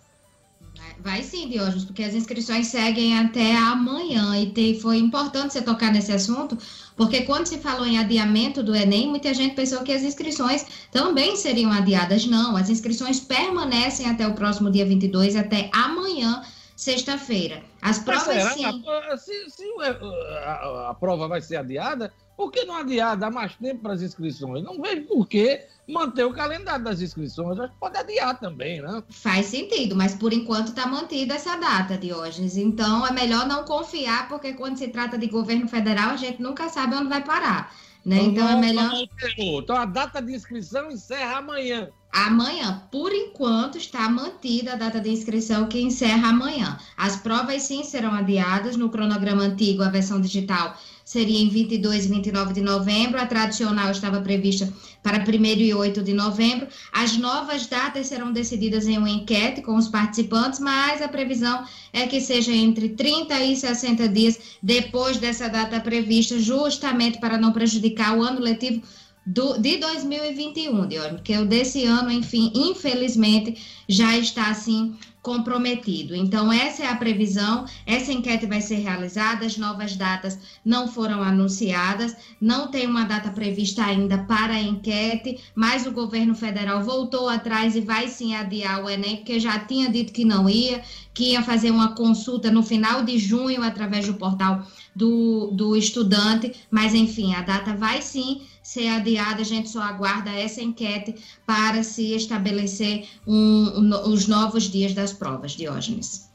Vai 1.00 1.22
sim, 1.22 1.48
Diógenes, 1.48 1.84
porque 1.84 2.02
as 2.02 2.14
inscrições 2.14 2.66
seguem 2.66 3.16
até 3.16 3.56
amanhã. 3.56 4.38
E 4.38 4.46
tem- 4.50 4.78
foi 4.78 4.98
importante 4.98 5.52
você 5.52 5.62
tocar 5.62 5.92
nesse 5.92 6.12
assunto, 6.12 6.58
porque 6.96 7.22
quando 7.22 7.46
se 7.46 7.58
falou 7.58 7.86
em 7.86 7.98
adiamento 7.98 8.62
do 8.62 8.74
Enem, 8.74 9.08
muita 9.08 9.32
gente 9.32 9.54
pensou 9.54 9.82
que 9.82 9.92
as 9.92 10.02
inscrições 10.02 10.66
também 10.90 11.36
seriam 11.36 11.70
adiadas. 11.70 12.26
Não, 12.26 12.56
as 12.56 12.68
inscrições 12.68 13.20
permanecem 13.20 14.06
até 14.06 14.26
o 14.26 14.34
próximo 14.34 14.70
dia 14.70 14.84
22, 14.84 15.36
até 15.36 15.70
amanhã, 15.72 16.42
sexta-feira. 16.76 17.62
As 17.84 17.98
Mas 17.98 17.98
provas, 17.98 18.24
será? 18.42 18.50
sim. 18.52 18.64
A- 19.10 19.16
Se, 19.18 19.50
se 19.50 19.62
o- 19.66 19.80
a, 19.82 20.88
a- 20.90 20.94
prova 20.94 21.28
vai 21.28 21.42
ser 21.42 21.56
adiada, 21.56 22.10
por 22.34 22.50
que 22.50 22.64
não 22.64 22.76
adiar, 22.76 23.14
dar 23.14 23.30
mais 23.30 23.54
tempo 23.56 23.82
para 23.82 23.92
as 23.92 24.00
inscrições? 24.00 24.64
Não 24.64 24.80
vejo 24.80 25.02
por 25.02 25.28
que 25.28 25.60
manter 25.86 26.24
o 26.24 26.32
calendário 26.32 26.82
das 26.82 27.02
inscrições. 27.02 27.60
Acho 27.60 27.72
que 27.74 27.78
pode 27.78 27.98
adiar 27.98 28.40
também, 28.40 28.80
né? 28.80 29.02
Faz 29.10 29.46
sentido, 29.46 29.94
mas 29.94 30.14
por 30.14 30.32
enquanto 30.32 30.68
está 30.68 30.86
mantida 30.86 31.34
essa 31.34 31.56
data, 31.56 31.98
Diógenes. 31.98 32.56
Então 32.56 33.06
é 33.06 33.12
melhor 33.12 33.46
não 33.46 33.64
confiar, 33.64 34.28
porque 34.30 34.54
quando 34.54 34.78
se 34.78 34.88
trata 34.88 35.18
de 35.18 35.26
governo 35.26 35.68
federal, 35.68 36.10
a 36.12 36.16
gente 36.16 36.40
nunca 36.40 36.70
sabe 36.70 36.94
onde 36.94 37.10
vai 37.10 37.22
parar. 37.22 37.70
Né? 38.02 38.16
Então 38.18 38.48
é 38.48 38.56
melhor. 38.56 38.92
Então 39.38 39.76
a 39.76 39.84
data 39.84 40.22
de 40.22 40.32
inscrição 40.34 40.90
encerra 40.90 41.36
amanhã. 41.38 41.90
Amanhã, 42.14 42.80
por 42.92 43.12
enquanto, 43.12 43.76
está 43.76 44.08
mantida 44.08 44.74
a 44.74 44.76
data 44.76 45.00
de 45.00 45.10
inscrição 45.10 45.66
que 45.66 45.80
encerra 45.80 46.28
amanhã. 46.28 46.78
As 46.96 47.16
provas 47.16 47.64
sim 47.64 47.82
serão 47.82 48.14
adiadas 48.14 48.76
no 48.76 48.88
cronograma 48.88 49.42
antigo, 49.42 49.82
a 49.82 49.88
versão 49.88 50.20
digital 50.20 50.78
seria 51.04 51.38
em 51.38 51.48
22 51.48 52.06
e 52.06 52.08
29 52.08 52.54
de 52.54 52.60
novembro, 52.62 53.20
a 53.20 53.26
tradicional 53.26 53.90
estava 53.90 54.20
prevista 54.20 54.72
para 55.02 55.18
1 55.18 55.44
e 55.60 55.74
8 55.74 56.02
de 56.02 56.14
novembro. 56.14 56.66
As 56.92 57.16
novas 57.18 57.66
datas 57.66 58.06
serão 58.06 58.32
decididas 58.32 58.86
em 58.86 58.96
uma 58.96 59.10
enquete 59.10 59.60
com 59.60 59.76
os 59.76 59.88
participantes, 59.88 60.60
mas 60.60 61.02
a 61.02 61.08
previsão 61.08 61.64
é 61.92 62.06
que 62.06 62.20
seja 62.20 62.52
entre 62.52 62.90
30 62.90 63.38
e 63.40 63.54
60 63.54 64.08
dias 64.08 64.38
depois 64.62 65.18
dessa 65.18 65.48
data 65.48 65.78
prevista, 65.78 66.38
justamente 66.38 67.18
para 67.18 67.36
não 67.36 67.52
prejudicar 67.52 68.16
o 68.16 68.22
ano 68.22 68.40
letivo 68.40 68.82
do, 69.26 69.58
de 69.58 69.78
2021, 69.78 70.86
Diógenes, 70.86 71.16
porque 71.16 71.36
o 71.36 71.46
desse 71.46 71.84
ano, 71.84 72.10
enfim, 72.10 72.52
infelizmente, 72.54 73.56
já 73.88 74.16
está 74.16 74.48
assim 74.48 74.94
comprometido. 75.24 76.14
Então, 76.14 76.52
essa 76.52 76.82
é 76.82 76.86
a 76.86 76.96
previsão, 76.96 77.64
essa 77.86 78.12
enquete 78.12 78.44
vai 78.44 78.60
ser 78.60 78.74
realizada, 78.76 79.46
as 79.46 79.56
novas 79.56 79.96
datas 79.96 80.38
não 80.62 80.86
foram 80.86 81.22
anunciadas, 81.22 82.14
não 82.38 82.70
tem 82.70 82.86
uma 82.86 83.04
data 83.04 83.30
prevista 83.30 83.82
ainda 83.82 84.18
para 84.18 84.52
a 84.52 84.60
enquete, 84.60 85.40
mas 85.54 85.86
o 85.86 85.92
governo 85.92 86.34
federal 86.34 86.84
voltou 86.84 87.26
atrás 87.26 87.74
e 87.74 87.80
vai 87.80 88.06
sim 88.06 88.34
adiar 88.34 88.84
o 88.84 88.90
Enem, 88.90 89.16
porque 89.16 89.40
já 89.40 89.58
tinha 89.58 89.88
dito 89.88 90.12
que 90.12 90.26
não 90.26 90.46
ia, 90.46 90.82
que 91.14 91.30
ia 91.30 91.42
fazer 91.42 91.70
uma 91.70 91.94
consulta 91.94 92.50
no 92.50 92.62
final 92.62 93.02
de 93.02 93.16
junho 93.16 93.62
através 93.62 94.06
do 94.06 94.14
portal 94.14 94.66
do, 94.94 95.50
do 95.52 95.74
estudante, 95.74 96.52
mas 96.70 96.94
enfim, 96.94 97.34
a 97.34 97.40
data 97.40 97.74
vai 97.74 98.02
sim 98.02 98.42
ser 98.64 98.88
adiada, 98.88 99.42
a 99.42 99.44
gente 99.44 99.68
só 99.68 99.82
aguarda 99.82 100.30
essa 100.30 100.62
enquete 100.62 101.14
para 101.46 101.82
se 101.82 102.14
estabelecer 102.14 103.06
um, 103.26 103.34
um, 103.78 104.08
os 104.08 104.26
novos 104.26 104.64
dias 104.64 104.94
das 104.94 105.12
provas, 105.12 105.52
Diógenes. 105.52 106.32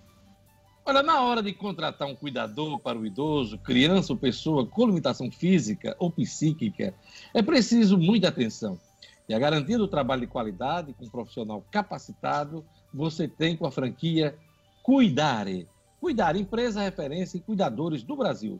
Olha, 0.85 1.03
na 1.03 1.21
hora 1.21 1.41
de 1.41 1.51
contratar 1.53 2.07
um 2.07 2.15
cuidador 2.15 2.79
para 2.79 2.97
o 2.97 3.05
idoso, 3.05 3.57
criança 3.57 4.13
ou 4.13 4.17
pessoa 4.17 4.65
com 4.65 4.85
limitação 4.85 5.29
física 5.31 5.95
ou 5.99 6.11
psíquica, 6.11 6.93
é 7.33 7.41
preciso 7.41 7.97
muita 7.97 8.27
atenção. 8.29 8.79
E 9.27 9.33
a 9.33 9.39
garantia 9.39 9.77
do 9.77 9.87
trabalho 9.87 10.21
de 10.21 10.27
qualidade, 10.27 10.93
com 10.93 11.05
um 11.05 11.09
profissional 11.09 11.63
capacitado, 11.71 12.63
você 12.93 13.27
tem 13.27 13.57
com 13.57 13.65
a 13.65 13.71
franquia 13.71 14.37
Cuidare. 14.81 15.67
Cuidare, 15.99 16.39
empresa 16.39 16.81
referência 16.81 17.37
em 17.37 17.41
cuidadores 17.41 18.03
do 18.03 18.15
Brasil. 18.15 18.59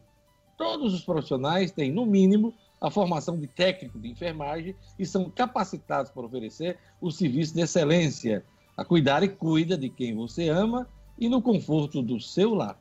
Todos 0.58 0.94
os 0.94 1.04
profissionais 1.04 1.72
têm, 1.72 1.92
no 1.92 2.06
mínimo, 2.06 2.54
a 2.82 2.90
formação 2.90 3.38
de 3.38 3.48
técnico 3.48 4.00
de 4.00 4.10
enfermagem 4.10 4.76
e 4.98 5.06
são 5.06 5.30
capacitados 5.30 6.12
para 6.12 6.26
oferecer 6.26 6.78
o 7.02 7.12
serviço 7.12 7.54
de 7.54 7.62
excelência, 7.62 8.46
a 8.78 8.86
cuidar 8.86 9.24
e 9.24 9.30
cuida 9.30 9.78
de 9.78 9.90
quem 9.90 10.16
você 10.16 10.50
ama 10.50 10.88
e 11.18 11.28
no 11.28 11.42
conforto 11.42 12.02
do 12.02 12.20
seu 12.20 12.54
lar. 12.54 12.80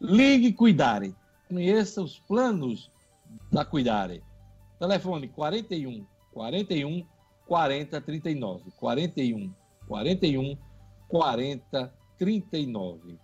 Ligue 0.00 0.52
Cuidare. 0.52 1.14
Conheça 1.48 2.02
os 2.02 2.18
planos 2.18 2.90
da 3.52 3.64
Cuidare. 3.64 4.22
Telefone 4.78 5.28
41 5.28 6.04
41 6.32 7.06
40 7.46 8.00
39. 8.00 8.64
41 8.76 9.54
41 9.86 10.58
40 11.08 11.94
39. 12.18 13.18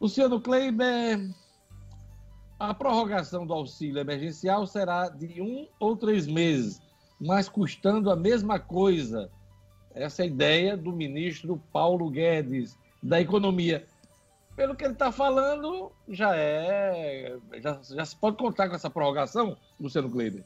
Luciano 0.00 0.40
Kleiber, 0.40 1.30
a 2.58 2.72
prorrogação 2.72 3.46
do 3.46 3.52
auxílio 3.52 4.00
emergencial 4.00 4.66
será 4.66 5.08
de 5.08 5.40
um 5.40 5.66
ou 5.78 5.96
três 5.96 6.26
meses, 6.26 6.80
mas 7.20 7.48
custando 7.48 8.10
a 8.10 8.16
mesma 8.16 8.58
coisa. 8.58 9.30
Essa 9.94 10.22
é 10.22 10.24
a 10.24 10.28
ideia 10.28 10.76
do 10.76 10.92
ministro 10.92 11.62
Paulo 11.72 12.10
Guedes, 12.10 12.76
da 13.02 13.20
Economia. 13.20 13.86
Pelo 14.54 14.74
que 14.74 14.84
ele 14.84 14.94
está 14.94 15.12
falando, 15.12 15.92
já 16.08 16.34
é. 16.34 17.36
Já, 17.62 17.80
já 17.82 18.04
se 18.04 18.16
pode 18.16 18.38
contar 18.38 18.68
com 18.68 18.74
essa 18.74 18.88
prorrogação, 18.88 19.56
Luciano 19.78 20.10
Kleber? 20.10 20.44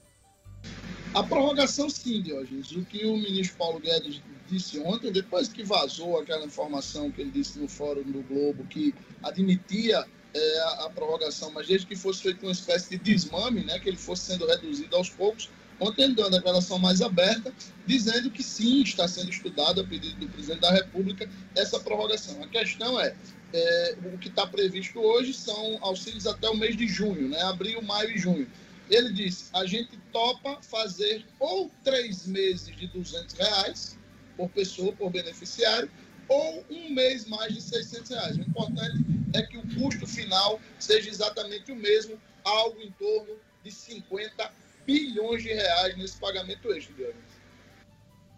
A 1.15 1.23
prorrogação, 1.23 1.89
sim, 1.89 2.23
Diógenes. 2.23 2.73
O 2.73 2.85
que 2.85 3.07
o 3.07 3.17
ministro 3.17 3.57
Paulo 3.57 3.81
Guedes 3.81 4.21
disse 4.49 4.81
ontem, 4.81 5.13
depois 5.13 5.49
que 5.49 5.63
vazou 5.63 6.19
aquela 6.19 6.45
informação 6.45 7.11
que 7.11 7.21
ele 7.21 7.31
disse 7.31 7.59
no 7.59 7.69
Fórum 7.69 8.03
do 8.03 8.23
Globo, 8.23 8.65
que 8.65 8.93
admitia 9.23 10.05
é, 10.35 10.59
a, 10.61 10.87
a, 10.87 10.91
prorrogação, 10.91 11.51
mas 11.51 11.67
desde 11.67 11.87
que 11.87 11.97
fosse 11.97 12.23
feito 12.23 12.45
uma 12.45 12.53
espécie 12.53 12.91
de 12.91 12.99
desmame, 12.99 13.65
né, 13.65 13.79
que 13.79 13.89
ele 13.89 13.97
fosse 13.97 14.33
sendo 14.33 14.47
reduzido 14.47 14.95
aos 14.97 15.09
poucos, 15.09 15.51
ontem 15.79 16.15
deu 16.15 16.27
a 16.27 16.31
declaração 16.31 16.79
mais 16.79 17.01
aberta, 17.01 17.53
dizendo 17.87 18.31
que 18.31 18.43
sim, 18.43 18.83
está 18.83 19.09
sendo 19.09 19.31
estudado 19.31 19.81
a 19.81 19.85
pedido 19.85 20.21
do 20.21 20.29
presidente 20.29 20.61
da 20.61 20.71
República 20.71 21.29
essa 21.57 21.81
prorrogação. 21.81 22.43
A 22.43 22.47
questão 22.47 23.01
é, 23.01 23.15
é 23.53 23.97
o 24.13 24.19
que 24.19 24.29
está 24.29 24.47
previsto 24.47 25.01
hoje 25.01 25.33
são 25.35 25.79
auxílios 25.81 26.27
até 26.27 26.49
o 26.49 26.57
mês 26.57 26.77
de 26.77 26.87
junho, 26.87 27.29
né, 27.29 27.41
abril, 27.43 27.83
maio 27.83 28.11
e 28.11 28.19
junho. 28.19 28.49
Ele 28.89 29.13
disse, 29.13 29.49
a 29.53 29.65
gente 29.67 29.97
topa 30.13 30.59
fazer 30.63 31.25
ou 31.39 31.71
três 31.85 32.27
meses 32.27 32.75
de 32.77 32.89
200 32.89 33.37
reais 33.37 33.97
por 34.37 34.49
pessoa, 34.49 34.93
por 34.93 35.11
beneficiário, 35.11 35.91
ou 36.31 36.65
um 36.71 36.95
mês 36.95 37.27
mais 37.27 37.53
de 37.53 37.61
600 37.61 38.11
reais. 38.11 38.37
O 38.37 38.41
importante 38.41 39.05
é 39.35 39.43
que 39.43 39.59
o 39.59 39.63
custo 39.75 40.07
final 40.07 40.61
seja 40.79 41.11
exatamente 41.11 41.73
o 41.73 41.77
mesmo, 41.77 42.17
algo 42.45 42.81
em 42.81 42.91
torno 42.93 43.35
de 43.65 43.73
50 43.73 44.51
bilhões 44.87 45.43
de 45.43 45.53
reais 45.53 45.99
nesse 45.99 46.19
pagamento 46.19 46.73
extra, 46.73 46.95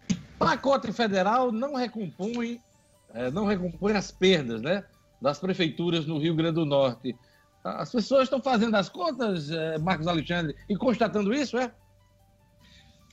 O 0.09 0.15
pacote 0.39 0.91
federal 0.91 1.51
não 1.51 1.75
recompõe, 1.75 2.59
é, 3.13 3.29
não 3.29 3.45
recompõe 3.45 3.93
as 3.93 4.11
perdas 4.11 4.61
né, 4.61 4.83
das 5.21 5.39
prefeituras 5.39 6.07
no 6.07 6.17
Rio 6.17 6.35
Grande 6.35 6.55
do 6.55 6.65
Norte. 6.65 7.15
As 7.63 7.91
pessoas 7.91 8.23
estão 8.23 8.41
fazendo 8.41 8.75
as 8.75 8.89
contas, 8.89 9.51
é, 9.51 9.77
Marcos 9.77 10.07
Alexandre, 10.07 10.55
e 10.67 10.75
constatando 10.75 11.33
isso, 11.33 11.57
é? 11.57 11.71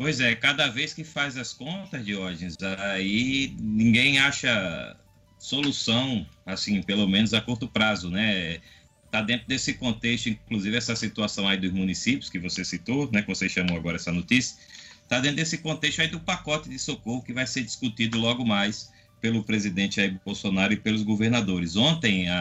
Pois 0.01 0.19
é, 0.19 0.35
cada 0.35 0.67
vez 0.67 0.95
que 0.95 1.05
faz 1.05 1.37
as 1.37 1.53
contas, 1.53 2.03
Diógenes, 2.03 2.57
aí 2.79 3.55
ninguém 3.61 4.19
acha 4.19 4.97
solução, 5.39 6.27
assim, 6.47 6.83
pelo 6.83 7.07
menos 7.07 7.35
a 7.35 7.41
curto 7.43 7.69
prazo, 7.69 8.09
né? 8.09 8.63
Está 9.05 9.21
dentro 9.21 9.47
desse 9.47 9.75
contexto, 9.75 10.31
inclusive 10.31 10.75
essa 10.75 10.97
situação 10.97 11.47
aí 11.47 11.59
dos 11.59 11.71
municípios 11.71 12.31
que 12.31 12.39
você 12.39 12.65
citou, 12.65 13.11
né? 13.13 13.21
Que 13.21 13.29
você 13.29 13.47
chamou 13.47 13.77
agora 13.77 13.97
essa 13.97 14.11
notícia, 14.11 14.57
está 15.03 15.21
dentro 15.21 15.37
desse 15.37 15.59
contexto 15.59 16.01
aí 16.01 16.09
do 16.09 16.19
pacote 16.19 16.71
de 16.71 16.79
socorro 16.79 17.21
que 17.21 17.35
vai 17.35 17.47
ser 17.47 17.63
discutido 17.63 18.19
logo 18.19 18.43
mais 18.43 18.91
pelo 19.21 19.45
presidente 19.45 19.97
Jair 19.97 20.19
Bolsonaro 20.25 20.73
e 20.73 20.77
pelos 20.77 21.03
governadores. 21.03 21.77
Ontem, 21.77 22.29
a, 22.29 22.41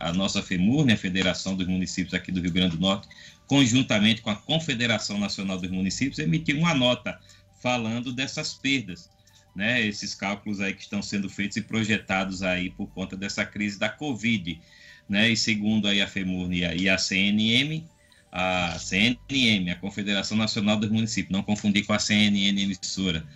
a, 0.00 0.08
a 0.10 0.12
nossa 0.12 0.42
FEMUR, 0.42 0.84
né, 0.84 0.92
a 0.94 0.96
Federação 0.96 1.56
dos 1.56 1.66
Municípios 1.66 2.14
aqui 2.14 2.30
do 2.30 2.40
Rio 2.40 2.52
Grande 2.52 2.76
do 2.76 2.80
Norte, 2.80 3.08
conjuntamente 3.46 4.22
com 4.22 4.30
a 4.30 4.36
Confederação 4.36 5.18
Nacional 5.18 5.58
dos 5.58 5.70
Municípios, 5.70 6.18
emitiu 6.18 6.58
uma 6.58 6.74
nota 6.74 7.18
falando 7.60 8.12
dessas 8.12 8.54
perdas, 8.54 9.10
né, 9.54 9.84
esses 9.84 10.14
cálculos 10.14 10.60
aí 10.60 10.72
que 10.72 10.82
estão 10.82 11.02
sendo 11.02 11.28
feitos 11.28 11.56
e 11.56 11.60
projetados 11.60 12.42
aí 12.42 12.70
por 12.70 12.86
conta 12.88 13.16
dessa 13.16 13.44
crise 13.44 13.78
da 13.78 13.88
Covid, 13.88 14.60
né, 15.08 15.28
e 15.28 15.36
segundo 15.36 15.88
aí 15.88 16.00
a 16.00 16.06
FEMUR 16.06 16.52
e 16.52 16.88
a 16.88 16.96
CNM, 16.96 17.84
a 18.30 18.78
CNM, 18.78 19.70
a 19.70 19.76
Confederação 19.76 20.36
Nacional 20.36 20.78
dos 20.78 20.90
Municípios, 20.90 21.32
não 21.32 21.42
confundir 21.42 21.84
com 21.84 21.92
a 21.92 21.98
CNN 21.98 22.62
emissora, 22.62 23.26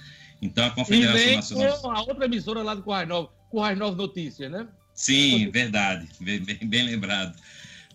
então 0.41 0.67
a 0.67 0.71
Confederação 0.71 1.21
e 1.21 1.37
Nacional. 1.37 1.97
a 1.97 2.03
outra 2.03 2.25
emissora 2.27 2.63
lá 2.63 2.75
do 2.75 2.83
Correio 2.83 3.09
Novo, 3.09 3.31
Correio 3.51 3.79
Novo 3.79 3.97
Notícias, 3.97 4.51
né? 4.51 4.67
Sim, 4.95 5.51
verdade, 5.51 6.09
bem, 6.21 6.41
bem, 6.41 6.85
lembrado. 6.85 7.37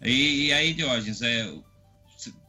E, 0.04 0.48
e, 0.48 0.54
aí, 0.54 0.74
Diógenes, 0.74 1.22
é, 1.22 1.52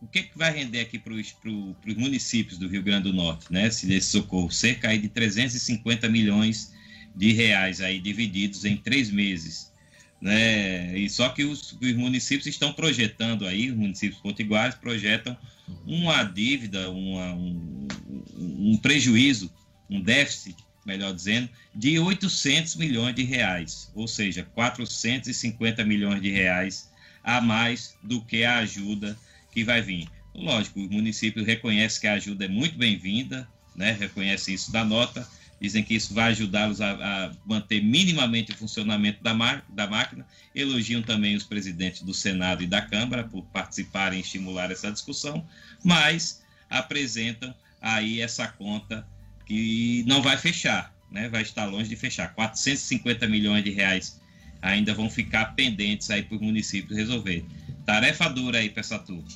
o 0.00 0.06
que, 0.06 0.24
que 0.24 0.36
vai 0.38 0.52
render 0.52 0.80
aqui 0.80 0.98
para 0.98 1.14
os 1.14 1.96
municípios 1.96 2.58
do 2.58 2.68
Rio 2.68 2.82
Grande 2.82 3.10
do 3.10 3.12
Norte, 3.14 3.50
né? 3.50 3.70
Se 3.70 3.86
desse 3.86 4.10
socorro, 4.10 4.50
cerca 4.50 4.88
aí 4.88 4.98
de 4.98 5.08
350 5.08 6.08
milhões 6.08 6.72
de 7.14 7.32
reais 7.32 7.80
aí 7.80 8.00
divididos 8.00 8.64
em 8.64 8.76
três 8.76 9.10
meses. 9.10 9.72
Né? 10.20 10.96
E 10.96 11.10
só 11.10 11.28
que 11.30 11.44
os, 11.44 11.72
os 11.72 11.94
municípios 11.94 12.46
estão 12.46 12.72
projetando 12.72 13.46
aí, 13.46 13.70
os 13.70 13.76
municípios 13.76 14.20
potiguares 14.20 14.76
projetam 14.76 15.36
uma 15.84 16.22
dívida, 16.22 16.90
uma, 16.90 17.34
um, 17.34 17.88
um 18.36 18.78
prejuízo 18.80 19.50
um 19.92 20.00
déficit, 20.00 20.56
melhor 20.84 21.14
dizendo, 21.14 21.48
de 21.74 21.98
800 21.98 22.76
milhões 22.76 23.14
de 23.14 23.22
reais, 23.22 23.90
ou 23.94 24.08
seja, 24.08 24.42
450 24.54 25.84
milhões 25.84 26.20
de 26.20 26.30
reais 26.30 26.90
a 27.22 27.40
mais 27.40 27.96
do 28.02 28.20
que 28.20 28.44
a 28.44 28.58
ajuda 28.58 29.16
que 29.52 29.62
vai 29.62 29.80
vir. 29.80 30.08
Lógico, 30.34 30.80
o 30.80 30.90
município 30.90 31.44
reconhece 31.44 32.00
que 32.00 32.06
a 32.06 32.14
ajuda 32.14 32.46
é 32.46 32.48
muito 32.48 32.76
bem-vinda, 32.76 33.46
né? 33.76 33.92
reconhece 33.92 34.52
isso 34.52 34.72
da 34.72 34.84
nota, 34.84 35.28
dizem 35.60 35.84
que 35.84 35.94
isso 35.94 36.12
vai 36.12 36.30
ajudá-los 36.30 36.80
a, 36.80 36.92
a, 36.92 37.32
manter 37.46 37.80
minimamente 37.82 38.50
o 38.50 38.56
funcionamento 38.56 39.22
da, 39.22 39.32
da 39.68 39.86
máquina, 39.86 40.26
elogiam 40.54 41.02
também 41.02 41.36
os 41.36 41.44
presidentes 41.44 42.02
do 42.02 42.12
Senado 42.12 42.62
e 42.62 42.66
da 42.66 42.82
Câmara 42.82 43.24
por 43.24 43.44
participarem 43.46 44.18
e 44.18 44.22
estimular 44.22 44.72
essa 44.72 44.90
discussão, 44.90 45.46
mas 45.84 46.42
apresentam 46.68 47.54
aí 47.80 48.20
essa 48.20 48.48
conta 48.48 49.06
que 49.52 50.02
não 50.06 50.22
vai 50.22 50.38
fechar, 50.38 50.94
né? 51.10 51.28
Vai 51.28 51.42
estar 51.42 51.66
longe 51.66 51.86
de 51.90 51.94
fechar. 51.94 52.34
450 52.34 53.28
milhões 53.28 53.62
de 53.62 53.70
reais 53.70 54.18
ainda 54.62 54.94
vão 54.94 55.10
ficar 55.10 55.54
pendentes 55.54 56.10
aí 56.10 56.22
para 56.22 56.36
os 56.36 56.40
municípios 56.40 56.96
resolver. 56.96 57.44
Tarefa 57.84 58.30
dura 58.30 58.56
aí 58.56 58.70
para 58.70 58.80
essa 58.80 58.98
turma. 58.98 59.28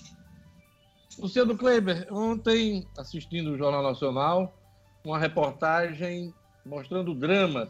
Luciano 1.19 1.55
Kleber, 1.55 2.07
ontem, 2.11 2.87
assistindo 2.97 3.51
o 3.51 3.59
Jornal 3.59 3.83
Nacional, 3.83 4.59
uma 5.05 5.19
reportagem 5.19 6.33
mostrando 6.65 7.13
o 7.13 7.15
drama 7.15 7.69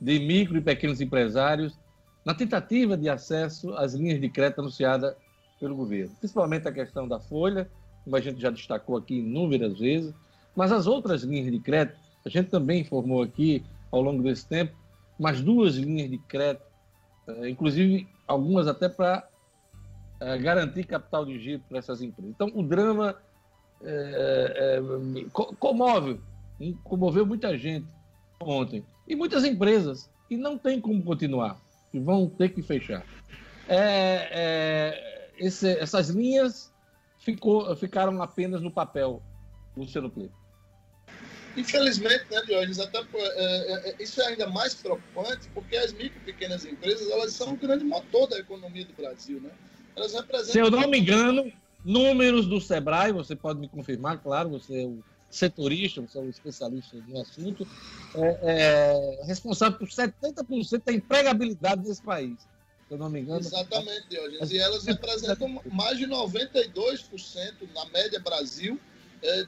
de 0.00 0.20
micro 0.20 0.56
e 0.56 0.60
pequenos 0.60 1.00
empresários 1.00 1.76
na 2.24 2.32
tentativa 2.32 2.96
de 2.96 3.08
acesso 3.08 3.74
às 3.74 3.92
linhas 3.92 4.20
de 4.20 4.28
crédito 4.28 4.60
anunciadas 4.60 5.16
pelo 5.58 5.74
governo, 5.74 6.14
principalmente 6.20 6.68
a 6.68 6.72
questão 6.72 7.08
da 7.08 7.18
folha, 7.18 7.68
como 8.04 8.14
a 8.14 8.20
gente 8.20 8.40
já 8.40 8.50
destacou 8.50 8.96
aqui 8.96 9.18
inúmeras 9.18 9.80
vezes, 9.80 10.14
mas 10.58 10.72
as 10.72 10.88
outras 10.88 11.22
linhas 11.22 11.52
de 11.52 11.60
crédito, 11.60 11.96
a 12.26 12.28
gente 12.28 12.50
também 12.50 12.80
informou 12.80 13.22
aqui 13.22 13.64
ao 13.92 14.02
longo 14.02 14.24
desse 14.24 14.44
tempo, 14.44 14.76
mais 15.16 15.40
duas 15.40 15.76
linhas 15.76 16.10
de 16.10 16.18
crédito, 16.18 16.66
eh, 17.28 17.48
inclusive 17.48 18.08
algumas 18.26 18.66
até 18.66 18.88
para 18.88 19.28
eh, 20.18 20.36
garantir 20.38 20.82
capital 20.82 21.24
de 21.24 21.38
giro 21.38 21.62
para 21.68 21.78
essas 21.78 22.02
empresas. 22.02 22.32
Então, 22.32 22.50
o 22.52 22.64
drama 22.64 23.14
é, 23.84 24.80
é, 24.80 25.24
comove, 25.60 26.20
comoveu 26.82 27.24
muita 27.24 27.56
gente 27.56 27.86
ontem, 28.42 28.84
e 29.06 29.14
muitas 29.14 29.44
empresas, 29.44 30.10
e 30.28 30.36
não 30.36 30.58
tem 30.58 30.80
como 30.80 31.00
continuar, 31.04 31.56
e 31.94 32.00
vão 32.00 32.28
ter 32.28 32.48
que 32.48 32.62
fechar. 32.62 33.06
É, 33.68 35.30
esse, 35.38 35.68
essas 35.78 36.08
linhas 36.08 36.74
ficou, 37.20 37.76
ficaram 37.76 38.20
apenas 38.20 38.60
no 38.60 38.72
papel, 38.72 39.22
Luciano 39.76 40.10
Kleber. 40.10 40.37
Infelizmente, 41.58 42.24
né, 42.30 42.40
Diógenes, 42.46 42.78
até, 42.78 42.98
é, 42.98 43.90
é, 43.90 44.02
isso 44.02 44.20
é 44.20 44.28
ainda 44.28 44.46
mais 44.48 44.74
preocupante 44.74 45.48
porque 45.52 45.76
as 45.76 45.92
micro 45.92 46.18
e 46.18 46.24
pequenas 46.24 46.64
empresas 46.64 47.10
elas 47.10 47.32
são 47.32 47.52
o 47.52 47.56
grande 47.56 47.84
motor 47.84 48.28
da 48.28 48.38
economia 48.38 48.84
do 48.84 48.92
Brasil. 48.92 49.40
Né? 49.40 49.50
Elas 49.96 50.14
representam... 50.14 50.52
Se 50.52 50.58
eu 50.58 50.70
não 50.70 50.88
me 50.88 50.98
engano, 50.98 51.52
números 51.84 52.46
do 52.46 52.60
Sebrae, 52.60 53.12
você 53.12 53.34
pode 53.34 53.58
me 53.58 53.68
confirmar, 53.68 54.22
claro, 54.22 54.50
você 54.50 54.82
é 54.82 54.86
o 54.86 55.02
setorista, 55.28 56.00
você 56.00 56.18
é 56.18 56.22
um 56.22 56.30
especialista 56.30 56.96
no 57.06 57.20
assunto, 57.20 57.66
é, 58.14 59.20
é 59.22 59.26
responsável 59.26 59.78
por 59.78 59.88
70% 59.88 60.82
da 60.84 60.92
empregabilidade 60.92 61.82
desse 61.82 62.02
país 62.02 62.38
se 62.86 62.94
eu 62.94 62.98
não 62.98 63.10
me 63.10 63.20
engano. 63.20 63.40
Exatamente, 63.40 64.08
Diógenes. 64.08 64.50
E 64.50 64.58
elas 64.58 64.86
representam 64.86 65.60
mais 65.70 65.98
de 65.98 66.06
92% 66.06 67.68
na 67.74 67.84
média 67.90 68.18
Brasil 68.18 68.80
é, 68.80 68.97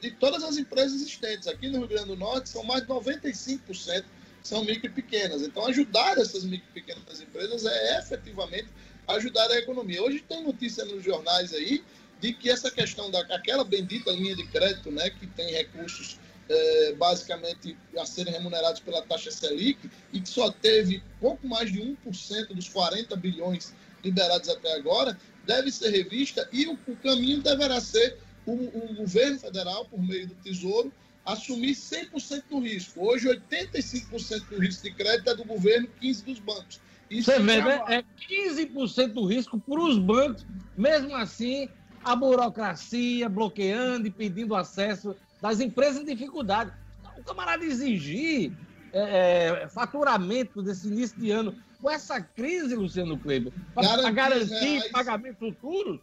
de 0.01 0.11
todas 0.11 0.43
as 0.43 0.57
empresas 0.57 0.93
existentes. 0.93 1.47
Aqui 1.47 1.67
no 1.69 1.79
Rio 1.79 1.87
Grande 1.87 2.07
do 2.07 2.15
Norte 2.15 2.49
são 2.49 2.63
mais 2.63 2.81
de 2.81 2.87
95% 2.87 4.03
são 4.43 4.63
micro 4.63 4.87
e 4.87 4.89
pequenas. 4.89 5.41
Então, 5.41 5.65
ajudar 5.67 6.17
essas 6.17 6.43
micro 6.43 6.67
e 6.71 6.81
pequenas 6.81 7.21
empresas 7.21 7.65
é 7.65 7.99
efetivamente 7.99 8.67
ajudar 9.07 9.49
a 9.51 9.57
economia. 9.57 10.01
Hoje 10.01 10.23
tem 10.27 10.43
notícia 10.43 10.85
nos 10.85 11.03
jornais 11.03 11.53
aí 11.53 11.83
de 12.19 12.33
que 12.33 12.49
essa 12.49 12.69
questão 12.69 13.09
daquela 13.09 13.63
bendita 13.63 14.11
linha 14.11 14.35
de 14.35 14.45
crédito, 14.47 14.91
né, 14.91 15.09
que 15.09 15.25
tem 15.27 15.51
recursos 15.51 16.19
é, 16.47 16.93
basicamente 16.93 17.75
a 17.97 18.05
serem 18.05 18.33
remunerados 18.33 18.79
pela 18.79 19.01
taxa 19.01 19.31
Selic 19.31 19.89
e 20.13 20.21
que 20.21 20.29
só 20.29 20.51
teve 20.51 21.01
pouco 21.19 21.47
mais 21.47 21.71
de 21.71 21.79
1% 21.79 22.53
dos 22.53 22.69
40 22.69 23.15
bilhões 23.15 23.73
liberados 24.03 24.49
até 24.49 24.73
agora, 24.75 25.17
deve 25.45 25.71
ser 25.71 25.89
revista 25.89 26.47
e 26.51 26.67
o, 26.67 26.77
o 26.87 26.95
caminho 26.97 27.41
deverá 27.41 27.81
ser 27.81 28.17
o, 28.51 28.91
o, 28.91 28.95
governo 28.95 29.39
federal, 29.39 29.85
por 29.85 30.01
meio 30.01 30.27
do 30.27 30.35
Tesouro, 30.35 30.91
assumir 31.25 31.73
100% 31.73 32.43
do 32.49 32.59
risco. 32.59 33.05
Hoje, 33.05 33.27
85% 33.27 34.49
do 34.49 34.59
risco 34.59 34.83
de 34.83 34.93
crédito 34.93 35.29
é 35.29 35.35
do 35.35 35.45
governo, 35.45 35.87
15% 36.01 36.25
dos 36.25 36.39
bancos. 36.39 36.81
Isso 37.09 37.29
Você 37.29 37.39
vê, 37.39 37.61
né? 37.61 37.83
É 37.89 38.03
15% 38.29 39.13
do 39.13 39.25
risco 39.25 39.59
para 39.59 39.81
os 39.81 39.99
bancos, 39.99 40.45
mesmo 40.77 41.15
assim, 41.15 41.67
a 42.03 42.15
burocracia 42.15 43.27
bloqueando 43.27 44.07
e 44.07 44.11
pedindo 44.11 44.55
acesso 44.55 45.15
das 45.41 45.59
empresas 45.59 46.01
em 46.01 46.05
dificuldade. 46.05 46.71
O 47.17 47.23
camarada 47.23 47.65
exigir 47.65 48.53
é, 48.93 49.63
é, 49.63 49.67
faturamento 49.67 50.61
desse 50.61 50.87
início 50.87 51.19
de 51.19 51.31
ano 51.31 51.55
com 51.81 51.89
essa 51.89 52.21
crise, 52.21 52.75
Luciano 52.75 53.17
Kleber, 53.17 53.51
para 53.73 54.09
garantir 54.11 54.89
pagamentos 54.91 55.39
futuros? 55.39 55.99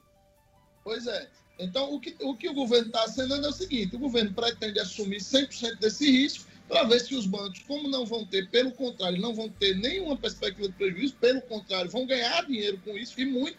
Pois 0.83 1.07
é. 1.07 1.29
Então, 1.59 1.93
o 1.93 1.99
que 1.99 2.15
o, 2.21 2.37
que 2.37 2.49
o 2.49 2.55
governo 2.55 2.87
está 2.87 3.05
acenando 3.05 3.47
é 3.47 3.49
o 3.51 3.53
seguinte: 3.53 3.97
o 3.97 3.99
governo 3.99 4.33
pretende 4.33 4.79
assumir 4.79 5.19
100% 5.19 5.79
desse 5.79 6.11
risco 6.11 6.49
para 6.69 6.85
ver 6.85 7.01
se 7.01 7.15
os 7.15 7.27
bancos, 7.27 7.61
como 7.67 7.89
não 7.89 8.05
vão 8.05 8.25
ter, 8.27 8.49
pelo 8.51 8.71
contrário, 8.73 9.21
não 9.21 9.35
vão 9.35 9.49
ter 9.49 9.75
nenhuma 9.77 10.17
perspectiva 10.17 10.69
de 10.69 10.75
prejuízo, 10.75 11.15
pelo 11.15 11.41
contrário, 11.43 11.91
vão 11.91 12.07
ganhar 12.07 12.47
dinheiro 12.47 12.79
com 12.85 12.97
isso 12.97 13.21
e 13.21 13.25
muito. 13.25 13.59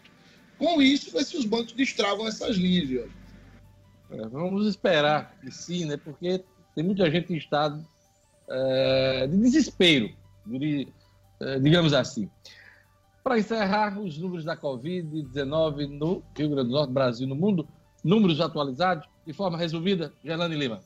Com 0.56 0.80
isso, 0.80 1.10
ver 1.10 1.24
se 1.24 1.36
os 1.36 1.44
bancos 1.44 1.72
destravam 1.72 2.26
essas 2.26 2.56
linhas 2.56 2.84
hoje. 2.84 3.12
É, 4.10 4.28
vamos 4.28 4.66
esperar 4.66 5.36
que 5.40 5.50
sim, 5.50 5.86
né? 5.86 5.96
Porque 5.96 6.42
tem 6.74 6.84
muita 6.84 7.10
gente 7.10 7.32
em 7.32 7.36
estado 7.36 7.84
é, 8.48 9.26
de 9.26 9.36
desespero, 9.38 10.10
de, 10.46 10.88
é, 11.40 11.58
digamos 11.58 11.92
assim. 11.92 12.30
Para 13.22 13.38
encerrar, 13.38 13.98
os 13.98 14.18
números 14.18 14.44
da 14.44 14.56
Covid-19 14.56 15.88
no 15.88 16.22
Rio 16.36 16.50
Grande 16.50 16.68
do 16.68 16.74
Norte, 16.74 16.92
Brasil, 16.92 17.26
no 17.26 17.36
mundo, 17.36 17.68
números 18.02 18.40
atualizados, 18.40 19.06
de 19.26 19.32
forma 19.32 19.58
resumida, 19.58 20.12
Gelane 20.24 20.56
Lima. 20.56 20.80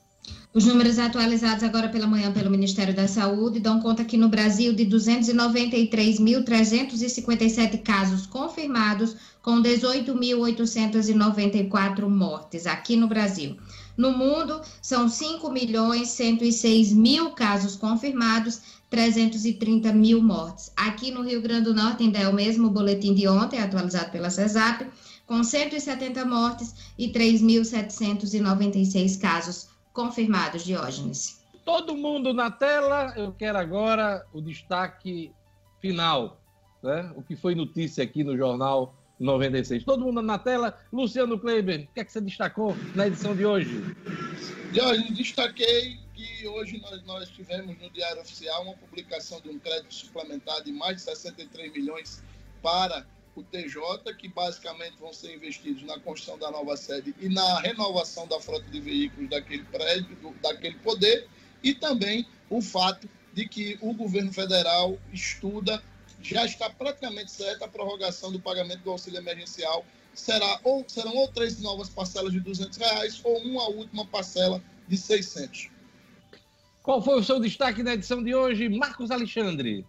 Os 0.53 0.65
números 0.65 0.97
atualizados 0.97 1.63
agora 1.63 1.89
pela 1.89 2.07
manhã 2.07 2.31
pelo 2.31 2.49
Ministério 2.49 2.95
da 2.95 3.07
Saúde 3.07 3.59
dão 3.59 3.81
conta 3.81 4.05
que 4.05 4.17
no 4.17 4.29
Brasil 4.29 4.73
de 4.73 4.85
293.357 4.85 7.83
casos 7.83 8.25
confirmados, 8.25 9.15
com 9.41 9.61
18.894 9.61 12.07
mortes 12.07 12.65
aqui 12.65 12.95
no 12.95 13.07
Brasil. 13.07 13.57
No 13.97 14.11
mundo, 14.11 14.59
são 14.81 15.07
5 15.07 15.49
milhões 15.51 16.09
106 16.09 16.91
mil 16.93 17.29
casos 17.31 17.75
confirmados, 17.75 18.61
330 18.89 19.93
mil 19.93 20.23
mortes. 20.23 20.71
Aqui 20.75 21.11
no 21.11 21.21
Rio 21.21 21.41
Grande 21.41 21.65
do 21.65 21.73
Norte 21.73 22.03
ainda 22.03 22.19
é 22.19 22.27
o 22.27 22.33
mesmo 22.33 22.69
boletim 22.69 23.13
de 23.13 23.27
ontem, 23.27 23.59
atualizado 23.59 24.11
pela 24.11 24.29
CESAP, 24.29 24.85
com 25.25 25.43
170 25.43 26.23
mortes 26.25 26.93
e 26.97 27.11
3.796 27.11 29.19
casos 29.19 29.69
confirmados, 29.93 30.63
Diógenes. 30.63 31.43
Todo 31.63 31.95
mundo 31.95 32.33
na 32.33 32.51
tela, 32.51 33.13
eu 33.17 33.31
quero 33.31 33.57
agora 33.57 34.25
o 34.31 34.41
destaque 34.41 35.31
final, 35.81 36.39
né? 36.83 37.11
o 37.15 37.23
que 37.23 37.35
foi 37.35 37.55
notícia 37.55 38.03
aqui 38.03 38.23
no 38.23 38.37
Jornal 38.37 38.93
96. 39.19 39.83
Todo 39.83 40.05
mundo 40.05 40.21
na 40.21 40.37
tela. 40.37 40.77
Luciano 40.91 41.39
Kleber, 41.39 41.87
o 41.89 41.93
que 41.93 42.01
é 42.01 42.05
que 42.05 42.11
você 42.11 42.21
destacou 42.21 42.75
na 42.93 43.07
edição 43.07 43.35
de 43.35 43.45
hoje? 43.45 43.81
Diógenes, 44.71 45.15
destaquei 45.15 45.97
que 46.13 46.47
hoje 46.47 46.79
nós, 46.81 47.03
nós 47.05 47.29
tivemos 47.29 47.77
no 47.79 47.89
Diário 47.89 48.21
Oficial 48.21 48.63
uma 48.63 48.73
publicação 48.73 49.41
de 49.41 49.49
um 49.49 49.57
crédito 49.57 49.93
suplementar 49.93 50.63
de 50.63 50.71
mais 50.71 50.97
de 50.97 51.03
63 51.03 51.73
milhões 51.73 52.21
para 52.61 53.05
o 53.35 53.43
TJ, 53.43 54.13
que 54.17 54.27
basicamente 54.27 54.95
vão 54.99 55.13
ser 55.13 55.35
investidos 55.35 55.83
na 55.83 55.99
construção 55.99 56.37
da 56.37 56.49
nova 56.49 56.77
sede 56.77 57.13
e 57.19 57.27
na 57.27 57.59
renovação 57.59 58.27
da 58.27 58.39
frota 58.39 58.69
de 58.69 58.79
veículos 58.79 59.29
daquele 59.29 59.63
prédio, 59.65 60.17
daquele 60.41 60.75
poder, 60.79 61.27
e 61.61 61.73
também 61.73 62.25
o 62.49 62.61
fato 62.61 63.09
de 63.33 63.47
que 63.47 63.77
o 63.81 63.93
governo 63.93 64.31
federal 64.31 64.97
estuda, 65.11 65.83
já 66.21 66.45
está 66.45 66.69
praticamente 66.69 67.31
certa 67.31 67.65
a 67.65 67.67
prorrogação 67.67 68.31
do 68.31 68.39
pagamento 68.39 68.81
do 68.81 68.91
auxílio 68.91 69.19
emergencial. 69.19 69.85
Será 70.13 70.59
ou, 70.63 70.85
serão 70.87 71.13
ou 71.15 71.27
três 71.27 71.61
novas 71.61 71.89
parcelas 71.89 72.31
de 72.31 72.39
200 72.39 72.77
reais 72.77 73.19
ou 73.23 73.37
uma 73.39 73.67
última 73.67 74.05
parcela 74.05 74.63
de 74.87 74.97
600. 74.97 75.69
Qual 76.81 77.01
foi 77.01 77.19
o 77.19 77.23
seu 77.23 77.39
destaque 77.39 77.83
na 77.83 77.95
edição 77.95 78.23
de 78.23 78.33
hoje, 78.33 78.69
Marcos 78.69 79.11
Alexandre? 79.11 79.85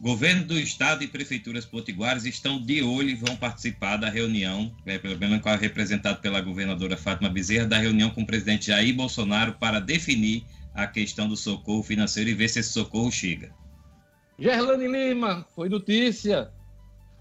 Governo 0.00 0.44
do 0.44 0.58
Estado 0.58 1.04
e 1.04 1.08
prefeituras 1.08 1.64
potiguares 1.64 2.24
estão 2.24 2.60
de 2.60 2.82
olho 2.82 3.10
e 3.10 3.14
vão 3.14 3.36
participar 3.36 3.96
da 3.96 4.08
reunião, 4.08 4.74
é, 4.84 4.98
pelo 4.98 5.18
menos 5.18 5.40
representado 5.60 6.20
pela 6.20 6.40
governadora 6.40 6.96
Fátima 6.96 7.28
Bezerra, 7.28 7.66
da 7.66 7.78
reunião 7.78 8.10
com 8.10 8.22
o 8.22 8.26
presidente 8.26 8.66
Jair 8.66 8.94
Bolsonaro 8.94 9.54
para 9.54 9.80
definir 9.80 10.44
a 10.74 10.86
questão 10.86 11.28
do 11.28 11.36
socorro 11.36 11.82
financeiro 11.82 12.28
e 12.30 12.34
ver 12.34 12.48
se 12.48 12.58
esse 12.58 12.72
socorro 12.72 13.10
chega. 13.10 13.54
Gerlane 14.38 14.88
Lima, 14.88 15.46
foi 15.54 15.68
notícia. 15.68 16.50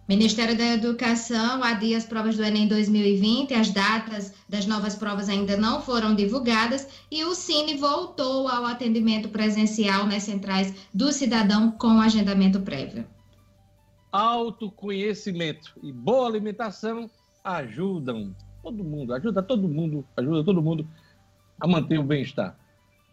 Ministério 0.07 0.57
da 0.57 0.65
Educação 0.65 1.63
adia 1.63 1.95
as 1.97 2.05
provas 2.05 2.35
do 2.35 2.43
Enem 2.43 2.67
2020, 2.67 3.53
as 3.53 3.71
datas 3.71 4.34
das 4.49 4.65
novas 4.65 4.95
provas 4.95 5.30
ainda 5.30 5.55
não 5.55 5.81
foram 5.81 6.13
divulgadas 6.13 6.85
e 7.09 7.23
o 7.23 7.34
Cine 7.34 7.77
voltou 7.77 8.49
ao 8.49 8.65
atendimento 8.65 9.30
presencial 9.30 10.05
nas 10.05 10.23
centrais 10.23 10.73
do 10.93 11.09
cidadão 11.13 11.71
com 11.71 12.01
agendamento 12.01 12.59
prévio. 12.59 13.05
Autoconhecimento 14.11 15.73
e 15.81 15.93
boa 15.93 16.27
alimentação 16.27 17.09
ajudam 17.41 18.35
todo 18.61 18.84
mundo, 18.84 19.13
ajuda 19.13 19.41
todo 19.41 19.69
mundo, 19.69 20.05
ajuda 20.17 20.43
todo 20.43 20.61
mundo 20.61 20.85
a 21.61 21.65
manter 21.65 21.97
o 21.97 22.03
bem-estar. 22.03 22.57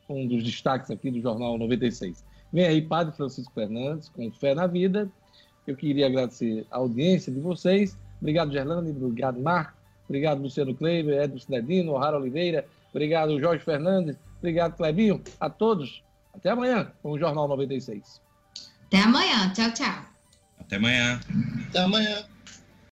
Um 0.08 0.26
dos 0.26 0.42
destaques 0.42 0.90
aqui 0.90 1.08
do 1.08 1.20
Jornal 1.20 1.56
96. 1.56 2.24
Vem 2.52 2.66
aí 2.66 2.82
Padre 2.82 3.14
Francisco 3.16 3.54
Fernandes, 3.54 4.08
com 4.08 4.28
fé 4.32 4.56
na 4.56 4.66
vida. 4.66 5.08
Eu 5.70 5.76
queria 5.76 6.06
agradecer 6.06 6.66
a 6.68 6.78
audiência 6.78 7.32
de 7.32 7.38
vocês. 7.38 7.96
Obrigado, 8.20 8.50
Gerlane. 8.52 8.90
Obrigado, 8.90 9.40
Marco. 9.40 9.72
Obrigado, 10.08 10.42
Luciano 10.42 10.74
Kleiber, 10.74 11.22
Edson 11.22 11.38
Cinedino, 11.38 11.92
O'Hara 11.92 12.18
Oliveira. 12.18 12.66
Obrigado, 12.90 13.38
Jorge 13.38 13.64
Fernandes. 13.64 14.16
Obrigado, 14.38 14.76
Clebinho. 14.76 15.22
A 15.38 15.48
todos. 15.48 16.02
Até 16.34 16.50
amanhã 16.50 16.90
com 17.00 17.12
o 17.12 17.18
Jornal 17.18 17.46
96. 17.46 18.20
Até 18.86 18.98
amanhã. 18.98 19.52
Tchau, 19.52 19.72
tchau. 19.72 20.04
Até 20.58 20.74
amanhã. 20.74 21.20
Até 21.68 21.78
amanhã. 21.78 22.24